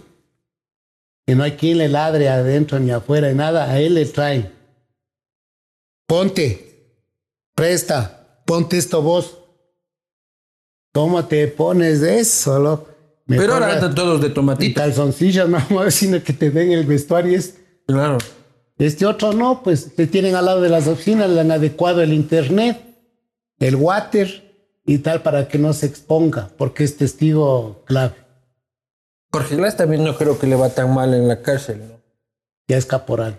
que 1.26 1.34
no 1.34 1.44
hay 1.44 1.52
quien 1.52 1.78
le 1.78 1.88
ladre 1.88 2.28
adentro 2.28 2.78
ni 2.78 2.90
afuera, 2.90 3.32
nada, 3.32 3.70
a 3.70 3.80
él 3.80 3.94
le 3.94 4.04
traen. 4.04 4.52
Ponte, 6.06 7.00
presta, 7.54 8.42
ponte 8.44 8.76
esto 8.76 9.00
vos. 9.00 9.38
¿Cómo 10.92 11.24
te 11.24 11.48
pones 11.48 12.02
de 12.02 12.20
eso, 12.20 12.58
loco? 12.58 12.90
Pero 13.26 13.54
ahora 13.54 13.72
están 13.72 13.94
todos 13.94 14.20
de 14.20 14.28
tomatito. 14.28 14.70
Y 14.70 14.74
calzoncillas, 14.74 15.48
no, 15.70 15.90
sino 15.90 16.22
que 16.22 16.34
te 16.34 16.50
den 16.50 16.72
el 16.72 16.84
vestuario. 16.84 17.34
Es... 17.34 17.54
Claro. 17.86 18.18
Este 18.76 19.06
otro 19.06 19.32
no, 19.32 19.62
pues 19.62 19.94
te 19.94 20.06
tienen 20.06 20.34
al 20.34 20.44
lado 20.44 20.60
de 20.60 20.68
las 20.68 20.86
oficinas, 20.86 21.30
le 21.30 21.40
han 21.40 21.50
adecuado 21.50 22.02
el 22.02 22.12
internet, 22.12 22.78
el 23.58 23.76
water 23.76 24.49
y 24.90 24.98
tal 24.98 25.22
para 25.22 25.46
que 25.46 25.56
no 25.56 25.72
se 25.72 25.86
exponga, 25.86 26.50
porque 26.58 26.82
es 26.82 26.96
testigo 26.96 27.84
clave. 27.84 28.16
Jorge 29.32 29.54
Glass 29.54 29.76
también 29.76 30.02
no 30.02 30.16
creo 30.16 30.36
que 30.36 30.48
le 30.48 30.56
va 30.56 30.70
tan 30.70 30.92
mal 30.92 31.14
en 31.14 31.28
la 31.28 31.42
cárcel, 31.42 31.78
¿no? 31.86 32.00
Ya 32.66 32.76
es 32.76 32.86
caporal. 32.86 33.38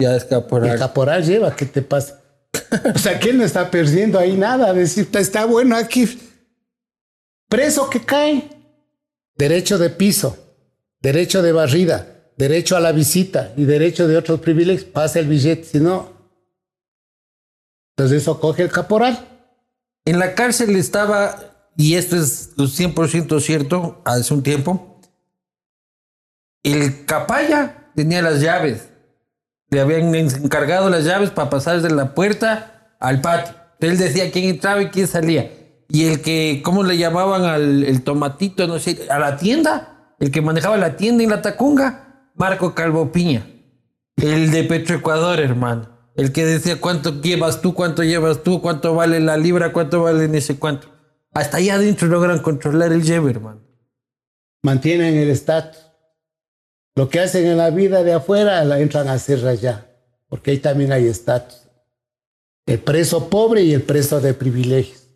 Ya 0.00 0.16
es 0.16 0.24
caporal. 0.24 0.72
El 0.72 0.78
caporal 0.78 1.24
lleva, 1.24 1.54
¿qué 1.54 1.66
te 1.66 1.82
pasa? 1.82 2.20
o 2.94 2.98
sea, 2.98 3.20
que 3.20 3.30
él 3.30 3.38
no 3.38 3.44
está 3.44 3.70
perdiendo 3.70 4.18
ahí 4.18 4.36
nada, 4.36 4.72
decir, 4.72 5.08
está 5.12 5.44
bueno 5.44 5.76
aquí. 5.76 6.18
Preso 7.48 7.88
que 7.88 8.04
cae. 8.04 8.50
Derecho 9.36 9.78
de 9.78 9.90
piso, 9.90 10.36
derecho 11.00 11.42
de 11.42 11.52
barrida, 11.52 12.08
derecho 12.36 12.76
a 12.76 12.80
la 12.80 12.90
visita 12.90 13.52
y 13.56 13.66
derecho 13.66 14.08
de 14.08 14.16
otros 14.16 14.40
privilegios, 14.40 14.90
pasa 14.90 15.20
el 15.20 15.28
billete, 15.28 15.62
si 15.62 15.78
no, 15.78 16.18
entonces 17.90 18.22
eso 18.22 18.40
coge 18.40 18.64
el 18.64 18.70
caporal. 18.70 19.37
En 20.08 20.18
la 20.18 20.34
cárcel 20.34 20.74
estaba, 20.74 21.36
y 21.76 21.96
esto 21.96 22.16
es 22.16 22.56
100% 22.56 23.40
cierto, 23.40 24.00
hace 24.06 24.32
un 24.32 24.42
tiempo, 24.42 24.98
el 26.62 27.04
capaya 27.04 27.90
tenía 27.94 28.22
las 28.22 28.40
llaves. 28.40 28.88
Le 29.68 29.82
habían 29.82 30.14
encargado 30.14 30.88
las 30.88 31.04
llaves 31.04 31.28
para 31.28 31.50
pasar 31.50 31.82
de 31.82 31.90
la 31.90 32.14
puerta 32.14 32.96
al 32.98 33.20
patio. 33.20 33.54
Él 33.80 33.98
decía 33.98 34.32
quién 34.32 34.46
entraba 34.46 34.80
y 34.80 34.88
quién 34.88 35.06
salía. 35.06 35.52
Y 35.90 36.06
el 36.06 36.22
que, 36.22 36.62
¿cómo 36.64 36.84
le 36.84 36.96
llamaban 36.96 37.44
al 37.44 37.84
el 37.84 38.02
tomatito? 38.02 38.66
No 38.66 38.78
sé, 38.78 39.08
a 39.10 39.18
la 39.18 39.36
tienda. 39.36 40.14
El 40.18 40.30
que 40.30 40.40
manejaba 40.40 40.78
la 40.78 40.96
tienda 40.96 41.22
en 41.22 41.28
la 41.28 41.42
Tacunga 41.42 42.30
Marco 42.34 42.74
Calvo 42.74 43.12
Piña, 43.12 43.46
el 44.16 44.50
de 44.52 44.64
Petroecuador, 44.64 45.38
hermano. 45.38 45.97
El 46.18 46.32
que 46.32 46.44
decía 46.44 46.80
cuánto 46.80 47.22
llevas 47.22 47.62
tú, 47.62 47.74
cuánto 47.74 48.02
llevas 48.02 48.42
tú, 48.42 48.60
cuánto 48.60 48.92
vale 48.92 49.20
la 49.20 49.36
libra, 49.36 49.72
cuánto 49.72 50.02
vale 50.02 50.36
ese 50.36 50.58
cuánto. 50.58 50.88
Hasta 51.32 51.58
allá 51.58 51.76
adentro 51.76 52.08
logran 52.08 52.40
controlar 52.40 52.92
el 52.92 53.04
lleve, 53.04 53.30
hermano. 53.30 53.60
Mantienen 54.60 55.14
el 55.14 55.30
estatus. 55.30 55.78
Lo 56.96 57.08
que 57.08 57.20
hacen 57.20 57.46
en 57.46 57.56
la 57.56 57.70
vida 57.70 58.02
de 58.02 58.14
afuera 58.14 58.64
la 58.64 58.80
entran 58.80 59.06
a 59.06 59.12
hacer 59.12 59.46
allá, 59.46 59.86
porque 60.28 60.50
ahí 60.50 60.58
también 60.58 60.90
hay 60.90 61.06
estatus. 61.06 61.68
El 62.66 62.80
preso 62.80 63.30
pobre 63.30 63.62
y 63.62 63.72
el 63.72 63.82
preso 63.82 64.20
de 64.20 64.34
privilegios. 64.34 65.08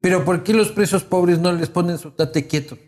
Pero 0.00 0.24
¿por 0.24 0.44
qué 0.44 0.54
los 0.54 0.70
presos 0.70 1.02
pobres 1.02 1.40
no 1.40 1.52
les 1.52 1.70
ponen 1.70 1.98
su 1.98 2.12
tate 2.12 2.46
quieto? 2.46 2.78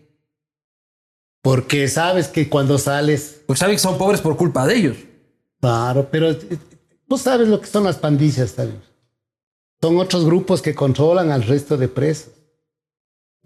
Porque 1.43 1.89
sabes 1.89 2.29
que 2.29 2.49
cuando 2.49 2.79
sales... 2.79 3.43
Pues 3.49 3.59
sabes 3.59 3.75
que 3.75 3.83
son 3.83 3.99
pobres 3.99 4.21
por 4.21 4.37
culpa 4.37 4.65
de 4.65 4.77
ellos. 4.77 4.97
Claro, 5.61 6.09
pero 6.11 6.31
eh, 6.31 6.59
tú 7.09 7.19
sabes 7.19 7.49
lo 7.49 7.61
que 7.61 7.67
son 7.67 7.85
las 7.85 7.97
pandillas 7.97 8.55
también. 8.55 8.83
Son 9.81 9.99
otros 9.99 10.25
grupos 10.25 10.63
que 10.63 10.75
controlan 10.75 11.31
al 11.31 11.43
resto 11.43 11.77
de 11.77 11.89
presos. 11.89 12.33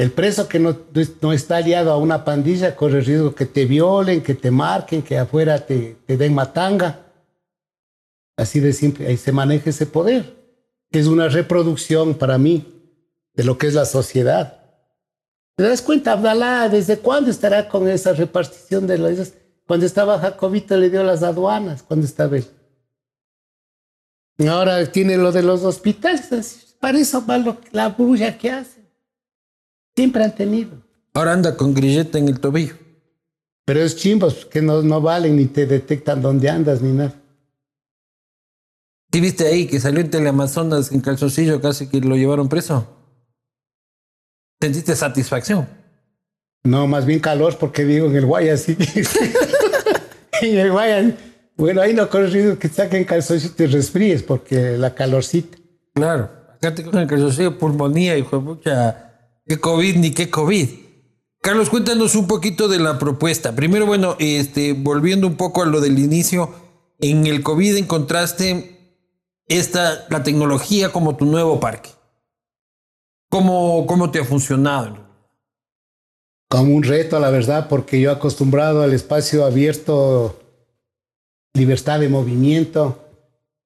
El 0.00 0.12
preso 0.12 0.48
que 0.48 0.58
no, 0.58 0.78
no, 1.20 1.32
está 1.32 1.58
aliado 1.58 1.90
a 1.90 1.98
una 1.98 2.24
pandilla 2.24 2.74
corre 2.74 3.02
riesgo 3.02 3.34
que 3.34 3.44
te 3.44 3.66
violen, 3.66 4.22
que 4.22 4.34
te 4.34 4.50
marquen, 4.50 5.02
que 5.02 5.18
afuera 5.18 5.66
te, 5.66 5.98
den 6.06 6.34
matanga. 6.34 7.00
Así 8.34 8.60
de 8.60 8.72
simple, 8.72 9.08
ahí 9.08 9.18
se 9.18 9.30
maneja 9.30 9.68
ese 9.68 9.84
poder. 9.84 10.34
Es 10.90 11.06
una 11.06 11.28
reproducción 11.28 12.14
para 12.14 12.38
mí 12.38 12.64
de 13.34 13.44
lo 13.44 13.58
que 13.58 13.66
es 13.66 13.74
la 13.74 13.84
sociedad. 13.84 14.60
¿Te 15.56 15.64
das 15.64 15.82
cuenta, 15.82 16.12
Abdalá, 16.12 16.70
desde 16.70 16.98
cuándo 16.98 17.30
estará 17.30 17.68
con 17.68 17.86
esa 17.86 18.14
repartición 18.14 18.86
de 18.86 18.96
los... 18.96 19.34
Cuando 19.70 19.86
estaba 19.86 20.18
Jacobito 20.18 20.76
le 20.76 20.90
dio 20.90 21.04
las 21.04 21.22
aduanas, 21.22 21.84
cuando 21.84 22.04
estaba 22.04 22.36
él. 22.36 22.44
Ahora 24.48 24.84
tiene 24.90 25.16
lo 25.16 25.30
de 25.30 25.44
los 25.44 25.62
hospitales. 25.62 26.74
Para 26.80 26.98
eso 26.98 27.24
va 27.24 27.38
la 27.70 27.90
bulla 27.90 28.36
que 28.36 28.50
hace. 28.50 28.80
Siempre 29.94 30.24
han 30.24 30.34
tenido. 30.34 30.72
Ahora 31.14 31.34
anda 31.34 31.56
con 31.56 31.72
grilleta 31.72 32.18
en 32.18 32.26
el 32.26 32.40
tobillo. 32.40 32.74
Pero 33.64 33.78
es 33.78 33.94
chimbos 33.94 34.44
que 34.44 34.60
no, 34.60 34.82
no 34.82 35.00
valen 35.00 35.36
ni 35.36 35.46
te 35.46 35.66
detectan 35.66 36.20
dónde 36.20 36.50
andas 36.50 36.82
ni 36.82 36.90
nada. 36.90 37.14
¿Sí 39.12 39.20
viste 39.20 39.46
ahí 39.46 39.68
que 39.68 39.78
salió 39.78 40.00
en 40.00 40.10
Teleamazonas 40.10 40.90
en 40.90 41.00
calzoncillo 41.00 41.60
casi 41.60 41.86
que 41.86 42.00
lo 42.00 42.16
llevaron 42.16 42.48
preso? 42.48 42.88
¿Sentiste 44.60 44.96
satisfacción? 44.96 45.68
No, 46.64 46.88
más 46.88 47.06
bien 47.06 47.20
calor 47.20 47.56
porque 47.56 47.84
digo 47.84 48.06
en 48.06 48.16
el 48.16 48.26
Guayas 48.26 48.62
sí. 48.62 48.76
Bueno, 51.56 51.82
ahí 51.82 51.92
no 51.92 52.08
corre 52.08 52.56
que 52.58 52.68
saquen 52.68 53.04
calzoncillo 53.04 53.52
y 53.52 53.56
te 53.56 53.66
resfríes 53.66 54.22
porque 54.22 54.78
la 54.78 54.94
calorcita. 54.94 55.58
Claro, 55.92 56.30
acá 56.54 56.74
te 56.74 56.82
cogen 56.82 57.06
calzoncillo, 57.06 57.58
pulmonía, 57.58 58.16
hijo 58.16 58.38
de 58.38 58.42
mucha 58.42 59.10
¿Qué 59.46 59.58
COVID 59.58 59.96
ni 59.96 60.12
qué 60.12 60.30
COVID? 60.30 60.68
Carlos, 61.42 61.70
cuéntanos 61.70 62.14
un 62.14 62.26
poquito 62.26 62.68
de 62.68 62.78
la 62.78 62.98
propuesta. 62.98 63.54
Primero, 63.54 63.84
bueno, 63.84 64.16
este, 64.20 64.74
volviendo 64.74 65.26
un 65.26 65.36
poco 65.36 65.62
a 65.62 65.66
lo 65.66 65.80
del 65.80 65.98
inicio, 65.98 66.54
en 67.00 67.26
el 67.26 67.42
COVID 67.42 67.76
encontraste 67.76 69.02
esta, 69.48 70.06
la 70.08 70.22
tecnología 70.22 70.92
como 70.92 71.16
tu 71.16 71.24
nuevo 71.24 71.58
parque. 71.58 71.90
¿Cómo, 73.28 73.86
cómo 73.86 74.10
te 74.10 74.20
ha 74.20 74.24
funcionado? 74.24 75.09
Como 76.50 76.74
un 76.74 76.82
reto, 76.82 77.20
la 77.20 77.30
verdad, 77.30 77.68
porque 77.68 78.00
yo 78.00 78.10
acostumbrado 78.10 78.82
al 78.82 78.92
espacio 78.92 79.44
abierto, 79.44 80.40
libertad 81.54 82.00
de 82.00 82.08
movimiento, 82.08 83.04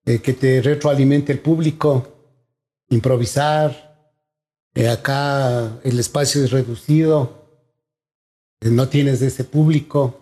eh, 0.05 0.19
que 0.19 0.35
te 0.35 0.61
retroalimente 0.61 1.33
el 1.33 1.39
público, 1.39 2.07
improvisar, 2.91 4.13
eh, 4.75 4.91
acá 4.91 5.81
el 5.83 5.99
espacio 5.99 6.45
es 6.45 6.51
reducido, 6.51 7.47
eh, 8.61 8.69
no 8.69 8.87
tienes 8.91 9.19
de 9.21 9.29
ese 9.29 9.45
público, 9.45 10.21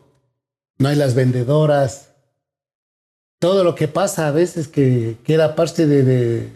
no 0.79 0.89
hay 0.89 0.95
las 0.95 1.17
vendedoras. 1.17 2.11
Todo 3.41 3.65
lo 3.65 3.75
que 3.75 3.89
pasa 3.89 4.29
a 4.29 4.31
veces 4.31 4.69
que, 4.69 5.17
queda 5.25 5.57
parte 5.57 5.89
de, 5.89 6.05
de, 6.05 6.53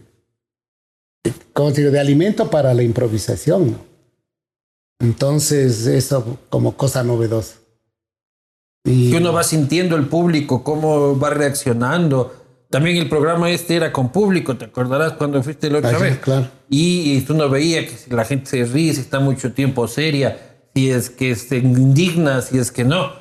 de 1.90 1.98
alimento 1.98 2.48
para 2.48 2.74
la 2.74 2.84
improvisación. 2.84 3.95
Entonces, 4.98 5.86
eso 5.86 6.38
como 6.48 6.76
cosa 6.76 7.02
novedosa. 7.02 7.56
Y 8.84 9.14
uno 9.14 9.32
va 9.32 9.42
sintiendo 9.42 9.96
el 9.96 10.06
público, 10.06 10.62
cómo 10.62 11.18
va 11.18 11.30
reaccionando 11.30 12.32
también 12.70 12.96
el 12.96 13.08
programa 13.08 13.50
este 13.50 13.76
era 13.76 13.92
con 13.92 14.10
público, 14.10 14.56
¿te 14.56 14.64
acordarás 14.64 15.12
cuando 15.12 15.42
fuiste 15.42 15.70
la 15.70 15.78
otra 15.78 15.98
vez? 15.98 16.18
Claro. 16.18 16.48
Y, 16.68 17.20
tú 17.20 17.34
no 17.34 17.48
veías 17.48 17.84
que 17.84 17.96
si 17.96 18.10
la 18.10 18.24
gente 18.24 18.50
se 18.50 18.64
ríe, 18.64 18.92
si 18.92 19.00
está 19.00 19.20
mucho 19.20 19.52
tiempo 19.52 19.86
seria, 19.86 20.36
si 20.74 20.90
es 20.90 21.08
que 21.08 21.34
se 21.36 21.58
indigna, 21.58 22.42
si 22.42 22.58
es 22.58 22.72
que 22.72 22.84
no. 22.84 23.12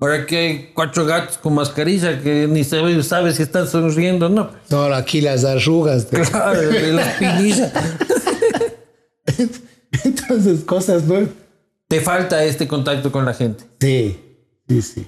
Ahora 0.00 0.26
que 0.26 0.36
hay 0.36 0.70
cuatro 0.74 1.04
gatos 1.04 1.38
con 1.38 1.54
mascarilla 1.54 2.20
que 2.20 2.48
ni 2.48 2.64
se 2.64 3.02
sabe 3.02 3.32
si 3.32 3.42
están 3.42 3.68
sonriendo 3.68 4.26
o 4.26 4.30
no. 4.30 4.50
Ahora 4.70 4.96
aquí 4.96 5.20
las 5.20 5.44
arrugas. 5.44 6.10
De... 6.10 6.20
Claro, 6.22 6.60
de 6.60 6.92
las 6.92 7.08
pinillas. 7.18 7.72
Entonces, 10.04 10.64
cosas 10.64 11.04
nuevas. 11.04 11.30
Te 11.88 12.00
falta 12.00 12.44
este 12.44 12.66
contacto 12.66 13.12
con 13.12 13.24
la 13.24 13.34
gente. 13.34 13.64
Sí, 13.80 14.18
sí, 14.68 14.82
sí. 14.82 15.06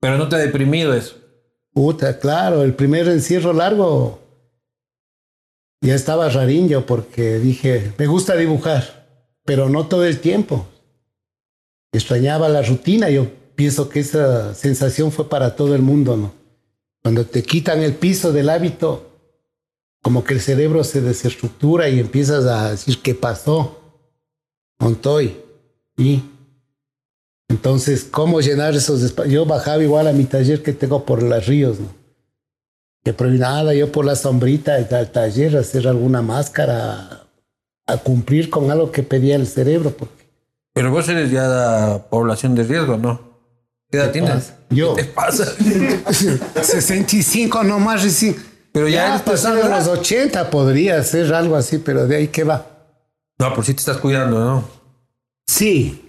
Pero 0.00 0.18
no 0.18 0.28
te 0.28 0.36
ha 0.36 0.38
deprimido 0.38 0.94
eso. 0.94 1.16
Puta, 1.72 2.18
claro, 2.18 2.62
el 2.62 2.74
primer 2.74 3.08
encierro 3.08 3.52
largo 3.52 4.20
ya 5.80 5.94
estaba 5.94 6.28
rarillo 6.28 6.86
porque 6.86 7.38
dije, 7.38 7.92
me 7.98 8.06
gusta 8.06 8.36
dibujar, 8.36 9.06
pero 9.44 9.68
no 9.68 9.86
todo 9.86 10.04
el 10.04 10.20
tiempo. 10.20 10.66
Extrañaba 11.92 12.48
la 12.48 12.62
rutina, 12.62 13.10
yo 13.10 13.26
pienso 13.54 13.88
que 13.88 14.00
esa 14.00 14.54
sensación 14.54 15.12
fue 15.12 15.28
para 15.28 15.56
todo 15.56 15.74
el 15.74 15.82
mundo, 15.82 16.16
¿no? 16.16 16.32
Cuando 17.02 17.26
te 17.26 17.42
quitan 17.42 17.80
el 17.82 17.94
piso 17.94 18.32
del 18.32 18.48
hábito, 18.48 19.11
como 20.02 20.24
que 20.24 20.34
el 20.34 20.40
cerebro 20.40 20.82
se 20.82 21.00
desestructura 21.00 21.88
y 21.88 22.00
empiezas 22.00 22.44
a 22.44 22.72
decir, 22.72 23.00
¿qué 23.00 23.14
pasó? 23.14 23.80
Montoy. 24.80 25.40
Y 25.96 26.24
entonces, 27.48 28.04
¿cómo 28.04 28.40
llenar 28.40 28.74
esos 28.74 29.02
espacios? 29.02 29.32
Yo 29.32 29.46
bajaba 29.46 29.82
igual 29.82 30.08
a 30.08 30.12
mi 30.12 30.24
taller 30.24 30.62
que 30.62 30.72
tengo 30.72 31.04
por 31.04 31.22
los 31.22 31.46
ríos, 31.46 31.78
¿no? 31.78 31.88
Que 33.04 33.12
por 33.12 33.28
nada, 33.28 33.74
yo 33.74 33.92
por 33.92 34.04
la 34.04 34.16
sombrita 34.16 34.74
del 34.74 35.10
taller 35.10 35.56
hacer 35.56 35.86
alguna 35.86 36.22
máscara, 36.22 37.26
a 37.86 37.96
cumplir 37.98 38.48
con 38.50 38.70
algo 38.70 38.90
que 38.90 39.02
pedía 39.02 39.36
el 39.36 39.46
cerebro. 39.46 39.90
Porque... 39.90 40.24
Pero 40.72 40.90
vos 40.90 41.08
eres 41.08 41.30
ya 41.30 41.48
de 41.48 41.98
población 42.10 42.54
de 42.54 42.64
riesgo, 42.64 42.96
¿no? 42.96 43.20
¿Qué 43.90 43.98
edad 43.98 44.10
tienes? 44.10 44.54
Yo. 44.70 44.94
¿Qué 44.94 45.04
te 45.04 45.10
pasa? 45.10 45.44
65 46.62 47.62
nomás 47.62 48.02
recién. 48.02 48.51
Pero 48.72 48.88
ya, 48.88 49.16
ya 49.16 49.24
pasando 49.24 49.68
los 49.68 49.86
80 49.86 50.50
podría 50.50 51.02
ser 51.02 51.32
algo 51.34 51.56
así, 51.56 51.78
pero 51.78 52.06
de 52.06 52.16
ahí 52.16 52.28
qué 52.28 52.44
va. 52.44 52.66
No, 53.38 53.54
por 53.54 53.64
si 53.64 53.74
te 53.74 53.80
estás 53.80 53.98
cuidando, 53.98 54.40
¿no? 54.40 54.64
Sí, 55.46 56.02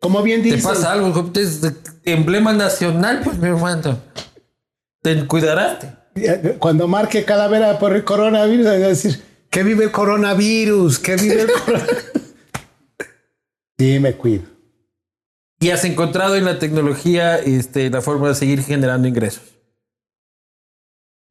como 0.00 0.22
bien 0.22 0.42
dices. 0.42 0.62
Te 0.62 0.68
pasa 0.68 0.92
algo, 0.92 1.30
es 1.34 1.60
emblema 2.04 2.52
nacional, 2.54 3.20
pues 3.22 3.38
mi 3.38 3.48
hermano. 3.48 3.98
Te 5.02 5.26
cuidarás. 5.26 5.86
Cuando 6.58 6.88
marque 6.88 7.24
calavera 7.24 7.78
por 7.78 7.94
el 7.94 8.02
coronavirus, 8.02 8.66
voy 8.66 8.82
a 8.82 8.88
decir, 8.88 9.22
que 9.50 9.62
vive 9.62 9.84
el 9.84 9.92
coronavirus, 9.92 10.98
que 10.98 11.16
vive 11.16 11.42
el 11.42 11.52
coronavirus. 11.52 12.04
sí, 13.78 13.98
me 14.00 14.14
cuido. 14.14 14.44
¿Y 15.60 15.70
has 15.70 15.84
encontrado 15.84 16.36
en 16.36 16.46
la 16.46 16.58
tecnología 16.58 17.36
este, 17.36 17.90
la 17.90 18.00
forma 18.00 18.28
de 18.28 18.34
seguir 18.34 18.62
generando 18.62 19.06
ingresos? 19.06 19.42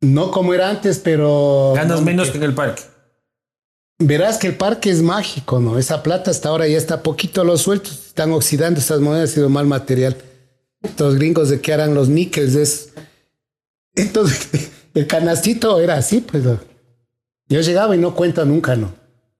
No 0.01 0.31
como 0.31 0.53
era 0.53 0.69
antes, 0.69 0.99
pero... 0.99 1.73
Ganas 1.75 2.01
menos 2.01 2.29
que 2.31 2.37
en 2.37 2.43
el 2.43 2.53
parque. 2.53 2.83
Verás 3.99 4.37
que 4.37 4.47
el 4.47 4.55
parque 4.55 4.89
es 4.89 5.01
mágico, 5.01 5.59
¿no? 5.59 5.77
Esa 5.77 6.03
plata 6.03 6.31
hasta 6.31 6.47
ahora 6.47 6.67
ya 6.67 6.77
está 6.77 7.03
poquito 7.03 7.41
a 7.41 7.43
los 7.43 7.61
sueltos, 7.61 8.07
están 8.07 8.31
oxidando 8.31 8.79
esas 8.79 9.01
monedas, 9.01 9.31
ha 9.31 9.33
sido 9.33 9.49
mal 9.49 9.65
material. 9.65 10.15
Estos 10.81 11.15
gringos 11.15 11.49
de 11.49 11.59
que 11.59 11.73
harán 11.73 11.93
los 11.93 12.07
níqueles 12.07 12.55
es... 12.55 12.93
Entonces, 13.95 14.71
el 14.93 15.05
canastito 15.05 15.79
era 15.81 15.95
así, 15.95 16.21
pues. 16.21 16.45
Yo 17.49 17.59
llegaba 17.59 17.93
y 17.95 17.99
no 17.99 18.15
cuento 18.15 18.45
nunca, 18.45 18.77
¿no? 18.77 18.93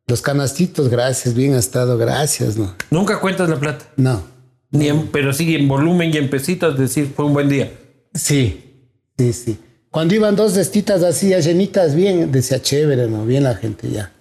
Los 0.08 0.22
canastitos, 0.22 0.90
gracias, 0.90 1.36
bien 1.36 1.54
ha 1.54 1.60
estado, 1.60 1.98
gracias, 1.98 2.58
¿no? 2.58 2.76
¿Nunca 2.90 3.22
cuentas 3.22 3.48
la 3.48 3.60
plata? 3.60 3.86
No. 3.96 4.24
Ni 4.72 4.92
pero 5.12 5.34
sigue 5.34 5.58
en 5.58 5.68
volumen 5.68 6.14
y 6.14 6.18
en 6.18 6.30
pesitos, 6.30 6.78
decir, 6.78 7.14
fue 7.16 7.26
un 7.26 7.34
buen 7.34 7.48
día. 7.48 7.72
Sí, 8.14 8.90
sí, 9.18 9.34
sí. 9.34 9.60
Cuando 9.92 10.14
iban 10.14 10.36
dos 10.36 10.54
destitas 10.54 11.04
así, 11.04 11.34
llenitas, 11.34 11.96
bien, 11.96 12.32
decía 12.32 12.62
chévere, 12.62 13.08
¿no? 13.08 13.26
Bien 13.26 13.44
la 13.44 13.56
gente 13.56 13.90
ya. 13.90 14.12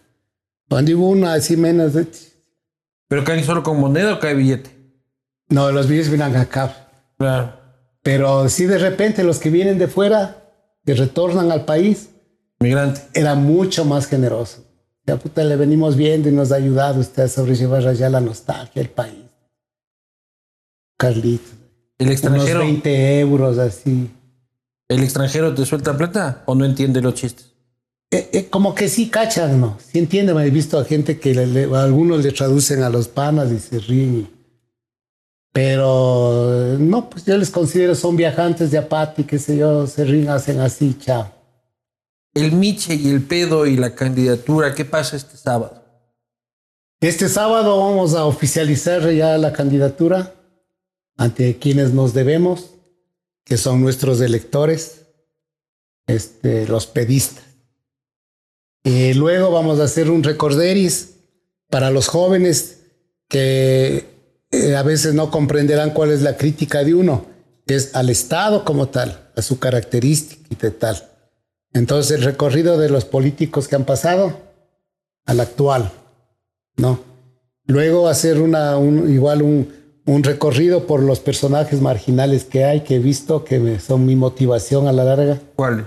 Cuando 0.68 0.96
hubo 0.96 1.08
una 1.08 1.34
así 1.34 1.56
menos 1.56 1.94
de... 1.94 2.06
¿Pero 3.08 3.24
caen 3.24 3.44
solo 3.44 3.62
con 3.62 3.78
moneda 3.78 4.14
o 4.14 4.18
cae 4.18 4.34
billete? 4.34 4.70
No, 5.48 5.70
los 5.72 5.88
billetes 5.88 6.10
vienen 6.10 6.36
acá. 6.36 6.88
Claro. 7.16 7.54
Pero 8.02 8.48
sí 8.48 8.66
de 8.66 8.78
repente 8.78 9.24
los 9.24 9.38
que 9.38 9.50
vienen 9.50 9.78
de 9.78 9.88
fuera 9.88 10.44
que 10.84 10.94
retornan 10.94 11.50
al 11.52 11.64
país, 11.64 12.10
migrante, 12.60 13.02
era 13.14 13.34
mucho 13.34 13.84
más 13.84 14.06
generoso. 14.06 14.64
Ya 15.06 15.16
puta, 15.16 15.42
le 15.42 15.56
venimos 15.56 15.96
viendo 15.96 16.28
y 16.28 16.32
nos 16.32 16.52
ha 16.52 16.56
ayudado 16.56 17.00
usted 17.00 17.24
a 17.24 17.28
sobrellevar 17.28 17.86
allá 17.86 18.10
la 18.10 18.20
nostalgia 18.20 18.82
del 18.82 18.90
país. 18.90 19.24
Carlitos. 20.98 21.54
El 21.98 22.10
extranjero. 22.10 22.60
Unos 22.60 22.72
20 22.72 23.20
euros 23.20 23.58
así. 23.58 24.10
¿El 24.88 25.02
extranjero 25.02 25.54
te 25.54 25.66
suelta 25.66 25.96
plata 25.96 26.42
o 26.46 26.54
no 26.54 26.64
entiende 26.64 27.02
los 27.02 27.14
chistes? 27.14 27.52
Eh, 28.10 28.30
eh, 28.32 28.46
como 28.48 28.74
que 28.74 28.88
sí 28.88 29.10
cachan, 29.10 29.60
¿no? 29.60 29.78
Sí 29.78 29.98
entiende, 29.98 30.32
me 30.32 30.44
he 30.46 30.50
visto 30.50 30.78
a 30.78 30.84
gente 30.84 31.20
que 31.20 31.38
algunos 31.74 32.24
le 32.24 32.32
traducen 32.32 32.82
a 32.82 32.88
los 32.88 33.06
panas 33.06 33.52
y 33.52 33.58
se 33.58 33.78
ríen. 33.80 34.30
Pero 35.52 36.76
no, 36.78 37.10
pues 37.10 37.26
yo 37.26 37.36
les 37.36 37.50
considero 37.50 37.94
son 37.94 38.16
viajantes 38.16 38.70
de 38.70 38.78
apati, 38.78 39.24
qué 39.24 39.38
sé 39.38 39.58
yo, 39.58 39.86
se 39.86 40.04
ríen, 40.04 40.30
hacen 40.30 40.60
así, 40.60 40.96
chao. 40.98 41.30
El 42.32 42.52
Miche 42.52 42.94
y 42.94 43.10
el 43.10 43.22
pedo 43.22 43.66
y 43.66 43.76
la 43.76 43.94
candidatura, 43.94 44.74
¿qué 44.74 44.84
pasa 44.84 45.16
este 45.16 45.36
sábado? 45.36 45.82
Este 47.00 47.28
sábado 47.28 47.78
vamos 47.78 48.14
a 48.14 48.24
oficializar 48.24 49.10
ya 49.10 49.36
la 49.36 49.52
candidatura 49.52 50.34
ante 51.16 51.58
quienes 51.58 51.92
nos 51.92 52.14
debemos, 52.14 52.70
que 53.48 53.56
son 53.56 53.80
nuestros 53.80 54.20
electores, 54.20 55.06
este, 56.06 56.68
los 56.68 56.86
pedistas. 56.86 57.44
Y 58.84 59.14
luego 59.14 59.50
vamos 59.50 59.80
a 59.80 59.84
hacer 59.84 60.10
un 60.10 60.22
recorderis 60.22 61.14
para 61.68 61.90
los 61.90 62.08
jóvenes 62.08 62.80
que 63.28 64.06
eh, 64.50 64.76
a 64.76 64.82
veces 64.82 65.14
no 65.14 65.30
comprenderán 65.30 65.90
cuál 65.90 66.10
es 66.10 66.22
la 66.22 66.36
crítica 66.36 66.84
de 66.84 66.94
uno, 66.94 67.26
que 67.66 67.74
es 67.74 67.94
al 67.94 68.10
Estado 68.10 68.64
como 68.64 68.88
tal, 68.88 69.30
a 69.34 69.42
su 69.42 69.58
característica 69.58 70.66
y 70.66 70.70
tal. 70.70 71.08
Entonces 71.72 72.18
el 72.18 72.24
recorrido 72.24 72.78
de 72.78 72.90
los 72.90 73.04
políticos 73.04 73.66
que 73.66 73.76
han 73.76 73.84
pasado 73.84 74.40
al 75.26 75.40
actual, 75.40 75.92
¿no? 76.76 77.00
Luego 77.66 78.08
hacer 78.08 78.40
una, 78.40 78.78
igual 79.08 79.42
un, 79.42 79.77
un 80.08 80.24
recorrido 80.24 80.86
por 80.86 81.02
los 81.02 81.20
personajes 81.20 81.82
marginales 81.82 82.44
que 82.44 82.64
hay, 82.64 82.80
que 82.80 82.96
he 82.96 82.98
visto, 82.98 83.44
que 83.44 83.78
son 83.78 84.06
mi 84.06 84.16
motivación 84.16 84.88
a 84.88 84.92
la 84.92 85.04
larga. 85.04 85.38
¿Cuál? 85.54 85.86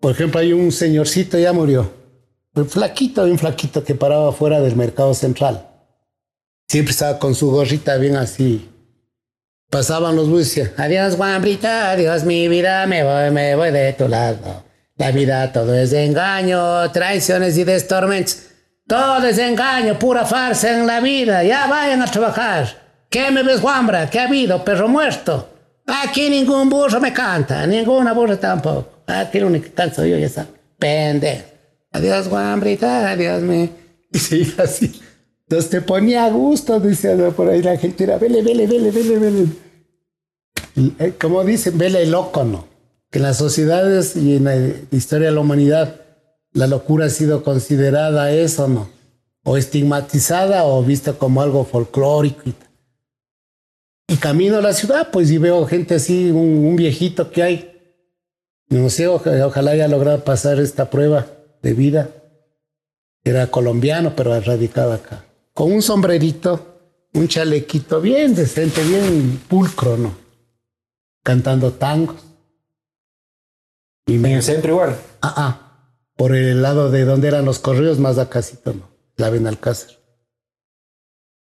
Por 0.00 0.12
ejemplo, 0.12 0.38
hay 0.38 0.52
un 0.52 0.70
señorcito, 0.70 1.38
ya 1.38 1.54
murió, 1.54 1.90
un 2.54 2.68
flaquito, 2.68 3.24
un 3.24 3.38
flaquito 3.38 3.82
que 3.82 3.94
paraba 3.94 4.32
fuera 4.32 4.60
del 4.60 4.76
mercado 4.76 5.14
central. 5.14 5.66
Siempre 6.68 6.92
estaba 6.92 7.18
con 7.18 7.34
su 7.34 7.50
gorrita 7.50 7.96
bien 7.96 8.16
así. 8.16 8.68
Pasaban 9.70 10.14
los 10.14 10.28
buses. 10.28 10.72
Adiós, 10.76 11.16
guambrita, 11.16 11.90
adiós, 11.90 12.24
mi 12.24 12.48
vida, 12.48 12.84
me 12.86 13.02
voy, 13.02 13.30
me 13.30 13.56
voy 13.56 13.70
de 13.70 13.94
tu 13.94 14.08
lado. 14.08 14.62
La 14.98 15.10
vida 15.10 15.50
todo 15.52 15.74
es 15.74 15.94
engaño, 15.94 16.90
traiciones 16.92 17.56
y 17.56 17.64
destormentos. 17.64 18.40
Todo 18.86 19.26
es 19.26 19.38
engaño, 19.38 19.98
pura 19.98 20.26
farsa 20.26 20.78
en 20.78 20.86
la 20.86 21.00
vida. 21.00 21.42
Ya 21.42 21.66
vayan 21.66 22.02
a 22.02 22.10
trabajar. 22.10 22.83
¿Qué 23.14 23.30
me 23.30 23.44
ves, 23.44 23.60
guambra? 23.60 24.10
¿Qué 24.10 24.18
ha 24.18 24.24
habido? 24.24 24.64
Perro 24.64 24.88
muerto. 24.88 25.48
Aquí 25.86 26.28
ningún 26.28 26.68
burro 26.68 27.00
me 27.00 27.12
canta, 27.12 27.64
ninguna 27.64 28.12
burra 28.12 28.36
tampoco. 28.40 29.04
Aquí 29.06 29.38
el 29.38 29.44
único 29.44 29.66
que 29.66 29.70
canto 29.70 30.04
yo 30.04 30.18
ya 30.18 30.26
está. 30.26 30.48
Pende. 30.76 31.44
Adiós, 31.92 32.26
guambrita, 32.26 33.12
adiós, 33.12 33.40
me. 33.42 33.70
Y 34.10 34.18
se 34.18 34.60
así. 34.60 35.00
Entonces 35.46 35.70
te 35.70 35.80
ponía 35.80 36.24
a 36.24 36.30
gusto, 36.30 36.80
decía 36.80 37.16
por 37.30 37.50
ahí 37.50 37.62
la 37.62 37.76
gente, 37.76 38.02
era, 38.02 38.18
vele, 38.18 38.42
vele, 38.42 38.66
vele, 38.66 38.90
vele, 38.90 39.18
vele. 39.20 39.46
Eh, 40.98 41.14
como 41.20 41.44
dicen, 41.44 41.78
vele 41.78 42.06
loco, 42.06 42.42
¿no? 42.42 42.66
Que 43.12 43.20
en 43.20 43.26
las 43.26 43.36
sociedades 43.36 44.16
y 44.16 44.38
en 44.38 44.44
la 44.44 44.56
historia 44.90 45.28
de 45.28 45.34
la 45.34 45.40
humanidad, 45.40 46.00
la 46.52 46.66
locura 46.66 47.06
ha 47.06 47.10
sido 47.10 47.44
considerada 47.44 48.32
eso, 48.32 48.66
¿no? 48.66 48.88
O 49.44 49.56
estigmatizada 49.56 50.64
o 50.64 50.82
vista 50.82 51.12
como 51.12 51.42
algo 51.42 51.64
folclórico 51.64 52.40
y 52.46 52.63
y 54.06 54.16
camino 54.16 54.58
a 54.58 54.62
la 54.62 54.72
ciudad, 54.72 55.10
pues, 55.10 55.30
y 55.30 55.38
veo 55.38 55.66
gente 55.66 55.94
así, 55.94 56.30
un, 56.30 56.76
viejito 56.76 57.30
que 57.30 57.42
hay. 57.42 57.70
No 58.68 58.90
sé, 58.90 59.08
ojalá, 59.08 59.72
haya 59.72 59.88
logrado 59.88 60.24
pasar 60.24 60.60
esta 60.60 60.90
prueba 60.90 61.26
de 61.62 61.72
vida. 61.72 62.10
Era 63.22 63.50
colombiano, 63.50 64.14
pero 64.14 64.38
radicado 64.40 64.92
acá. 64.92 65.24
Con 65.54 65.72
un 65.72 65.80
sombrerito, 65.80 67.08
un 67.14 67.28
chalequito 67.28 68.00
bien 68.00 68.34
decente, 68.34 68.82
bien 68.84 69.40
pulcro, 69.48 69.96
¿no? 69.96 70.14
Cantando 71.22 71.72
tangos. 71.72 72.22
Y 74.06 74.16
¿En 74.16 74.26
el 74.26 74.42
centro 74.42 74.72
igual? 74.72 74.96
Ah, 75.22 75.34
ah. 75.36 75.60
Por 76.16 76.34
el 76.34 76.60
lado 76.60 76.90
de 76.90 77.04
donde 77.04 77.28
eran 77.28 77.44
los 77.44 77.58
correos, 77.58 77.98
más 77.98 78.18
acásito, 78.18 78.74
¿no? 78.74 78.90
La 79.16 79.30
Benalcázar. 79.30 79.90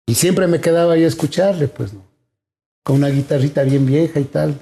Y 0.07 0.14
siempre 0.14 0.46
me 0.46 0.61
quedaba 0.61 0.94
ahí 0.94 1.04
a 1.04 1.09
escucharle, 1.09 1.68
pues, 1.68 1.92
¿no? 1.92 2.05
Con 2.87 2.95
una 2.95 3.09
guitarrita 3.09 3.64
bien 3.64 3.84
vieja 3.84 4.20
y 4.20 4.26
tal, 4.26 4.57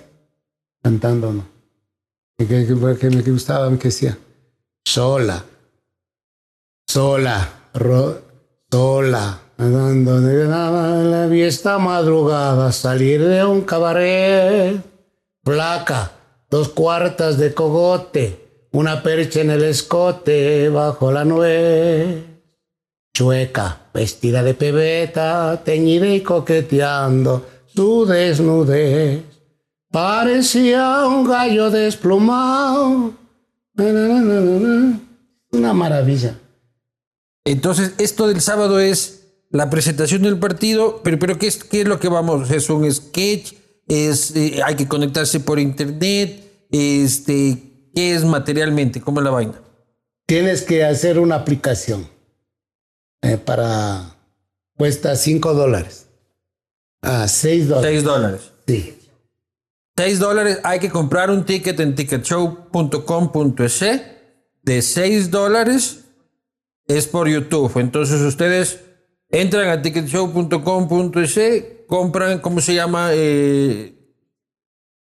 cantando, 0.83 1.31
¿no? 1.31 1.47
Que, 2.39 2.47
que, 2.47 3.11
me 3.11 3.20
gustaba, 3.20 3.68
me 3.68 3.77
decía, 3.77 4.16
sola, 4.83 5.45
sola, 6.89 7.47
sola, 8.72 9.41
donde 9.59 10.45
la 10.47 11.29
fiesta 11.31 11.77
madrugada, 11.77 12.72
salir 12.72 13.22
de 13.22 13.45
un 13.45 13.61
cabaret, 13.61 14.81
placa, 15.45 16.12
dos 16.49 16.70
cuartas 16.70 17.37
de 17.37 17.53
cogote, 17.53 18.68
una 18.72 19.03
percha 19.03 19.43
en 19.43 19.51
el 19.51 19.64
escote 19.64 20.70
bajo 20.70 21.12
la 21.12 21.27
nuez, 21.27 22.25
chueca, 23.12 23.83
vestida 23.93 24.43
de 24.43 24.55
pebeta, 24.55 25.61
teñida 25.62 26.09
y 26.09 26.22
coqueteando, 26.22 27.53
tu 27.75 28.07
desnudez 28.07 29.22
parecía 29.91 31.07
un 31.07 31.25
gallo 31.25 31.70
desplumado. 31.70 33.14
Una 35.53 35.72
maravilla. 35.72 36.39
Entonces, 37.45 37.93
esto 37.99 38.27
del 38.27 38.41
sábado 38.41 38.81
es 38.81 39.27
la 39.51 39.70
presentación 39.70 40.22
del 40.22 40.39
partido, 40.39 41.01
pero, 41.05 41.18
pero 41.18 41.39
¿qué, 41.39 41.47
es, 41.47 41.62
¿qué 41.62 41.83
es 41.83 41.89
lo 41.89 42.01
que 42.01 42.09
vamos? 42.09 42.51
¿Es 42.51 42.70
un 42.70 42.91
sketch? 42.93 43.55
¿Es, 43.87 44.35
eh, 44.35 44.61
¿Hay 44.64 44.75
que 44.75 44.89
conectarse 44.89 45.39
por 45.41 45.61
internet? 45.61 46.66
Este, 46.72 47.91
¿Qué 47.95 48.14
es 48.14 48.25
materialmente? 48.25 49.01
¿Cómo 49.01 49.20
es 49.20 49.25
la 49.25 49.31
vaina? 49.31 49.61
Tienes 50.27 50.62
que 50.62 50.85
hacer 50.85 51.20
una 51.20 51.37
aplicación 51.37 52.09
eh, 53.22 53.37
para... 53.37 54.16
cuesta 54.77 55.14
5 55.14 55.55
dólares. 55.55 56.03
Ah, 57.05 57.28
6 57.28 57.68
dólares. 57.68 57.90
6 57.90 58.05
dólares. 58.05 58.52
Sí. 58.66 58.98
6 59.96 60.18
dólares. 60.18 60.59
Hay 60.64 60.80
que 60.80 60.90
comprar 60.90 61.30
un 61.30 61.44
ticket 61.44 61.78
en 61.80 61.94
ticketshow.com.es 61.94 63.80
de 64.62 64.82
6 64.82 65.30
dólares. 65.30 66.05
Es 66.86 67.07
por 67.07 67.28
YouTube. 67.28 67.78
Entonces 67.78 68.20
ustedes 68.20 68.80
entran 69.30 69.68
a 69.68 69.82
ticketshow.com.es, 69.82 71.40
compran, 71.86 72.40
¿cómo 72.40 72.61
se 72.61 72.74
llama? 72.74 73.11
Eh, 73.12 73.94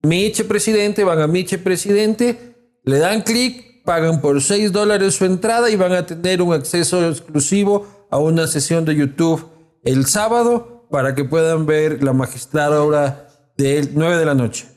Miche 0.02 0.44
Presidente, 0.44 1.04
van 1.04 1.20
a 1.20 1.26
Miche 1.26 1.58
Presidente, 1.58 2.54
le 2.84 2.98
dan 2.98 3.22
clic, 3.22 3.82
pagan 3.84 4.20
por 4.20 4.40
6 4.40 4.72
dólares 4.72 5.14
su 5.14 5.24
entrada 5.24 5.70
y 5.70 5.76
van 5.76 5.92
a 5.92 6.06
tener 6.06 6.42
un 6.42 6.52
acceso 6.52 7.08
exclusivo 7.08 8.06
a 8.10 8.18
una 8.18 8.46
sesión 8.46 8.84
de 8.84 8.96
YouTube 8.96 9.46
el 9.82 10.06
sábado 10.06 10.73
para 10.94 11.16
que 11.16 11.24
puedan 11.24 11.66
ver 11.66 12.04
la 12.04 12.12
magistrada 12.12 12.80
obra 12.80 13.26
del 13.56 13.90
9 13.94 14.16
de 14.16 14.24
la 14.24 14.34
noche 14.36 14.68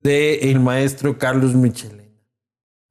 de 0.00 0.52
el 0.52 0.60
maestro 0.60 1.18
Carlos 1.18 1.56
Michelena. 1.56 2.04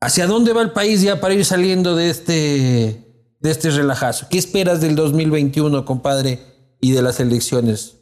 ¿Hacia 0.01 0.27
dónde 0.27 0.51
va 0.51 0.61
el 0.61 0.71
país 0.71 1.01
ya 1.01 1.21
para 1.21 1.33
ir 1.35 1.45
saliendo 1.45 1.95
de 1.95 2.09
este, 2.09 3.01
de 3.39 3.49
este 3.49 3.69
relajazo? 3.69 4.27
¿Qué 4.29 4.37
esperas 4.37 4.81
del 4.81 4.97
2021, 4.97 5.85
compadre, 5.85 6.41
y 6.81 6.91
de 6.91 7.01
las 7.01 7.21
elecciones, 7.21 7.95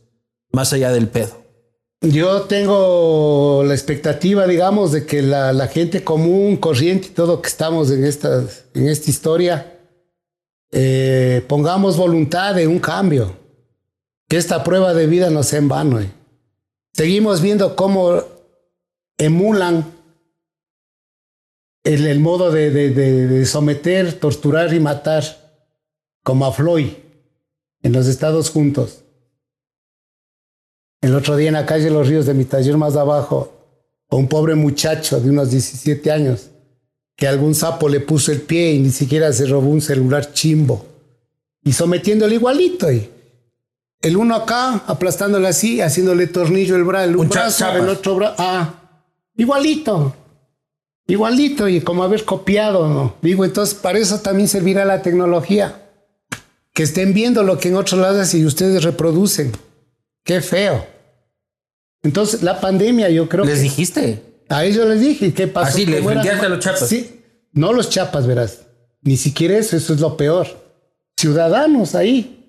más 0.51 0.73
allá 0.73 0.91
del 0.91 1.07
pedo? 1.07 1.43
Yo 2.01 2.41
tengo 2.41 3.63
la 3.63 3.75
expectativa, 3.75 4.47
digamos, 4.47 4.91
de 4.91 5.05
que 5.05 5.21
la, 5.21 5.67
gente 5.67 6.03
común, 6.03 6.57
corriente 6.57 7.09
y 7.09 7.11
todo 7.11 7.43
que 7.43 7.49
estamos 7.49 7.91
en 7.91 8.05
esta, 8.05 8.43
en 8.73 8.89
esta 8.89 9.11
historia, 9.11 9.77
eh, 10.71 11.45
pongamos 11.47 11.95
voluntad 11.95 12.55
de 12.55 12.65
un 12.65 12.79
cambio 12.79 13.42
que 14.33 14.39
esta 14.39 14.63
prueba 14.63 14.95
de 14.95 15.05
vida 15.05 15.29
no 15.29 15.43
sea 15.43 15.59
en 15.59 15.67
vano. 15.67 15.99
Eh. 15.99 16.09
Seguimos 16.91 17.39
viendo 17.39 17.75
cómo 17.75 18.23
emulan 19.15 19.85
el, 21.83 22.19
modo 22.19 22.49
de, 22.51 23.45
someter, 23.45 24.13
torturar 24.13 24.73
y 24.73 24.79
matar, 24.79 25.23
como 26.23 26.47
a 26.47 26.51
Floyd, 26.51 26.87
en 27.83 27.93
los 27.93 28.07
Estados 28.07 28.49
Juntos. 28.49 29.03
El 31.01 31.13
otro 31.13 31.35
día 31.35 31.49
en 31.49 31.53
la 31.53 31.67
calle 31.67 31.91
Los 31.91 32.07
Ríos 32.07 32.25
de 32.25 32.33
mi 32.33 32.45
taller 32.45 32.75
más 32.75 32.95
abajo, 32.95 33.53
un 34.09 34.27
pobre 34.27 34.55
muchacho 34.55 35.21
de 35.21 35.29
unos 35.29 35.51
17 35.51 36.09
años 36.09 36.49
que 37.15 37.27
algún 37.27 37.53
sapo 37.53 37.87
le 37.87 37.99
puso 37.99 38.31
el 38.31 38.41
pie 38.41 38.71
y 38.71 38.79
ni 38.79 38.89
siquiera 38.89 39.31
se 39.31 39.45
robó 39.45 39.69
un 39.69 39.81
celular 39.81 40.33
chimbo. 40.33 40.87
Y 41.63 41.71
sometiéndole 41.71 42.33
igualito. 42.33 42.87
El 44.03 44.17
uno 44.17 44.35
acá, 44.35 44.83
aplastándole 44.85 45.47
así, 45.47 45.81
haciéndole 45.81 46.27
tornillo 46.27 46.75
el, 46.75 46.83
brazo, 46.83 47.05
el 47.05 47.15
brazo, 47.15 47.69
el 47.71 47.89
otro 47.89 48.15
brazo. 48.15 48.35
Ah, 48.37 48.73
igualito. 49.35 50.13
Igualito 51.07 51.69
y 51.69 51.81
como 51.81 52.03
haber 52.03 52.25
copiado, 52.25 52.87
¿no? 52.87 53.15
Digo, 53.21 53.45
entonces 53.45 53.75
para 53.75 53.97
eso 53.97 54.19
también 54.19 54.49
servirá 54.49 54.83
la 54.83 55.01
tecnología. 55.01 55.89
Que 56.73 56.83
estén 56.83 57.13
viendo 57.13 57.43
lo 57.43 57.59
que 57.59 57.69
en 57.69 57.75
otros 57.75 57.99
lados 57.99 58.33
y 58.33 58.45
ustedes 58.45 58.83
reproducen. 58.83 59.53
Qué 60.23 60.41
feo. 60.41 60.85
Entonces, 62.03 62.43
la 62.43 62.59
pandemia, 62.59 63.09
yo 63.09 63.29
creo 63.29 63.45
¿Les 63.45 63.61
dijiste? 63.61 64.21
A 64.49 64.65
ellos 64.65 64.85
les 64.87 64.99
dije, 64.99 65.33
¿qué 65.33 65.47
pasó? 65.47 65.69
Así, 65.69 65.85
les 65.85 66.05
vendías 66.05 66.43
a 66.43 66.49
los 66.49 66.59
chapas. 66.59 66.89
Sí, 66.89 67.21
no 67.53 67.71
los 67.71 67.89
chapas, 67.89 68.27
verás. 68.27 68.63
Ni 69.01 69.15
siquiera 69.15 69.57
eso, 69.57 69.77
eso 69.77 69.93
es 69.93 70.01
lo 70.01 70.17
peor. 70.17 70.47
Ciudadanos 71.15 71.95
ahí. 71.95 72.42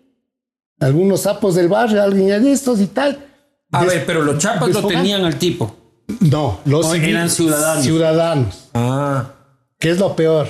Algunos 0.81 1.23
sapos 1.23 1.55
del 1.55 1.69
barrio, 1.69 2.03
alguien 2.03 2.43
de 2.43 2.53
estos 2.53 2.81
y 2.81 2.87
tal. 2.87 3.27
A 3.73 3.85
ver, 3.85 4.05
pero 4.07 4.23
los 4.23 4.39
chapas 4.39 4.71
lo 4.71 4.87
tenían 4.87 5.25
al 5.25 5.37
tipo. 5.37 5.77
No, 6.21 6.61
los 6.65 6.95
eran 6.95 7.31
ciudadanos. 7.31 7.85
Ciudadanos. 7.85 8.69
Ah. 8.75 9.33
¿Qué 9.79 9.91
es 9.91 9.99
lo 9.99 10.15
peor? 10.15 10.49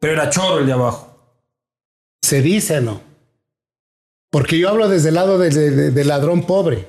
Pero 0.00 0.12
era 0.14 0.30
chorro 0.30 0.58
el 0.58 0.66
de 0.66 0.72
abajo. 0.72 1.38
Se 2.22 2.42
dice, 2.42 2.80
¿no? 2.80 3.00
Porque 4.30 4.58
yo 4.58 4.68
hablo 4.68 4.88
desde 4.88 5.10
el 5.10 5.14
lado 5.14 5.38
del 5.38 6.08
ladrón 6.08 6.42
pobre. 6.42 6.88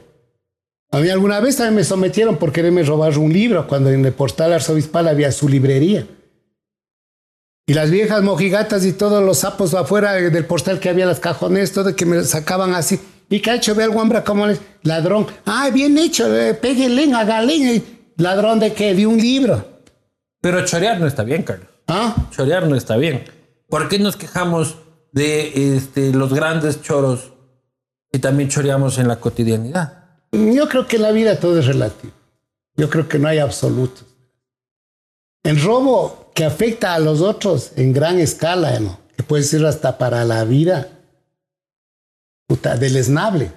A 0.91 0.99
mí 0.99 1.09
alguna 1.09 1.39
vez 1.39 1.57
también 1.57 1.75
me 1.75 1.83
sometieron 1.83 2.37
por 2.37 2.51
quererme 2.51 2.83
robar 2.83 3.17
un 3.17 3.31
libro 3.31 3.67
cuando 3.67 3.89
en 3.89 4.05
el 4.05 4.13
portal 4.13 4.53
arzobispal 4.53 5.07
había 5.07 5.31
su 5.31 5.49
librería. 5.49 6.07
Y 7.67 7.73
las 7.73 7.89
viejas 7.89 8.21
mojigatas 8.21 8.85
y 8.85 8.93
todos 8.93 9.23
los 9.23 9.39
sapos 9.39 9.73
afuera 9.73 10.13
del 10.13 10.45
portal 10.45 10.79
que 10.79 10.89
había, 10.89 11.07
las 11.07 11.19
cajones, 11.19 11.71
todo 11.71 11.95
que 11.95 12.05
me 12.05 12.23
sacaban 12.23 12.75
así. 12.75 12.99
¿Y 13.27 13.39
qué 13.39 13.51
ha 13.51 13.55
hecho? 13.55 13.73
Ve 13.73 13.83
al 13.83 13.89
guambra 13.89 14.23
como 14.23 14.45
ladrón. 14.83 15.25
Ah, 15.45 15.69
bien 15.73 15.97
hecho, 15.97 16.33
eh, 16.35 16.53
péguenle, 16.53 17.11
hágale. 17.13 17.81
¿Ladrón 18.17 18.59
de 18.59 18.73
qué? 18.73 18.93
De 18.93 19.07
un 19.07 19.17
libro. 19.17 19.65
Pero 20.41 20.63
chorear 20.63 20.99
no 20.99 21.07
está 21.07 21.23
bien, 21.23 21.41
Carlos. 21.41 21.67
¿Ah? 21.87 22.15
Chorear 22.29 22.67
no 22.67 22.75
está 22.75 22.97
bien. 22.97 23.23
¿Por 23.67 23.89
qué 23.89 23.97
nos 23.97 24.15
quejamos 24.15 24.77
de 25.11 25.75
este, 25.75 26.13
los 26.13 26.33
grandes 26.33 26.83
choros 26.83 27.33
y 28.11 28.19
también 28.19 28.49
choreamos 28.49 28.99
en 28.99 29.07
la 29.07 29.15
cotidianidad? 29.15 30.19
Yo 30.31 30.69
creo 30.69 30.85
que 30.85 30.97
en 30.97 31.01
la 31.01 31.11
vida 31.11 31.39
todo 31.39 31.59
es 31.59 31.65
relativo. 31.65 32.13
Yo 32.75 32.91
creo 32.91 33.07
que 33.07 33.17
no 33.17 33.27
hay 33.27 33.39
absolutos. 33.39 34.05
El 35.43 35.59
robo 35.61 36.24
que 36.35 36.43
afecta 36.43 36.93
a 36.93 36.99
los 36.99 37.21
otros 37.21 37.71
en 37.77 37.93
gran 37.93 38.19
escala, 38.19 38.79
¿no? 38.79 38.99
que 39.15 39.23
puede 39.23 39.43
ser 39.43 39.65
hasta 39.65 39.97
para 39.97 40.25
la 40.25 40.43
vida 40.43 40.89
puta, 42.45 42.75
esnable. 42.75 43.51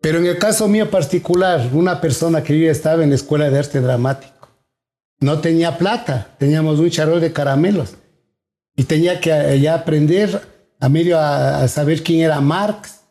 Pero 0.00 0.18
en 0.18 0.26
el 0.26 0.38
caso 0.38 0.66
mío 0.66 0.90
particular, 0.90 1.68
una 1.72 2.00
persona 2.00 2.42
que 2.42 2.58
yo 2.58 2.68
estaba 2.70 3.04
en 3.04 3.10
la 3.10 3.16
escuela 3.16 3.48
de 3.50 3.58
arte 3.58 3.80
dramático, 3.80 4.48
no 5.20 5.40
tenía 5.40 5.78
plata, 5.78 6.34
teníamos 6.38 6.80
un 6.80 6.90
charol 6.90 7.20
de 7.20 7.32
caramelos 7.32 7.94
y 8.74 8.84
tenía 8.84 9.20
que 9.20 9.30
eh, 9.30 9.60
ya 9.60 9.74
aprender 9.74 10.48
a 10.80 10.88
medio 10.88 11.20
a, 11.20 11.68
saber 11.68 12.02
quién 12.02 12.22
era 12.22 12.40
Marx, 12.40 13.02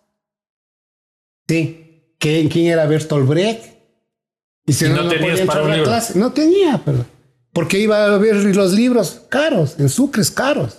sí, 1.47 2.15
quién, 2.17 2.49
quién 2.49 2.65
era 2.65 2.88
Bertolt 2.88 3.27
Brecht. 3.27 3.63
Y 4.65 4.73
si 4.73 4.89
no, 4.89 5.03
no, 5.03 5.09
tenías 5.09 5.41
para 5.41 5.63
un 5.63 5.84
clase, 5.84 6.17
no 6.19 6.34
tenía, 6.34 6.82
pero 6.84 7.05
porque 7.53 7.79
iba 7.79 8.05
a 8.05 8.17
ver 8.17 8.35
los 8.55 8.73
libros 8.73 9.21
caros, 9.29 9.75
en 9.79 9.89
sucres 9.89 10.31
caros. 10.31 10.77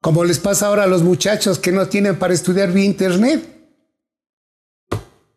Como 0.00 0.24
les 0.24 0.38
pasa 0.38 0.66
ahora 0.66 0.84
a 0.84 0.88
los 0.88 1.02
muchachos 1.02 1.58
que 1.58 1.72
no 1.72 1.86
tienen 1.88 2.18
para 2.18 2.34
estudiar 2.34 2.72
vía 2.72 2.84
internet. 2.84 3.46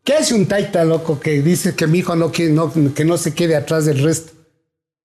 ¿Qué 0.04 0.14
hace 0.16 0.34
un 0.34 0.46
taita 0.46 0.84
loco 0.84 1.20
que 1.20 1.42
dice 1.42 1.76
que 1.76 1.88
mi 1.88 2.00
hijo 2.00 2.16
no, 2.16 2.32
quiere, 2.32 2.56
que 2.96 3.06
no 3.06 3.18
se 3.18 3.34
quede 3.34 3.56
atrás 3.56 3.86
del 3.86 4.04
resto? 4.04 4.34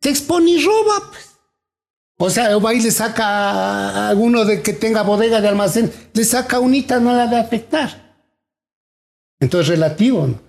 Se 0.01 0.11
expone 0.11 0.53
y 0.53 0.65
roba, 0.65 1.11
pues. 1.11 1.29
O 2.21 2.31
sea, 2.31 2.57
va 2.59 2.75
y 2.75 2.81
le 2.81 2.91
saca 2.91 3.25
a 3.27 4.09
alguno 4.09 4.45
de 4.45 4.61
que 4.61 4.73
tenga 4.73 5.03
bodega 5.03 5.41
de 5.41 5.49
almacén, 5.49 5.93
le 6.13 6.25
saca 6.25 6.59
unita, 6.59 6.99
no 6.99 7.13
la 7.13 7.29
de 7.29 7.37
afectar. 7.37 8.17
Entonces, 9.39 9.69
relativo, 9.69 10.27
¿no? 10.27 10.41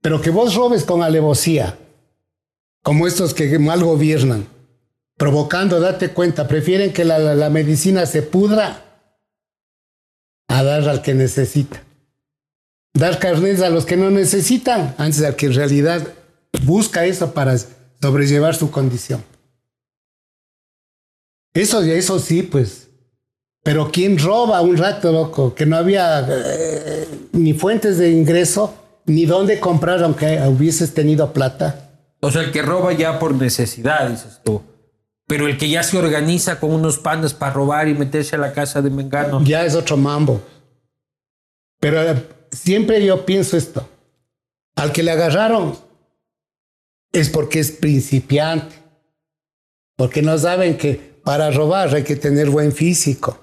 Pero 0.00 0.20
que 0.20 0.30
vos 0.30 0.54
robes 0.54 0.84
con 0.84 1.02
alevosía, 1.02 1.78
como 2.88 3.06
estos 3.06 3.34
que 3.34 3.58
mal 3.58 3.84
gobiernan, 3.84 4.46
provocando, 5.18 5.78
date 5.78 6.08
cuenta, 6.08 6.48
prefieren 6.48 6.90
que 6.90 7.04
la, 7.04 7.50
medicina 7.50 8.06
se 8.06 8.22
pudra 8.22 8.82
a 10.48 10.62
dar 10.62 10.88
al 10.88 11.02
que 11.02 11.12
necesita. 11.12 11.82
Dar 12.94 13.18
carnes 13.18 13.60
a 13.60 13.68
los 13.68 13.84
que 13.84 13.98
no 13.98 14.08
necesitan, 14.08 14.94
antes 14.96 15.20
de 15.20 15.36
que 15.36 15.44
en 15.44 15.52
realidad 15.52 16.14
busca 16.62 17.04
eso 17.04 17.34
para 17.34 17.58
sobrellevar 18.00 18.54
su 18.54 18.70
condición. 18.70 19.22
Eso, 21.52 21.82
eso 21.82 22.18
sí, 22.18 22.42
pues. 22.42 22.88
Pero 23.62 23.90
¿quién 23.92 24.18
roba 24.18 24.62
un 24.62 24.78
rato, 24.78 25.12
loco? 25.12 25.54
Que 25.54 25.66
no 25.66 25.76
había 25.76 26.26
eh, 26.26 27.06
ni 27.32 27.52
fuentes 27.52 27.98
de 27.98 28.12
ingreso, 28.12 28.74
ni 29.04 29.26
dónde 29.26 29.60
comprar, 29.60 30.02
aunque 30.02 30.40
hubieses 30.48 30.94
tenido 30.94 31.34
plata. 31.34 31.84
O 32.20 32.30
sea, 32.30 32.42
el 32.42 32.52
que 32.52 32.62
roba 32.62 32.92
ya 32.92 33.18
por 33.18 33.34
necesidad, 33.34 34.08
dices 34.08 34.40
tú. 34.44 34.62
Pero 35.26 35.46
el 35.46 35.58
que 35.58 35.68
ya 35.68 35.82
se 35.82 35.98
organiza 35.98 36.58
con 36.58 36.72
unos 36.72 36.98
pandas 36.98 37.34
para 37.34 37.52
robar 37.52 37.86
y 37.86 37.94
meterse 37.94 38.36
a 38.36 38.38
la 38.38 38.52
casa 38.52 38.82
de 38.82 38.90
Mengano. 38.90 39.44
Ya 39.44 39.64
es 39.64 39.74
otro 39.74 39.96
mambo. 39.96 40.42
Pero 41.78 42.02
eh, 42.02 42.26
siempre 42.50 43.04
yo 43.04 43.24
pienso 43.24 43.56
esto. 43.56 43.88
Al 44.74 44.90
que 44.90 45.02
le 45.02 45.10
agarraron 45.10 45.76
es 47.12 47.28
porque 47.28 47.60
es 47.60 47.70
principiante. 47.70 48.74
Porque 49.96 50.22
no 50.22 50.36
saben 50.38 50.78
que 50.78 51.20
para 51.22 51.50
robar 51.50 51.94
hay 51.94 52.04
que 52.04 52.16
tener 52.16 52.48
buen 52.48 52.72
físico. 52.72 53.38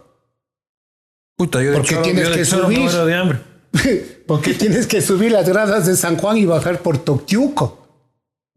Puta, 1.37 1.61
yo 1.61 1.73
porque 1.73 1.97
tienes 1.97 2.29
que 2.29 2.45
subir. 2.45 2.89
De 2.89 3.13
hambre. 3.13 3.39
porque 4.27 4.53
tienes 4.53 4.87
que 4.87 5.01
subir 5.01 5.31
las 5.31 5.47
gradas 5.47 5.85
de 5.85 5.95
San 5.95 6.17
Juan 6.17 6.37
y 6.37 6.45
bajar 6.45 6.79
por 6.79 6.97
Toctiuco 6.97 7.84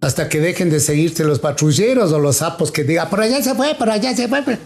hasta 0.01 0.29
que 0.29 0.41
dejen 0.41 0.71
de 0.71 0.81
seguirte 0.81 1.25
los 1.25 1.39
patrulleros 1.39 2.13
o 2.13 2.19
los 2.19 2.37
sapos 2.37 2.71
que 2.71 2.85
digan, 2.85 3.11
por 3.11 3.21
allá 3.21 3.43
se 3.43 3.55
fue, 3.55 3.75
por 3.75 3.91
allá 3.91 4.15
se 4.15 4.29
fue. 4.29 4.59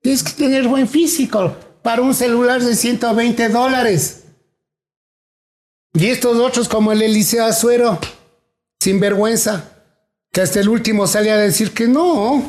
Tienes 0.00 0.22
que 0.22 0.32
tener 0.32 0.66
buen 0.66 0.88
físico 0.88 1.54
para 1.82 2.02
un 2.02 2.14
celular 2.14 2.62
de 2.62 2.74
120 2.74 3.48
dólares. 3.50 4.24
Y 5.92 6.06
estos 6.06 6.38
otros 6.38 6.68
como 6.68 6.92
el 6.92 7.02
Eliseo 7.02 7.44
Azuero, 7.44 7.98
sin 8.78 9.00
vergüenza, 9.00 9.64
que 10.32 10.40
hasta 10.40 10.60
el 10.60 10.68
último 10.68 11.06
sale 11.06 11.30
a 11.30 11.36
decir 11.36 11.74
que 11.74 11.88
no, 11.88 12.42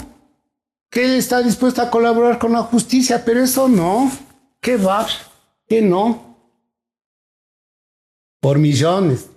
que 0.90 1.06
él 1.06 1.12
está 1.12 1.42
dispuesto 1.42 1.82
a 1.82 1.90
colaborar 1.90 2.38
con 2.40 2.54
la 2.54 2.62
justicia, 2.62 3.26
pero 3.26 3.44
eso 3.44 3.68
no, 3.68 4.12
que 4.62 4.78
va, 4.78 5.08
que 5.68 5.82
no. 5.82 6.38
Por 8.40 8.58
millones. 8.58 9.28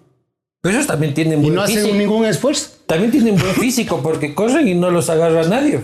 Pero 0.60 0.76
ellos 0.76 0.86
también 0.86 1.14
tienen 1.14 1.44
Y 1.44 1.50
no 1.50 1.62
hacen 1.62 1.96
ningún 1.96 2.24
esfuerzo. 2.24 2.73
También 2.86 3.10
tienen 3.10 3.36
buen 3.36 3.54
físico 3.54 4.00
porque 4.02 4.34
corren 4.34 4.68
y 4.68 4.74
no 4.74 4.90
los 4.90 5.08
agarra 5.08 5.44
nadie. 5.44 5.80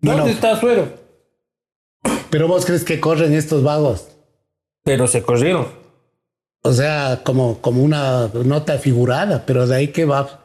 ¿Dónde 0.00 0.32
está 0.32 0.58
Suero? 0.60 0.88
Pero 2.30 2.48
vos 2.48 2.66
crees 2.66 2.84
que 2.84 3.00
corren 3.00 3.32
estos 3.34 3.62
vagos. 3.62 4.08
Pero 4.82 5.06
se 5.06 5.22
corrieron. 5.22 5.66
O 6.62 6.72
sea, 6.72 7.22
como, 7.24 7.60
como 7.60 7.82
una 7.82 8.30
nota 8.44 8.78
figurada, 8.78 9.44
pero 9.46 9.66
de 9.66 9.76
ahí 9.76 9.88
que 9.88 10.04
va. 10.04 10.44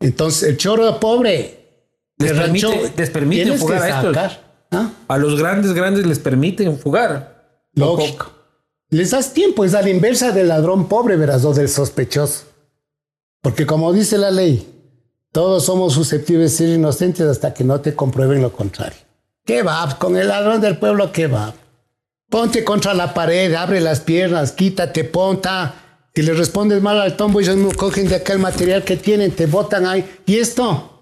Entonces, 0.00 0.48
el 0.48 0.56
choro 0.56 0.98
pobre. 0.98 1.60
Les, 2.18 2.32
permite, 3.10 3.44
les 3.44 3.60
fugar 3.60 3.82
a 3.82 3.88
estos. 3.88 4.38
¿Ah? 4.70 4.90
A 5.08 5.18
los 5.18 5.38
grandes, 5.38 5.72
grandes 5.72 6.06
les 6.06 6.18
permiten 6.18 6.78
fugar. 6.78 7.68
Lógico. 7.74 8.32
Les 8.90 9.10
das 9.10 9.32
tiempo, 9.32 9.64
es 9.64 9.74
a 9.74 9.82
la 9.82 9.90
inversa 9.90 10.30
del 10.30 10.48
ladrón 10.48 10.88
pobre, 10.88 11.16
verás, 11.16 11.44
o 11.44 11.52
del 11.52 11.68
sospechoso. 11.68 12.44
Porque 13.42 13.66
como 13.66 13.92
dice 13.92 14.18
la 14.18 14.30
ley, 14.30 14.73
todos 15.34 15.64
somos 15.64 15.94
susceptibles 15.94 16.52
de 16.52 16.56
ser 16.56 16.68
inocentes 16.68 17.26
hasta 17.26 17.52
que 17.52 17.64
no 17.64 17.80
te 17.80 17.92
comprueben 17.92 18.40
lo 18.40 18.52
contrario. 18.52 18.96
¿Qué 19.44 19.64
va? 19.64 19.98
Con 19.98 20.16
el 20.16 20.28
ladrón 20.28 20.60
del 20.60 20.78
pueblo, 20.78 21.10
¿qué 21.10 21.26
va? 21.26 21.52
Ponte 22.30 22.62
contra 22.62 22.94
la 22.94 23.12
pared, 23.12 23.52
abre 23.54 23.80
las 23.80 23.98
piernas, 23.98 24.52
quítate, 24.52 25.02
ponta. 25.02 25.74
Si 26.14 26.22
le 26.22 26.34
respondes 26.34 26.80
mal 26.80 27.00
al 27.00 27.16
tombo, 27.16 27.40
ellos 27.40 27.56
no 27.56 27.72
cogen 27.72 28.06
de 28.06 28.14
acá 28.14 28.32
el 28.32 28.38
material 28.38 28.84
que 28.84 28.96
tienen, 28.96 29.32
te 29.32 29.46
botan 29.46 29.86
ahí. 29.86 30.08
¿Y 30.24 30.36
esto? 30.36 31.00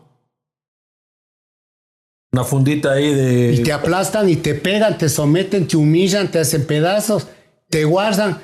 Una 2.33 2.45
fundita 2.45 2.93
ahí 2.93 3.15
de... 3.15 3.53
Y 3.53 3.63
te 3.63 3.75
aplastan 3.75 4.31
y 4.31 4.37
te 4.37 4.55
pegan, 4.55 4.97
te 4.97 5.11
someten, 5.11 5.69
te 5.69 5.77
humillan, 5.77 6.31
te 6.31 6.39
hacen 6.39 6.65
pedazos, 6.65 7.27
te 7.69 7.85
guardan, 7.85 8.41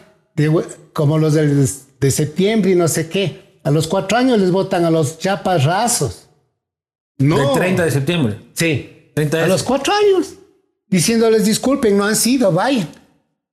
como 0.92 1.16
los 1.16 1.32
de 1.32 2.10
septiembre 2.10 2.72
y 2.72 2.74
no 2.74 2.88
sé 2.88 3.08
qué. 3.08 3.47
A 3.68 3.70
los 3.70 3.86
cuatro 3.86 4.16
años 4.16 4.38
les 4.38 4.50
votan 4.50 4.86
a 4.86 4.90
los 4.90 5.18
chapas 5.18 5.64
rasos. 5.64 6.26
No. 7.18 7.52
El 7.52 7.58
30 7.58 7.84
de 7.84 7.90
septiembre. 7.90 8.40
Sí. 8.54 9.12
a 9.14 9.46
los 9.46 9.62
cuatro 9.62 9.92
años, 9.92 10.36
diciéndoles 10.86 11.44
disculpen, 11.44 11.98
no 11.98 12.06
han 12.06 12.16
sido, 12.16 12.50
vayan. 12.50 12.88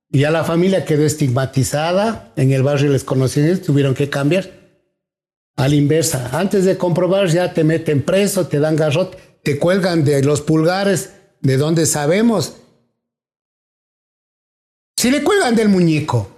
Y 0.09 0.20
ya 0.20 0.32
la 0.32 0.45
familia 0.45 0.86
quedó 0.86 1.05
estigmatizada, 1.05 2.32
en 2.38 2.53
el 2.53 2.63
barrio 2.63 2.91
les 2.91 3.03
conocían, 3.03 3.59
tuvieron 3.59 3.93
que 3.93 4.09
cambiar. 4.09 4.49
A 5.57 5.68
la 5.68 5.76
inversa, 5.76 6.30
antes 6.32 6.63
de 6.63 6.78
comprobar 6.78 7.28
ya 7.28 7.53
te 7.53 7.66
meten 7.66 8.01
preso, 8.01 8.47
te 8.47 8.61
dan 8.61 8.78
garrote, 8.78 9.18
te 9.43 9.59
cuelgan 9.59 10.05
de 10.05 10.24
los 10.24 10.39
pulgares, 10.39 11.11
de 11.41 11.57
donde 11.57 11.86
sabemos. 11.86 12.55
Si 14.95 15.11
le 15.11 15.26
cuelgan 15.26 15.57
del 15.57 15.68
muñeco, 15.68 16.35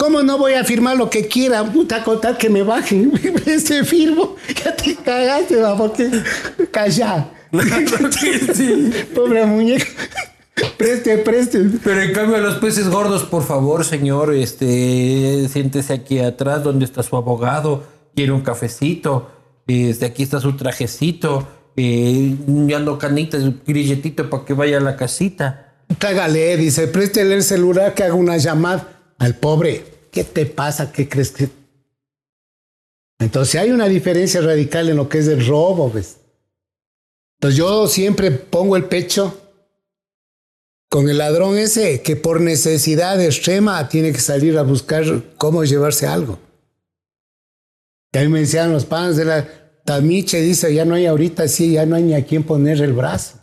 ¿Cómo 0.00 0.22
no 0.22 0.38
voy 0.38 0.54
a 0.54 0.64
firmar 0.64 0.96
lo 0.96 1.10
que 1.10 1.28
quiera? 1.28 1.62
Puta, 1.62 2.02
contar 2.02 2.38
que 2.38 2.48
me 2.48 2.62
bajen 2.62 3.12
ese 3.46 3.84
firmo. 3.84 4.34
Ya 4.64 4.74
te 4.74 4.96
cagaste, 4.96 5.56
va, 5.56 5.76
porque 5.76 6.10
calla. 6.70 7.28
Pobre 9.14 9.44
muñeco. 9.44 9.84
Preste, 10.78 11.18
preste. 11.18 11.66
Pero 11.84 12.00
en 12.00 12.14
cambio 12.14 12.36
a 12.36 12.40
los 12.40 12.54
peces 12.54 12.88
gordos, 12.88 13.24
por 13.24 13.42
favor, 13.42 13.84
señor, 13.84 14.32
este, 14.32 15.46
siéntese 15.50 15.92
aquí 15.92 16.18
atrás 16.18 16.64
donde 16.64 16.86
está 16.86 17.02
su 17.02 17.14
abogado, 17.16 17.84
quiere 18.14 18.32
un 18.32 18.40
cafecito, 18.40 19.30
este, 19.66 20.06
aquí 20.06 20.22
está 20.22 20.40
su 20.40 20.56
trajecito, 20.56 21.46
eh, 21.76 22.36
ando 22.74 22.96
canitas, 22.96 23.42
grilletito 23.66 24.30
para 24.30 24.46
que 24.46 24.54
vaya 24.54 24.78
a 24.78 24.80
la 24.80 24.96
casita. 24.96 25.74
Cágale, 25.98 26.56
dice, 26.56 26.88
préstele 26.88 27.34
el 27.34 27.42
celular 27.42 27.92
que 27.92 28.04
haga 28.04 28.14
una 28.14 28.38
llamada 28.38 28.99
al 29.20 29.36
pobre, 29.36 29.84
¿qué 30.10 30.24
te 30.24 30.46
pasa? 30.46 30.90
¿Qué 30.90 31.08
crees 31.08 31.30
que...? 31.30 31.48
Entonces 33.20 33.60
hay 33.60 33.70
una 33.70 33.86
diferencia 33.86 34.40
radical 34.40 34.88
en 34.88 34.96
lo 34.96 35.08
que 35.08 35.18
es 35.18 35.28
el 35.28 35.46
robo, 35.46 35.90
¿ves? 35.90 36.16
Entonces 37.38 37.58
yo 37.58 37.86
siempre 37.86 38.30
pongo 38.30 38.76
el 38.76 38.84
pecho 38.84 39.38
con 40.88 41.08
el 41.10 41.18
ladrón 41.18 41.58
ese 41.58 42.00
que 42.00 42.16
por 42.16 42.40
necesidad 42.40 43.22
extrema 43.22 43.88
tiene 43.88 44.12
que 44.12 44.20
salir 44.20 44.56
a 44.56 44.62
buscar 44.62 45.04
cómo 45.36 45.64
llevarse 45.64 46.06
algo. 46.06 46.38
Y 48.12 48.18
a 48.18 48.22
mí 48.22 48.28
me 48.28 48.40
decían 48.40 48.72
los 48.72 48.86
panes 48.86 49.16
de 49.16 49.26
la 49.26 49.46
Tamiche, 49.84 50.40
dice, 50.40 50.74
ya 50.74 50.84
no 50.86 50.94
hay 50.94 51.06
ahorita, 51.06 51.46
sí, 51.46 51.72
ya 51.72 51.84
no 51.84 51.96
hay 51.96 52.04
ni 52.04 52.14
a 52.14 52.24
quién 52.24 52.42
poner 52.42 52.80
el 52.80 52.94
brazo. 52.94 53.38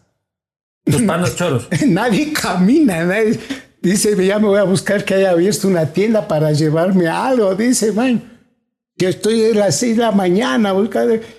Los 0.85 1.03
panos 1.03 1.35
choros. 1.35 1.67
nadie 1.87 2.33
camina, 2.33 3.03
nadie, 3.03 3.39
Dice, 3.87 4.25
ya 4.25 4.37
me 4.37 4.47
voy 4.47 4.59
a 4.59 4.63
buscar 4.63 5.05
que 5.05 5.13
haya 5.13 5.31
abierto 5.31 5.65
una 5.65 5.85
tienda 5.85 6.27
para 6.27 6.51
llevarme 6.51 7.07
algo. 7.07 7.55
Dice, 7.55 7.93
man, 7.93 8.21
yo 8.97 9.07
estoy 9.07 9.45
a 9.45 9.53
las 9.53 9.77
seis 9.77 9.95
de 9.95 10.01
la 10.01 10.11
mañana, 10.11 10.73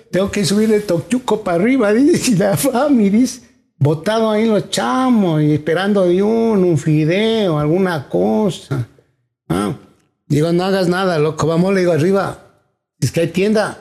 tengo 0.09 0.31
que 0.31 0.43
subir 0.43 0.67
de 0.67 0.79
Tokyuco 0.79 1.43
para 1.43 1.61
arriba. 1.61 1.93
Dice, 1.93 2.31
y 2.31 2.35
la 2.35 2.57
familia 2.57 3.19
dice, 3.19 3.41
botado 3.77 4.31
ahí 4.31 4.47
los 4.47 4.71
chamos 4.71 5.43
y 5.43 5.53
esperando 5.53 6.07
de 6.07 6.23
un, 6.23 6.63
un 6.63 6.77
fideo, 6.79 7.59
alguna 7.59 8.09
cosa. 8.09 8.87
Ah, 9.47 9.75
digo, 10.25 10.51
no 10.51 10.63
hagas 10.63 10.87
nada, 10.87 11.19
loco, 11.19 11.45
vamos, 11.45 11.71
le 11.75 11.81
digo, 11.81 11.91
arriba. 11.91 12.39
Es 12.99 13.11
que 13.11 13.21
hay 13.21 13.27
tienda. 13.27 13.77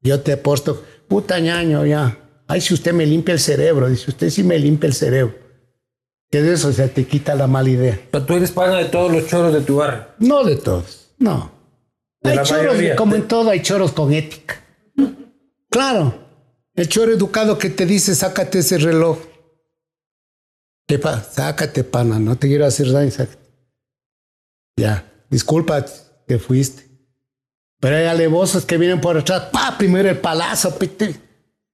Yo 0.00 0.20
te 0.20 0.34
aposto, 0.34 0.84
puta 1.08 1.40
ñaño, 1.40 1.84
ya. 1.84 2.16
Ay, 2.46 2.60
si 2.60 2.72
usted 2.72 2.92
me 2.92 3.04
limpia 3.04 3.32
el 3.32 3.40
cerebro, 3.40 3.88
dice, 3.88 4.12
usted 4.12 4.30
sí 4.30 4.44
me 4.44 4.60
limpia 4.60 4.86
el 4.86 4.94
cerebro. 4.94 5.45
¿Qué 6.30 6.42
de 6.42 6.54
eso? 6.54 6.72
se 6.72 6.88
te 6.88 7.06
quita 7.06 7.34
la 7.34 7.46
mala 7.46 7.70
idea. 7.70 8.00
Pero 8.10 8.24
tú 8.24 8.34
eres 8.34 8.50
pana 8.50 8.76
de 8.76 8.86
todos 8.86 9.12
los 9.12 9.26
choros 9.26 9.52
de 9.52 9.60
tu 9.60 9.76
barrio. 9.76 10.06
No 10.18 10.44
de 10.44 10.56
todos, 10.56 11.12
no. 11.18 11.50
hay 12.22 12.38
choros, 12.42 12.76
como 12.96 13.14
en 13.14 13.28
todo, 13.28 13.50
hay 13.50 13.62
choros 13.62 13.92
con 13.92 14.12
ética. 14.12 14.62
Claro. 15.70 16.26
El 16.74 16.88
choro 16.88 17.12
educado 17.12 17.56
que 17.58 17.70
te 17.70 17.86
dice, 17.86 18.14
sácate 18.14 18.58
ese 18.58 18.78
reloj. 18.78 19.18
sácate, 21.32 21.84
pana, 21.84 22.18
no 22.18 22.36
te 22.36 22.48
quiero 22.48 22.66
hacer 22.66 22.92
daño. 22.92 23.10
Ya, 24.76 25.10
disculpa, 25.30 25.84
que 26.26 26.38
fuiste. 26.38 26.86
Pero 27.80 27.96
hay 27.96 28.04
alevosos 28.06 28.64
que 28.64 28.78
vienen 28.78 29.00
por 29.00 29.16
atrás, 29.16 29.48
pa, 29.52 29.76
primero 29.78 30.08
el 30.08 30.18
palazo, 30.18 30.76
pite. 30.78 31.20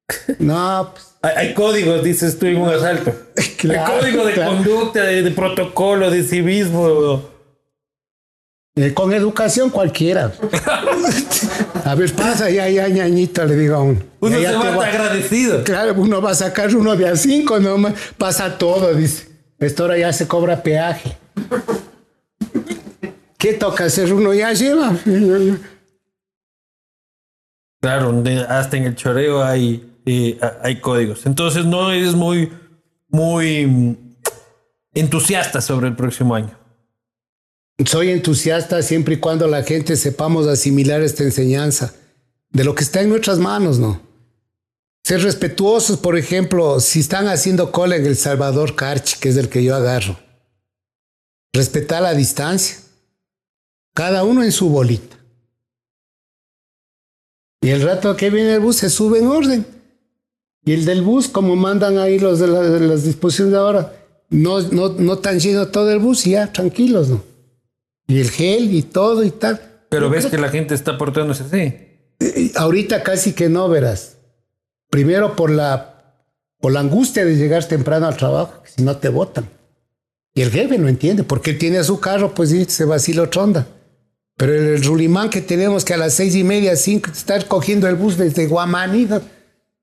No, 0.38 0.90
pues 0.92 1.11
hay, 1.22 1.54
códigos, 1.54 2.02
dices 2.02 2.38
tú, 2.38 2.46
en 2.46 2.58
un 2.58 2.68
asalto. 2.68 3.12
Claro, 3.56 4.00
código 4.00 4.26
de 4.26 4.34
conducta, 4.34 5.04
de, 5.04 5.30
protocolo, 5.30 6.10
de 6.10 6.24
civismo. 6.24 7.22
Eh, 8.74 8.92
con 8.92 9.12
educación 9.12 9.70
cualquiera. 9.70 10.32
a 11.84 11.94
ver, 11.94 12.12
pasa 12.12 12.50
ya, 12.50 12.68
ya, 12.68 12.88
ñañito, 12.88 13.44
le 13.44 13.54
digo 13.54 13.76
a 13.76 13.82
uno. 13.82 14.00
Uno 14.18 14.36
se 14.36 14.52
va 14.52 14.84
agradecido. 14.84 15.62
Claro, 15.62 15.94
uno 15.96 16.20
va 16.20 16.32
a 16.32 16.34
sacar 16.34 16.74
uno 16.74 16.96
de 16.96 17.08
a 17.08 17.14
cinco 17.14 17.60
nomás. 17.60 17.94
Pasa 18.18 18.58
todo, 18.58 18.92
dice. 18.94 19.28
Esto 19.60 19.84
ahora 19.84 19.96
ya 19.96 20.12
se 20.12 20.26
cobra 20.26 20.60
peaje. 20.60 21.16
¿Qué 23.38 23.52
toca 23.52 23.84
hacer? 23.84 24.12
Uno 24.12 24.34
ya 24.34 24.52
lleva. 24.52 24.96
Claro, 27.80 28.24
hasta 28.48 28.76
en 28.76 28.84
el 28.84 28.96
choreo 28.96 29.44
hay 29.44 29.91
hay 30.62 30.80
códigos. 30.80 31.26
Entonces 31.26 31.64
no 31.64 31.90
eres 31.90 32.14
muy, 32.14 32.52
muy 33.08 33.98
entusiasta 34.94 35.60
sobre 35.60 35.88
el 35.88 35.96
próximo 35.96 36.34
año. 36.34 36.58
Soy 37.84 38.10
entusiasta 38.10 38.82
siempre 38.82 39.14
y 39.14 39.18
cuando 39.18 39.48
la 39.48 39.62
gente 39.62 39.96
sepamos 39.96 40.46
asimilar 40.46 41.02
esta 41.02 41.24
enseñanza 41.24 41.94
de 42.50 42.64
lo 42.64 42.74
que 42.74 42.84
está 42.84 43.00
en 43.00 43.08
nuestras 43.08 43.38
manos, 43.38 43.78
¿no? 43.78 44.00
Ser 45.04 45.22
respetuosos, 45.22 45.98
por 45.98 46.16
ejemplo, 46.16 46.78
si 46.78 47.00
están 47.00 47.26
haciendo 47.26 47.72
cola 47.72 47.96
en 47.96 48.06
El 48.06 48.16
Salvador 48.16 48.76
Carchi, 48.76 49.18
que 49.18 49.30
es 49.30 49.36
el 49.36 49.48
que 49.48 49.64
yo 49.64 49.74
agarro. 49.74 50.16
Respetar 51.52 52.02
la 52.02 52.14
distancia. 52.14 52.76
Cada 53.94 54.22
uno 54.22 54.44
en 54.44 54.52
su 54.52 54.68
bolita. 54.68 55.16
Y 57.62 57.70
el 57.70 57.82
rato 57.82 58.16
que 58.16 58.30
viene 58.30 58.54
el 58.54 58.60
bus 58.60 58.76
se 58.76 58.90
sube 58.90 59.18
en 59.18 59.26
orden. 59.26 59.81
Y 60.64 60.72
el 60.72 60.84
del 60.84 61.02
bus, 61.02 61.28
como 61.28 61.56
mandan 61.56 61.98
ahí 61.98 62.18
los 62.18 62.38
de, 62.38 62.46
las 62.46 63.04
disposiciones 63.04 63.52
de 63.52 63.58
ahora, 63.58 63.92
no, 64.30 64.60
no, 64.60 64.90
no 64.90 65.18
tan 65.18 65.40
lleno 65.40 65.68
todo 65.68 65.90
el 65.90 65.98
bus 65.98 66.26
y 66.26 66.32
ya, 66.32 66.52
tranquilos, 66.52 67.08
¿no? 67.08 67.22
Y 68.06 68.20
el 68.20 68.30
gel 68.30 68.74
y 68.74 68.82
todo 68.82 69.24
y 69.24 69.30
tal. 69.30 69.60
Pero 69.88 70.08
ves 70.08 70.26
que 70.26 70.38
la 70.38 70.48
gente 70.48 70.74
está 70.74 70.96
portándose 70.96 71.44
así. 71.44 71.74
Eh, 72.20 72.52
ahorita 72.54 73.02
casi 73.02 73.32
que 73.32 73.48
no 73.48 73.68
verás. 73.68 74.16
Primero 74.88 75.36
por 75.36 75.50
la, 75.50 76.18
por 76.60 76.72
la 76.72 76.80
angustia 76.80 77.24
de 77.24 77.36
llegar 77.36 77.64
temprano 77.64 78.06
al 78.06 78.16
trabajo, 78.16 78.62
si 78.64 78.82
no 78.82 78.96
te 78.96 79.08
votan. 79.08 79.48
Y 80.34 80.42
el 80.42 80.50
jefe 80.50 80.78
no 80.78 80.88
entiende, 80.88 81.24
porque 81.24 81.50
él 81.50 81.58
tiene 81.58 81.82
su 81.84 82.00
carro, 82.00 82.34
pues 82.34 82.50
sí, 82.50 82.64
se 82.66 82.84
vacila 82.84 83.22
otra 83.22 83.42
onda. 83.42 83.66
Pero 84.36 84.54
el, 84.54 84.82
rulimán 84.82 85.28
que 85.28 85.42
tenemos 85.42 85.84
que 85.84 85.94
a 85.94 85.98
las 85.98 86.14
seis 86.14 86.34
y 86.34 86.44
media, 86.44 86.74
cinco, 86.76 87.10
estar 87.10 87.46
cogiendo 87.46 87.86
el 87.88 87.96
bus 87.96 88.16
desde 88.16 88.46
Guamaní, 88.46 89.08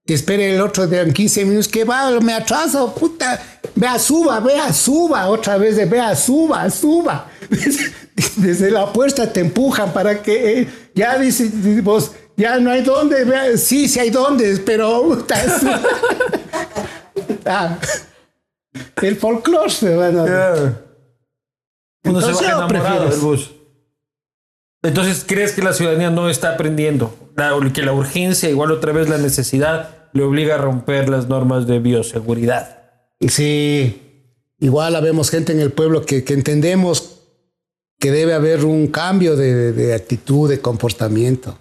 que 0.10 0.16
espere 0.16 0.56
el 0.56 0.60
otro 0.60 0.88
de 0.88 1.14
15 1.14 1.46
minutos, 1.46 1.68
que 1.68 1.84
va, 1.84 2.10
me 2.20 2.34
atraso, 2.34 2.96
puta, 2.96 3.40
vea, 3.76 4.00
suba, 4.00 4.40
vea, 4.40 4.74
suba, 4.74 5.30
otra 5.30 5.58
vez, 5.58 5.88
vea, 5.88 6.16
suba, 6.16 6.68
suba. 6.72 7.30
Desde 8.38 8.72
la 8.72 8.92
puerta 8.92 9.32
te 9.32 9.42
empujan 9.42 9.94
para 9.94 10.24
que, 10.24 10.62
eh, 10.62 10.68
ya 10.96 11.20
dices 11.20 11.52
vos, 11.84 12.14
ya 12.36 12.58
no 12.58 12.72
hay 12.72 12.82
dónde, 12.82 13.24
vea, 13.24 13.56
sí, 13.56 13.88
sí 13.88 14.00
hay 14.00 14.10
dónde, 14.10 14.58
pero, 14.66 15.04
puta, 15.04 15.36
ah, 17.46 17.78
el 19.04 19.16
folclore 19.16 19.70
se 19.70 19.96
Uno 19.96 20.26
se 22.20 22.32
va 22.32 22.42
enamorado 22.42 23.12
del 23.12 23.20
bus. 23.20 23.52
Entonces, 24.82 25.24
¿crees 25.28 25.52
que 25.52 25.62
la 25.62 25.74
ciudadanía 25.74 26.10
no 26.10 26.32
está 26.32 26.54
aprendiendo? 26.54 27.14
que 27.74 27.84
la 27.84 27.94
urgencia, 27.94 28.50
igual 28.50 28.72
otra 28.72 28.92
vez 28.92 29.08
la 29.08 29.18
necesidad, 29.18 29.99
le 30.14 30.24
obliga 30.24 30.56
a 30.56 30.58
romper 30.58 31.10
las 31.10 31.28
normas 31.28 31.68
de 31.68 31.80
bioseguridad. 31.80 32.80
Sí, 33.28 34.02
igual 34.60 34.96
habemos 34.96 35.30
gente 35.30 35.52
en 35.52 35.60
el 35.60 35.72
pueblo 35.72 36.06
que, 36.06 36.24
entendemos 36.28 37.22
que 38.00 38.12
debe 38.12 38.34
haber 38.34 38.66
un 38.66 38.88
cambio 38.88 39.36
de, 39.36 39.94
actitud, 39.94 40.50
de 40.50 40.62
comportamiento. 40.62 41.58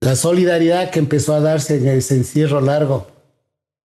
La 0.00 0.16
solidaridad 0.16 0.90
que 0.90 0.98
empezó 0.98 1.34
a 1.34 1.40
darse 1.40 1.76
en 1.76 1.88
ese 1.88 2.16
encierro 2.16 2.60
largo, 2.60 3.06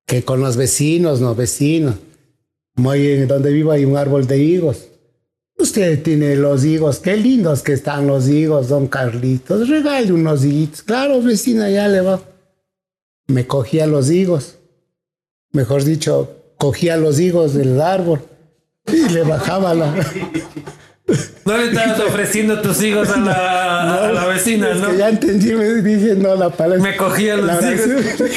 que 0.06 0.24
con 0.24 0.42
los 0.42 0.58
vecinos, 0.58 1.22
no 1.22 1.36
vecinos, 1.36 1.96
ahí 2.90 3.26
donde 3.26 3.52
vivo 3.52 3.72
hay 3.72 3.86
un 3.86 3.98
árbol 3.98 4.28
de 4.28 4.38
higos. 4.40 4.90
Usted 5.60 6.04
tiene 6.04 6.36
los 6.36 6.64
higos, 6.66 7.00
qué 7.00 7.18
lindos 7.18 7.64
que 7.64 7.74
están 7.74 8.06
los 8.08 8.28
higos, 8.28 8.70
don 8.70 8.88
Carlitos. 8.88 9.68
Regale 9.68 10.12
unos 10.12 10.44
higos. 10.46 10.84
Claro, 10.84 11.22
vecina, 11.22 11.70
ya 11.70 11.88
le 11.88 12.02
va 12.02 12.22
me 13.28 13.46
cogía 13.46 13.88
los 13.88 14.10
higos. 14.10 14.58
Mejor 15.52 15.84
dicho, 15.84 16.38
cogía 16.58 16.98
los 16.98 17.20
higos 17.20 17.54
del 17.54 17.80
árbol 17.82 18.22
y 18.88 19.10
le 19.10 19.24
bajaba 19.24 19.74
la... 19.74 19.94
No 21.46 21.58
le 21.58 21.68
estabas 21.68 22.02
ofreciendo 22.02 22.62
tus 22.62 22.84
higos 22.84 23.08
a 23.08 23.18
la, 24.12 24.26
vecina, 24.28 24.74
¿no? 24.74 24.94
ya 24.94 25.08
entendí, 25.08 25.54
me 25.54 25.76
dije, 25.76 26.16
no, 26.16 26.36
la 26.36 26.50
palabra. 26.50 26.84
Me 26.84 26.98
cogía 26.98 27.38
los 27.38 27.64
higos. 27.64 28.34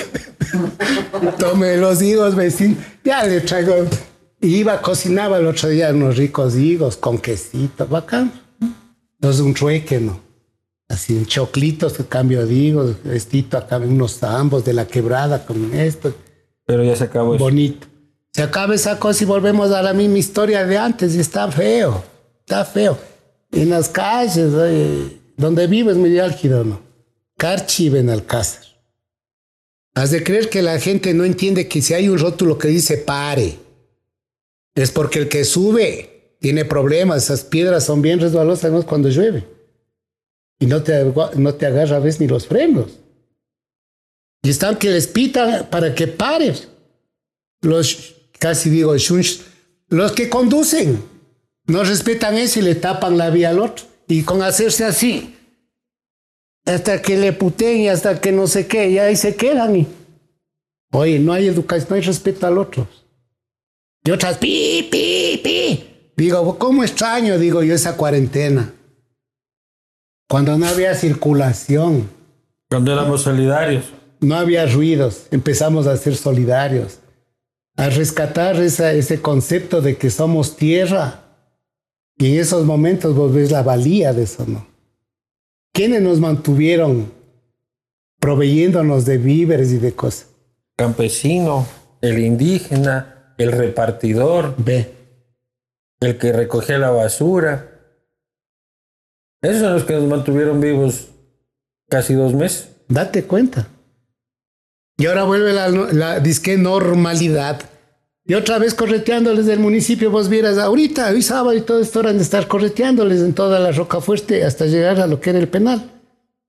Tome 1.38 1.76
los 1.76 2.00
higos, 2.00 2.36
vecino. 2.36 2.76
Ya 3.02 3.24
le 3.24 3.40
traigo. 3.40 3.74
Iba, 4.40 4.80
cocinaba 4.80 5.38
el 5.38 5.48
otro 5.48 5.68
día 5.68 5.90
unos 5.90 6.16
ricos 6.16 6.54
higos 6.54 6.96
con 6.96 7.18
quesito, 7.18 7.88
bacán. 7.88 8.32
Entonces 9.14 9.42
un 9.42 9.54
trueque, 9.54 9.98
¿no? 9.98 10.20
Así, 10.90 11.14
un 11.16 11.24
choclitos, 11.24 11.94
cambio 12.08 12.44
de 12.44 12.52
higos, 12.52 12.96
vestito 13.04 13.56
acá, 13.56 13.78
unos 13.78 14.18
tambos 14.18 14.64
de 14.64 14.72
la 14.72 14.88
quebrada 14.88 15.46
con 15.46 15.72
esto. 15.72 16.12
Pero 16.66 16.82
ya 16.82 16.96
se 16.96 17.04
acabó 17.04 17.36
eso. 17.36 17.44
Bonito. 17.44 17.86
Se 18.32 18.42
acaba 18.42 18.74
esa 18.74 18.98
cosa 18.98 19.22
y 19.22 19.26
volvemos 19.26 19.70
a 19.70 19.82
la 19.82 19.94
misma 19.94 20.18
historia 20.18 20.66
de 20.66 20.76
antes 20.76 21.14
y 21.14 21.20
está 21.20 21.48
feo, 21.48 22.02
está 22.40 22.64
feo. 22.64 22.98
En 23.52 23.70
las 23.70 23.88
calles, 23.88 24.52
donde 25.36 25.68
vives, 25.68 25.96
muy 25.96 26.18
álgido, 26.18 26.64
¿no? 26.64 26.80
Carchi 27.38 27.88
Alcázar. 28.08 28.64
Has 29.94 30.10
de 30.10 30.24
creer 30.24 30.50
que 30.50 30.60
la 30.60 30.80
gente 30.80 31.14
no 31.14 31.24
entiende 31.24 31.68
que 31.68 31.82
si 31.82 31.94
hay 31.94 32.08
un 32.08 32.18
rótulo 32.18 32.58
que 32.58 32.66
dice 32.66 32.96
pare, 32.96 33.58
es 34.74 34.90
porque 34.90 35.20
el 35.20 35.28
que 35.28 35.44
sube 35.44 36.34
tiene 36.40 36.64
problemas. 36.64 37.24
Esas 37.24 37.44
piedras 37.44 37.84
son 37.84 38.02
bien 38.02 38.18
resbalosas 38.18 38.72
¿no? 38.72 38.84
cuando 38.84 39.08
llueve. 39.08 39.59
Y 40.60 40.66
no 40.66 40.82
te, 40.82 41.12
no 41.36 41.54
te 41.54 41.66
agarra 41.66 41.96
a 41.96 42.00
veces 42.00 42.20
ni 42.20 42.28
los 42.28 42.46
frenos. 42.46 43.00
Y 44.42 44.50
están 44.50 44.76
que 44.76 44.90
les 44.90 45.06
pitan 45.06 45.66
para 45.70 45.94
que 45.94 46.06
paren. 46.06 46.54
Los, 47.62 48.14
casi 48.38 48.70
digo, 48.70 48.94
los 49.88 50.12
que 50.12 50.28
conducen 50.28 51.02
no 51.66 51.82
respetan 51.82 52.36
eso 52.36 52.60
y 52.60 52.62
le 52.62 52.74
tapan 52.74 53.18
la 53.18 53.30
vía 53.30 53.50
al 53.50 53.58
otro. 53.58 53.86
Y 54.06 54.22
con 54.22 54.42
hacerse 54.42 54.84
así, 54.84 55.34
hasta 56.66 57.00
que 57.00 57.16
le 57.16 57.32
puten 57.32 57.80
y 57.80 57.88
hasta 57.88 58.20
que 58.20 58.32
no 58.32 58.46
sé 58.46 58.66
qué, 58.66 58.90
y 58.90 58.98
ahí 58.98 59.16
se 59.16 59.36
quedan. 59.36 59.76
Y, 59.76 59.86
oye, 60.92 61.18
no 61.18 61.32
hay 61.32 61.46
educación, 61.46 61.86
no 61.90 61.96
hay 61.96 62.02
respeto 62.02 62.46
al 62.46 62.58
otro. 62.58 62.86
Y 64.04 64.10
otras, 64.10 64.38
pi, 64.38 64.88
pi, 64.90 65.40
pi. 65.42 65.84
Digo, 66.16 66.58
¿cómo 66.58 66.82
extraño, 66.82 67.38
digo 67.38 67.62
yo, 67.62 67.74
esa 67.74 67.96
cuarentena? 67.96 68.74
Cuando 70.30 70.56
no 70.56 70.64
había 70.66 70.94
circulación. 70.94 72.08
Cuando 72.68 72.92
éramos 72.92 73.22
solidarios. 73.22 73.86
No 74.20 74.36
había 74.36 74.64
ruidos, 74.64 75.26
empezamos 75.32 75.88
a 75.88 75.96
ser 75.96 76.14
solidarios, 76.14 77.00
a 77.76 77.88
rescatar 77.88 78.54
ese 78.54 79.20
concepto 79.20 79.80
de 79.80 79.96
que 79.96 80.08
somos 80.08 80.54
tierra. 80.54 81.24
Y 82.16 82.34
en 82.34 82.40
esos 82.40 82.64
momentos 82.64 83.16
vos 83.16 83.34
ves 83.34 83.50
la 83.50 83.64
valía 83.64 84.12
de 84.12 84.22
eso, 84.22 84.44
¿no? 84.46 84.68
¿Quiénes 85.72 86.00
nos 86.00 86.20
mantuvieron 86.20 87.10
proveyéndonos 88.20 89.04
de 89.06 89.18
víveres 89.18 89.72
y 89.72 89.78
de 89.78 89.94
cosas? 89.94 90.28
Campesino, 90.76 91.66
el 92.02 92.20
indígena, 92.20 93.34
el 93.36 93.50
repartidor. 93.50 94.54
Ve. 94.58 94.94
El 95.98 96.18
que 96.18 96.32
recogía 96.32 96.78
la 96.78 96.90
basura. 96.90 97.69
Esos 99.42 99.60
son 99.60 99.72
los 99.74 99.84
que 99.84 99.94
nos 99.94 100.04
mantuvieron 100.04 100.60
vivos 100.60 101.08
casi 101.88 102.14
dos 102.14 102.34
meses. 102.34 102.68
Date 102.88 103.24
cuenta. 103.24 103.68
Y 104.98 105.06
ahora 105.06 105.24
vuelve 105.24 105.52
la, 105.52 105.68
la 105.68 106.20
disque 106.20 106.58
normalidad. 106.58 107.62
Y 108.26 108.34
otra 108.34 108.58
vez 108.58 108.74
correteándoles 108.74 109.46
del 109.46 109.58
municipio, 109.58 110.10
vos 110.10 110.28
vieras, 110.28 110.58
ahorita, 110.58 111.08
hoy 111.08 111.22
sábado 111.22 111.54
y 111.54 111.62
todo 111.62 111.80
esto, 111.80 112.00
hora 112.00 112.12
de 112.12 112.20
estar 112.20 112.46
correteándoles 112.46 113.20
en 113.20 113.32
toda 113.32 113.58
la 113.58 113.72
roca 113.72 114.00
fuerte 114.00 114.44
hasta 114.44 114.66
llegar 114.66 115.00
a 115.00 115.06
lo 115.06 115.20
que 115.20 115.30
era 115.30 115.38
el 115.38 115.48
penal. 115.48 115.90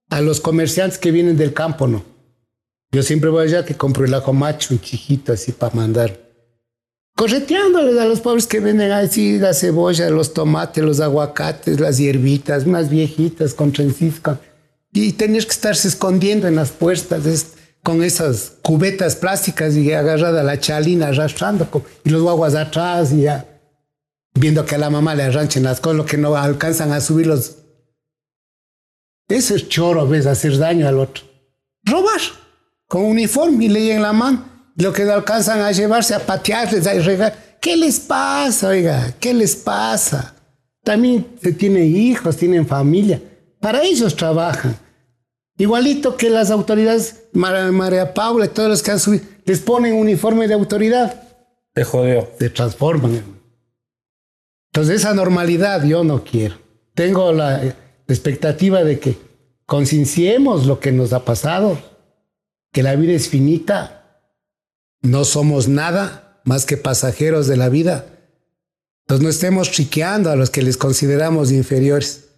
A 0.10 0.20
los 0.22 0.42
comerciantes 0.42 1.00
que 1.00 1.12
vienen 1.12 1.38
del 1.38 1.54
campo, 1.54 1.88
¿no? 1.88 2.04
Yo 2.92 3.04
siempre 3.04 3.30
voy 3.30 3.46
allá 3.46 3.64
que 3.64 3.76
compro 3.76 4.04
el 4.04 4.14
ajo 4.14 4.34
macho, 4.34 4.74
un 4.74 4.82
chiquito 4.82 5.32
así 5.32 5.54
para 5.54 5.74
mandar. 5.74 6.20
Correteándoles 7.22 8.00
a 8.00 8.06
los 8.06 8.20
pobres 8.20 8.48
que 8.48 8.60
venden 8.60 8.92
así 8.92 9.38
la 9.38 9.54
cebolla, 9.54 10.10
los 10.10 10.34
tomates, 10.34 10.84
los 10.84 11.00
aguacates, 11.00 11.80
las 11.80 12.00
hierbitas, 12.00 12.66
unas 12.66 12.90
viejitas 12.90 13.54
con 13.54 13.72
trencito. 13.72 14.40
Y 14.92 15.14
tener 15.14 15.46
que 15.46 15.52
estarse 15.52 15.88
escondiendo 15.88 16.48
en 16.48 16.56
las 16.56 16.72
puertas 16.72 17.54
con 17.84 18.02
esas 18.02 18.54
cubetas 18.64 19.16
plásticas 19.16 19.76
y 19.76 19.94
agarrada 19.94 20.42
la 20.42 20.60
chalina 20.60 21.10
arrastrando 21.10 21.70
y 22.04 22.10
los 22.10 22.24
guaguas 22.24 22.56
atrás 22.56 23.12
y 23.12 23.22
ya 23.22 23.46
viendo 24.34 24.66
que 24.66 24.74
a 24.74 24.80
la 24.80 24.90
mamá 24.90 25.14
le 25.14 25.22
arranchen 25.22 25.62
las 25.62 25.80
cosas, 25.80 25.98
lo 25.98 26.06
que 26.08 26.18
no 26.18 26.36
alcanzan 26.36 26.92
a 26.92 27.02
subirlos. 27.02 27.58
Ese 29.30 29.58
es 29.58 29.70
choro, 29.70 30.08
¿ves? 30.08 30.26
Hacer 30.26 30.58
daño 30.58 30.88
al 30.88 30.98
otro. 30.98 31.24
Robar 31.84 32.22
con 32.88 33.04
uniforme 33.04 33.66
y 33.66 33.70
ley 33.70 33.92
en 33.92 34.02
la 34.02 34.12
mano. 34.12 34.51
Lo 34.82 34.92
que 34.92 35.06
no 35.06 35.14
alcanzan 35.14 35.62
a 35.62 35.72
llevarse, 35.72 36.16
a 36.16 36.26
patearles, 36.26 36.88
a 36.88 36.94
regar. 36.94 37.58
¿Qué 37.62 37.78
les 37.78 38.00
pasa, 38.00 38.70
oiga? 38.70 39.14
¿Qué 39.20 39.32
les 39.32 39.56
pasa? 39.56 40.34
También 40.84 41.28
se 41.40 41.54
tienen 41.54 41.96
hijos, 41.96 42.36
tienen 42.36 42.66
familia. 42.66 43.22
Para 43.60 43.84
ellos 43.84 44.16
trabajan. 44.16 44.76
Igualito 45.56 46.18
que 46.18 46.32
las 46.32 46.50
autoridades, 46.50 47.26
María 47.34 48.16
Paula 48.16 48.46
y 48.46 48.50
todos 48.50 48.70
los 48.70 48.82
que 48.82 48.90
han 48.90 49.00
subido, 49.00 49.24
les 49.46 49.60
ponen 49.60 49.94
uniforme 49.94 50.48
de 50.48 50.56
autoridad. 50.56 51.30
Te 51.74 51.84
jodió. 51.84 52.24
Te 52.40 52.50
transforman. 52.50 53.22
Entonces 54.74 55.02
esa 55.02 55.14
normalidad 55.14 55.84
yo 55.84 56.04
no 56.04 56.24
quiero. 56.24 56.56
Tengo 56.96 57.32
la 57.32 57.62
expectativa 58.08 58.84
de 58.84 58.98
que 58.98 59.16
concienciemos 59.68 60.66
lo 60.66 60.80
que 60.80 60.92
nos 60.92 61.14
ha 61.14 61.24
pasado, 61.24 61.78
que 62.74 62.82
la 62.82 62.96
vida 62.96 63.14
es 63.14 63.30
finita, 63.30 64.01
no 65.02 65.26
somos 65.26 65.68
nada 65.68 66.42
más 66.46 66.66
que 66.66 66.78
pasajeros 66.78 67.48
de 67.48 67.58
la 67.58 67.70
vida. 67.70 68.06
Entonces 69.02 69.24
no 69.24 69.30
estemos 69.30 69.72
chiqueando 69.72 70.30
a 70.30 70.36
los 70.36 70.50
que 70.50 70.62
les 70.62 70.78
consideramos 70.78 71.52
inferiores. 71.52 72.30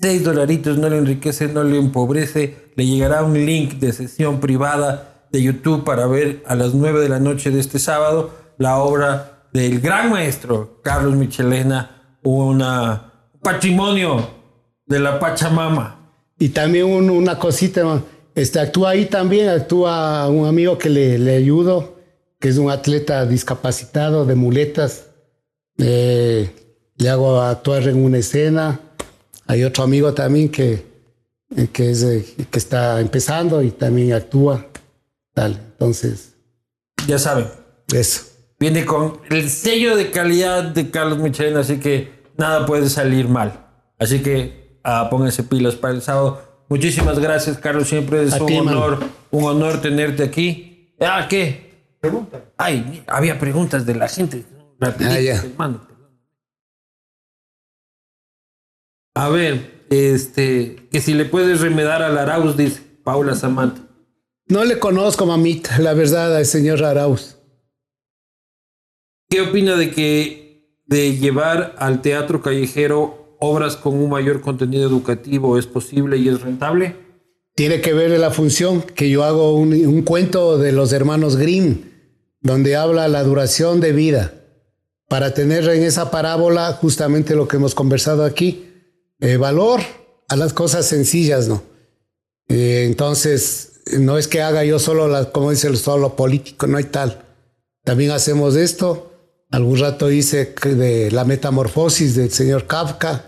Seis 0.00 0.24
dolaritos 0.24 0.78
no 0.78 0.88
le 0.88 0.98
enriquece, 0.98 1.46
no 1.48 1.62
le 1.62 1.78
empobrece. 1.78 2.72
Le 2.74 2.86
llegará 2.86 3.22
un 3.22 3.34
link 3.34 3.74
de 3.74 3.92
sesión 3.92 4.40
privada 4.40 5.26
de 5.30 5.42
YouTube 5.42 5.84
para 5.84 6.06
ver 6.06 6.42
a 6.46 6.56
las 6.56 6.74
nueve 6.74 7.00
de 7.00 7.08
la 7.08 7.20
noche 7.20 7.50
de 7.50 7.60
este 7.60 7.78
sábado 7.78 8.34
la 8.58 8.78
obra 8.78 9.39
del 9.52 9.80
gran 9.80 10.10
maestro 10.10 10.80
Carlos 10.82 11.14
Michelena, 11.14 12.18
un 12.22 12.64
patrimonio 13.42 14.28
de 14.86 14.98
la 14.98 15.18
Pachamama. 15.18 15.96
Y 16.38 16.50
también 16.50 16.86
una 16.86 17.38
cosita, 17.38 18.02
este, 18.34 18.60
actúa 18.60 18.90
ahí 18.90 19.06
también, 19.06 19.48
actúa 19.48 20.28
un 20.28 20.46
amigo 20.46 20.78
que 20.78 20.88
le, 20.88 21.18
le 21.18 21.36
ayudo, 21.36 21.96
que 22.38 22.48
es 22.48 22.56
un 22.56 22.70
atleta 22.70 23.26
discapacitado 23.26 24.24
de 24.24 24.34
muletas. 24.34 25.08
Eh, 25.76 26.50
le 26.96 27.08
hago 27.08 27.40
actuar 27.40 27.86
en 27.88 28.02
una 28.02 28.18
escena. 28.18 28.80
Hay 29.46 29.64
otro 29.64 29.84
amigo 29.84 30.14
también 30.14 30.48
que, 30.48 30.86
que, 31.72 31.90
es, 31.90 32.04
que 32.50 32.58
está 32.58 33.00
empezando 33.00 33.62
y 33.62 33.70
también 33.70 34.12
actúa. 34.12 34.66
Tal. 35.34 35.52
Entonces. 35.72 36.34
Ya 37.06 37.18
saben. 37.18 37.48
Eso. 37.92 38.29
Viene 38.60 38.84
con 38.84 39.18
el 39.30 39.48
sello 39.48 39.96
de 39.96 40.10
calidad 40.10 40.64
de 40.64 40.90
Carlos 40.90 41.16
Michelena, 41.16 41.60
así 41.60 41.80
que 41.80 42.12
nada 42.36 42.66
puede 42.66 42.90
salir 42.90 43.26
mal. 43.26 43.66
Así 43.98 44.20
que 44.22 44.78
ah, 44.84 45.08
pónganse 45.10 45.42
pilas 45.44 45.76
para 45.76 45.94
el 45.94 46.02
sábado. 46.02 46.42
Muchísimas 46.68 47.18
gracias, 47.18 47.56
Carlos. 47.56 47.88
Siempre 47.88 48.22
es 48.22 48.38
un 48.38 48.52
honor, 48.68 49.00
un 49.30 49.44
honor 49.44 49.80
tenerte 49.80 50.22
aquí. 50.22 50.94
Ah, 51.00 51.26
¿qué? 51.26 51.70
Pregunta. 52.00 52.44
Ay, 52.58 53.02
había 53.06 53.38
preguntas 53.38 53.86
de 53.86 53.94
la 53.94 54.08
gente. 54.08 54.44
Ah, 54.78 54.94
A 59.14 59.28
ver, 59.30 59.86
este, 59.88 60.86
que 60.92 61.00
si 61.00 61.14
le 61.14 61.24
puedes 61.24 61.62
remedar 61.62 62.02
al 62.02 62.18
Arauz, 62.18 62.58
dice 62.58 62.82
Paula 63.04 63.34
Samantha. 63.34 63.80
No 64.48 64.64
le 64.64 64.78
conozco, 64.78 65.24
mamita, 65.24 65.78
la 65.78 65.94
verdad, 65.94 66.36
al 66.36 66.44
señor 66.44 66.84
Arauz. 66.84 67.39
¿Qué 69.30 69.40
opina 69.42 69.76
de 69.76 69.92
que 69.92 70.66
de 70.86 71.16
llevar 71.16 71.76
al 71.78 72.02
teatro 72.02 72.42
callejero 72.42 73.36
obras 73.38 73.76
con 73.76 73.94
un 73.94 74.10
mayor 74.10 74.40
contenido 74.40 74.88
educativo 74.88 75.56
es 75.56 75.66
posible 75.66 76.18
y 76.18 76.28
es 76.28 76.40
rentable? 76.40 76.96
Tiene 77.54 77.80
que 77.80 77.92
ver 77.92 78.10
la 78.18 78.32
función 78.32 78.82
que 78.82 79.08
yo 79.08 79.22
hago 79.22 79.54
un, 79.54 80.02
cuento 80.02 80.58
de 80.58 80.72
los 80.72 80.92
hermanos 80.92 81.36
Grimm, 81.36 81.82
donde 82.40 82.74
habla 82.74 83.06
la 83.06 83.22
duración 83.22 83.80
de 83.80 83.92
vida, 83.92 84.34
para 85.08 85.32
tener 85.32 85.68
en 85.68 85.84
esa 85.84 86.10
parábola 86.10 86.72
justamente 86.72 87.36
lo 87.36 87.46
que 87.46 87.56
hemos 87.56 87.76
conversado 87.76 88.24
aquí, 88.24 88.68
eh, 89.20 89.36
valor 89.36 89.80
a 90.28 90.34
las 90.34 90.52
cosas 90.52 90.86
sencillas, 90.86 91.46
¿no? 91.46 91.62
Eh, 92.48 92.82
entonces, 92.84 93.82
no 93.96 94.18
es 94.18 94.26
que 94.26 94.42
haga 94.42 94.64
yo 94.64 94.80
solo, 94.80 95.06
la, 95.06 95.30
como 95.30 95.52
dice 95.52 95.68
el 95.68 95.76
solo 95.76 96.16
político, 96.16 96.66
no 96.66 96.78
hay 96.78 96.84
tal. 96.84 97.22
También 97.84 98.10
hacemos 98.10 98.56
esto 98.56 99.09
Algún 99.50 99.78
rato 99.78 100.10
hice 100.10 100.54
de 100.64 101.10
la 101.10 101.24
metamorfosis 101.24 102.14
del 102.14 102.30
señor 102.30 102.66
Kafka 102.66 103.24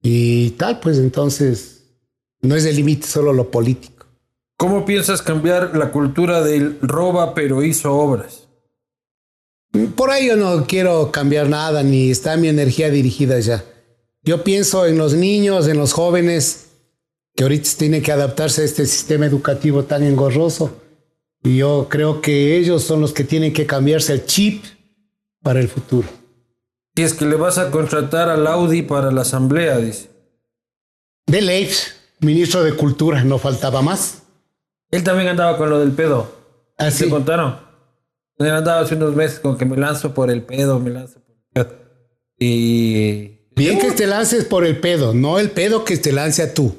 y 0.00 0.50
tal, 0.50 0.78
pues 0.80 0.98
entonces 0.98 1.82
no 2.40 2.54
es 2.54 2.64
el 2.64 2.76
límite 2.76 3.06
solo 3.06 3.32
lo 3.32 3.50
político. 3.50 4.06
¿Cómo 4.56 4.84
piensas 4.84 5.22
cambiar 5.22 5.76
la 5.76 5.90
cultura 5.90 6.42
del 6.42 6.78
roba 6.82 7.34
pero 7.34 7.64
hizo 7.64 7.92
obras? 7.92 8.48
Por 9.96 10.10
ahí 10.10 10.28
yo 10.28 10.36
no 10.36 10.66
quiero 10.66 11.10
cambiar 11.10 11.48
nada, 11.48 11.82
ni 11.82 12.10
está 12.10 12.36
mi 12.36 12.48
energía 12.48 12.90
dirigida 12.90 13.38
ya. 13.40 13.64
Yo 14.22 14.44
pienso 14.44 14.86
en 14.86 14.98
los 14.98 15.14
niños, 15.14 15.66
en 15.66 15.78
los 15.78 15.92
jóvenes, 15.92 16.66
que 17.34 17.44
ahorita 17.44 17.70
tienen 17.78 18.02
que 18.02 18.12
adaptarse 18.12 18.62
a 18.62 18.64
este 18.64 18.86
sistema 18.86 19.26
educativo 19.26 19.84
tan 19.84 20.02
engorroso. 20.02 20.76
Y 21.42 21.56
yo 21.56 21.86
creo 21.88 22.20
que 22.20 22.56
ellos 22.56 22.82
son 22.82 23.00
los 23.00 23.12
que 23.12 23.24
tienen 23.24 23.52
que 23.52 23.66
cambiarse 23.66 24.12
el 24.12 24.26
chip 24.26 24.62
para 25.42 25.60
el 25.60 25.68
futuro. 25.68 26.08
Y 26.94 27.02
es 27.02 27.14
que 27.14 27.24
le 27.24 27.36
vas 27.36 27.58
a 27.58 27.70
contratar 27.70 28.28
al 28.28 28.46
Audi 28.46 28.82
para 28.82 29.10
la 29.10 29.22
asamblea, 29.22 29.78
dice. 29.78 30.10
De 31.26 31.40
ley, 31.40 31.70
ministro 32.20 32.62
de 32.62 32.74
Cultura, 32.74 33.22
no 33.24 33.38
faltaba 33.38 33.82
más. 33.82 34.22
Él 34.90 35.04
también 35.04 35.28
andaba 35.28 35.56
con 35.56 35.70
lo 35.70 35.78
del 35.78 35.92
pedo. 35.92 36.30
¿Ah, 36.76 36.90
¿Se 36.90 37.08
contaron? 37.08 37.58
Él 38.38 38.50
andaba 38.50 38.80
hace 38.80 38.96
unos 38.96 39.14
meses 39.14 39.38
con 39.38 39.56
que 39.56 39.64
me 39.64 39.76
lanzo 39.76 40.14
por 40.14 40.30
el 40.30 40.42
pedo, 40.42 40.80
me 40.80 40.90
lanzo 40.90 41.20
por 41.20 41.36
el 41.36 41.42
pedo. 41.52 41.78
Y... 42.38 43.36
Bien 43.54 43.78
que 43.78 43.92
te 43.92 44.06
lances 44.06 44.44
por 44.44 44.64
el 44.64 44.80
pedo, 44.80 45.12
no 45.12 45.38
el 45.38 45.50
pedo 45.50 45.84
que 45.84 45.98
te 45.98 46.12
lance 46.12 46.42
a 46.42 46.54
tú. 46.54 46.74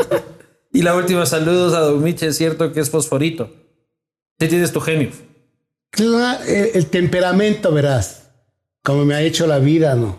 y 0.72 0.82
la 0.82 0.94
última, 0.94 1.26
saludos 1.26 1.74
a 1.74 1.80
Don 1.80 2.02
Miche, 2.02 2.28
es 2.28 2.36
cierto 2.36 2.72
que 2.72 2.80
es 2.80 2.90
fosforito. 2.90 3.50
Sí 4.38 4.48
tienes 4.48 4.72
tu 4.72 4.80
genio. 4.80 5.10
El, 5.98 6.86
temperamento, 6.86 7.72
verás, 7.72 8.30
como 8.82 9.04
me 9.04 9.14
ha 9.14 9.22
hecho 9.22 9.46
la 9.46 9.58
vida, 9.58 9.94
¿no? 9.94 10.18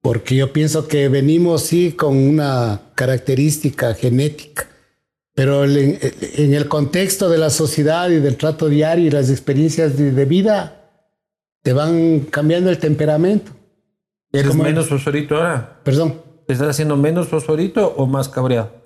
Porque 0.00 0.36
yo 0.36 0.52
pienso 0.52 0.88
que 0.88 1.08
venimos, 1.08 1.62
sí, 1.62 1.92
con 1.92 2.16
una 2.16 2.80
característica 2.94 3.94
genética, 3.94 4.68
pero 5.34 5.64
en, 5.64 5.98
el 6.54 6.68
contexto 6.68 7.28
de 7.28 7.38
la 7.38 7.50
sociedad 7.50 8.08
y 8.10 8.20
del 8.20 8.36
trato 8.36 8.68
diario 8.68 9.06
y 9.06 9.10
las 9.10 9.30
experiencias 9.30 9.96
de, 9.96 10.24
vida, 10.24 10.90
te 11.62 11.72
van 11.72 12.20
cambiando 12.20 12.70
el 12.70 12.78
temperamento. 12.78 13.52
¿Eres 14.32 14.54
menos 14.54 14.88
fosforito 14.88 15.36
ahora? 15.36 15.80
Perdón. 15.82 16.26
¿Te 16.46 16.52
estás 16.52 16.68
haciendo 16.68 16.96
menos 16.96 17.26
fosforito 17.26 17.94
o 17.96 18.06
más 18.06 18.28
cabreado? 18.28 18.85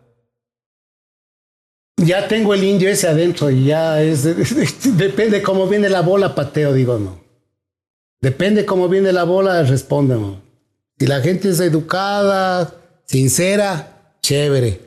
Ya 2.00 2.26
tengo 2.28 2.54
el 2.54 2.64
indio 2.64 2.88
ese 2.88 3.08
adentro 3.08 3.50
y 3.50 3.66
ya 3.66 4.02
es. 4.02 4.24
depende 4.96 5.42
cómo 5.42 5.66
viene 5.66 5.88
la 5.88 6.00
bola, 6.00 6.34
pateo, 6.34 6.72
digo 6.72 6.98
no. 6.98 7.20
Depende 8.22 8.64
cómo 8.64 8.88
viene 8.88 9.12
la 9.12 9.24
bola, 9.24 9.62
responde. 9.62 10.16
Si 10.98 11.06
la 11.06 11.20
gente 11.20 11.50
es 11.50 11.60
educada, 11.60 12.74
sincera, 13.04 14.14
chévere. 14.22 14.80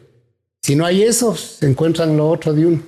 Si 0.62 0.76
no 0.76 0.86
hay 0.86 1.04
eso, 1.04 1.36
se 1.36 1.68
encuentran 1.68 2.16
lo 2.18 2.30
otro 2.30 2.54
de 2.54 2.66
uno. 2.66 2.82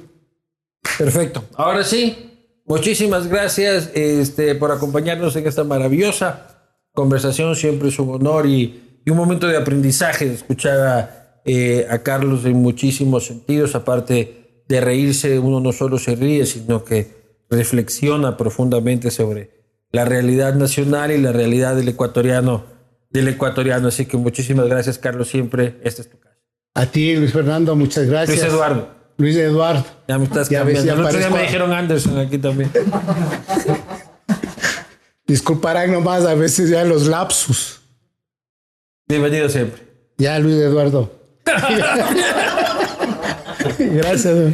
Perfecto. 0.97 1.43
Ahora 1.55 1.83
sí, 1.83 2.31
muchísimas 2.65 3.27
gracias 3.27 3.91
este, 3.93 4.55
por 4.55 4.71
acompañarnos 4.71 5.35
en 5.35 5.47
esta 5.47 5.63
maravillosa 5.63 6.47
conversación. 6.93 7.55
Siempre 7.55 7.89
es 7.89 7.99
un 7.99 8.09
honor 8.09 8.47
y 8.47 8.81
un 9.07 9.17
momento 9.17 9.47
de 9.47 9.57
aprendizaje, 9.57 10.33
escuchar 10.33 11.24
eh, 11.45 11.85
a, 11.89 11.99
Carlos 11.99 12.43
en 12.45 12.57
muchísimos 12.57 13.27
sentidos, 13.27 13.75
aparte 13.75 14.63
de 14.67 14.81
reírse, 14.81 15.37
uno 15.37 15.59
no 15.59 15.71
solo 15.71 15.99
se 15.99 16.15
ríe, 16.15 16.47
sino 16.47 16.83
que 16.83 17.43
reflexiona 17.49 18.35
profundamente 18.35 19.11
sobre 19.11 19.51
la 19.91 20.05
realidad 20.05 20.55
nacional 20.55 21.11
y 21.11 21.19
la 21.19 21.31
realidad 21.31 21.75
del 21.75 21.87
ecuatoriano, 21.87 22.65
del 23.11 23.27
ecuatoriano. 23.27 23.89
Así 23.89 24.07
que 24.07 24.17
muchísimas 24.17 24.67
gracias, 24.67 24.97
Carlos, 24.97 25.27
siempre. 25.27 25.79
Esta 25.83 26.01
es 26.01 26.09
tu 26.09 26.19
casa. 26.19 26.35
A 26.73 26.87
ti, 26.87 27.15
Luis 27.15 27.31
Fernando, 27.31 27.75
muchas 27.75 28.07
gracias. 28.07 28.39
Luis 28.39 28.51
Eduardo. 28.51 28.89
Luis 29.17 29.35
Eduardo. 29.37 29.85
Ya 30.07 30.17
me 30.17 30.25
estás 30.25 30.49
cambiando. 30.49 30.93
El 30.93 30.99
otro 30.99 31.17
día 31.17 31.29
me 31.29 31.43
dijeron 31.43 31.71
Anderson 31.71 32.17
aquí 32.17 32.39
también. 32.39 32.71
Disculparán 35.27 35.91
nomás 35.91 36.25
a 36.25 36.33
veces 36.33 36.69
ya 36.69 36.83
los 36.83 37.07
lapsus. 37.07 37.81
Bienvenido 39.07 39.47
siempre. 39.47 39.81
Ya, 40.17 40.39
Luis 40.39 40.55
Eduardo. 40.55 41.24
Gracias. 43.77 44.53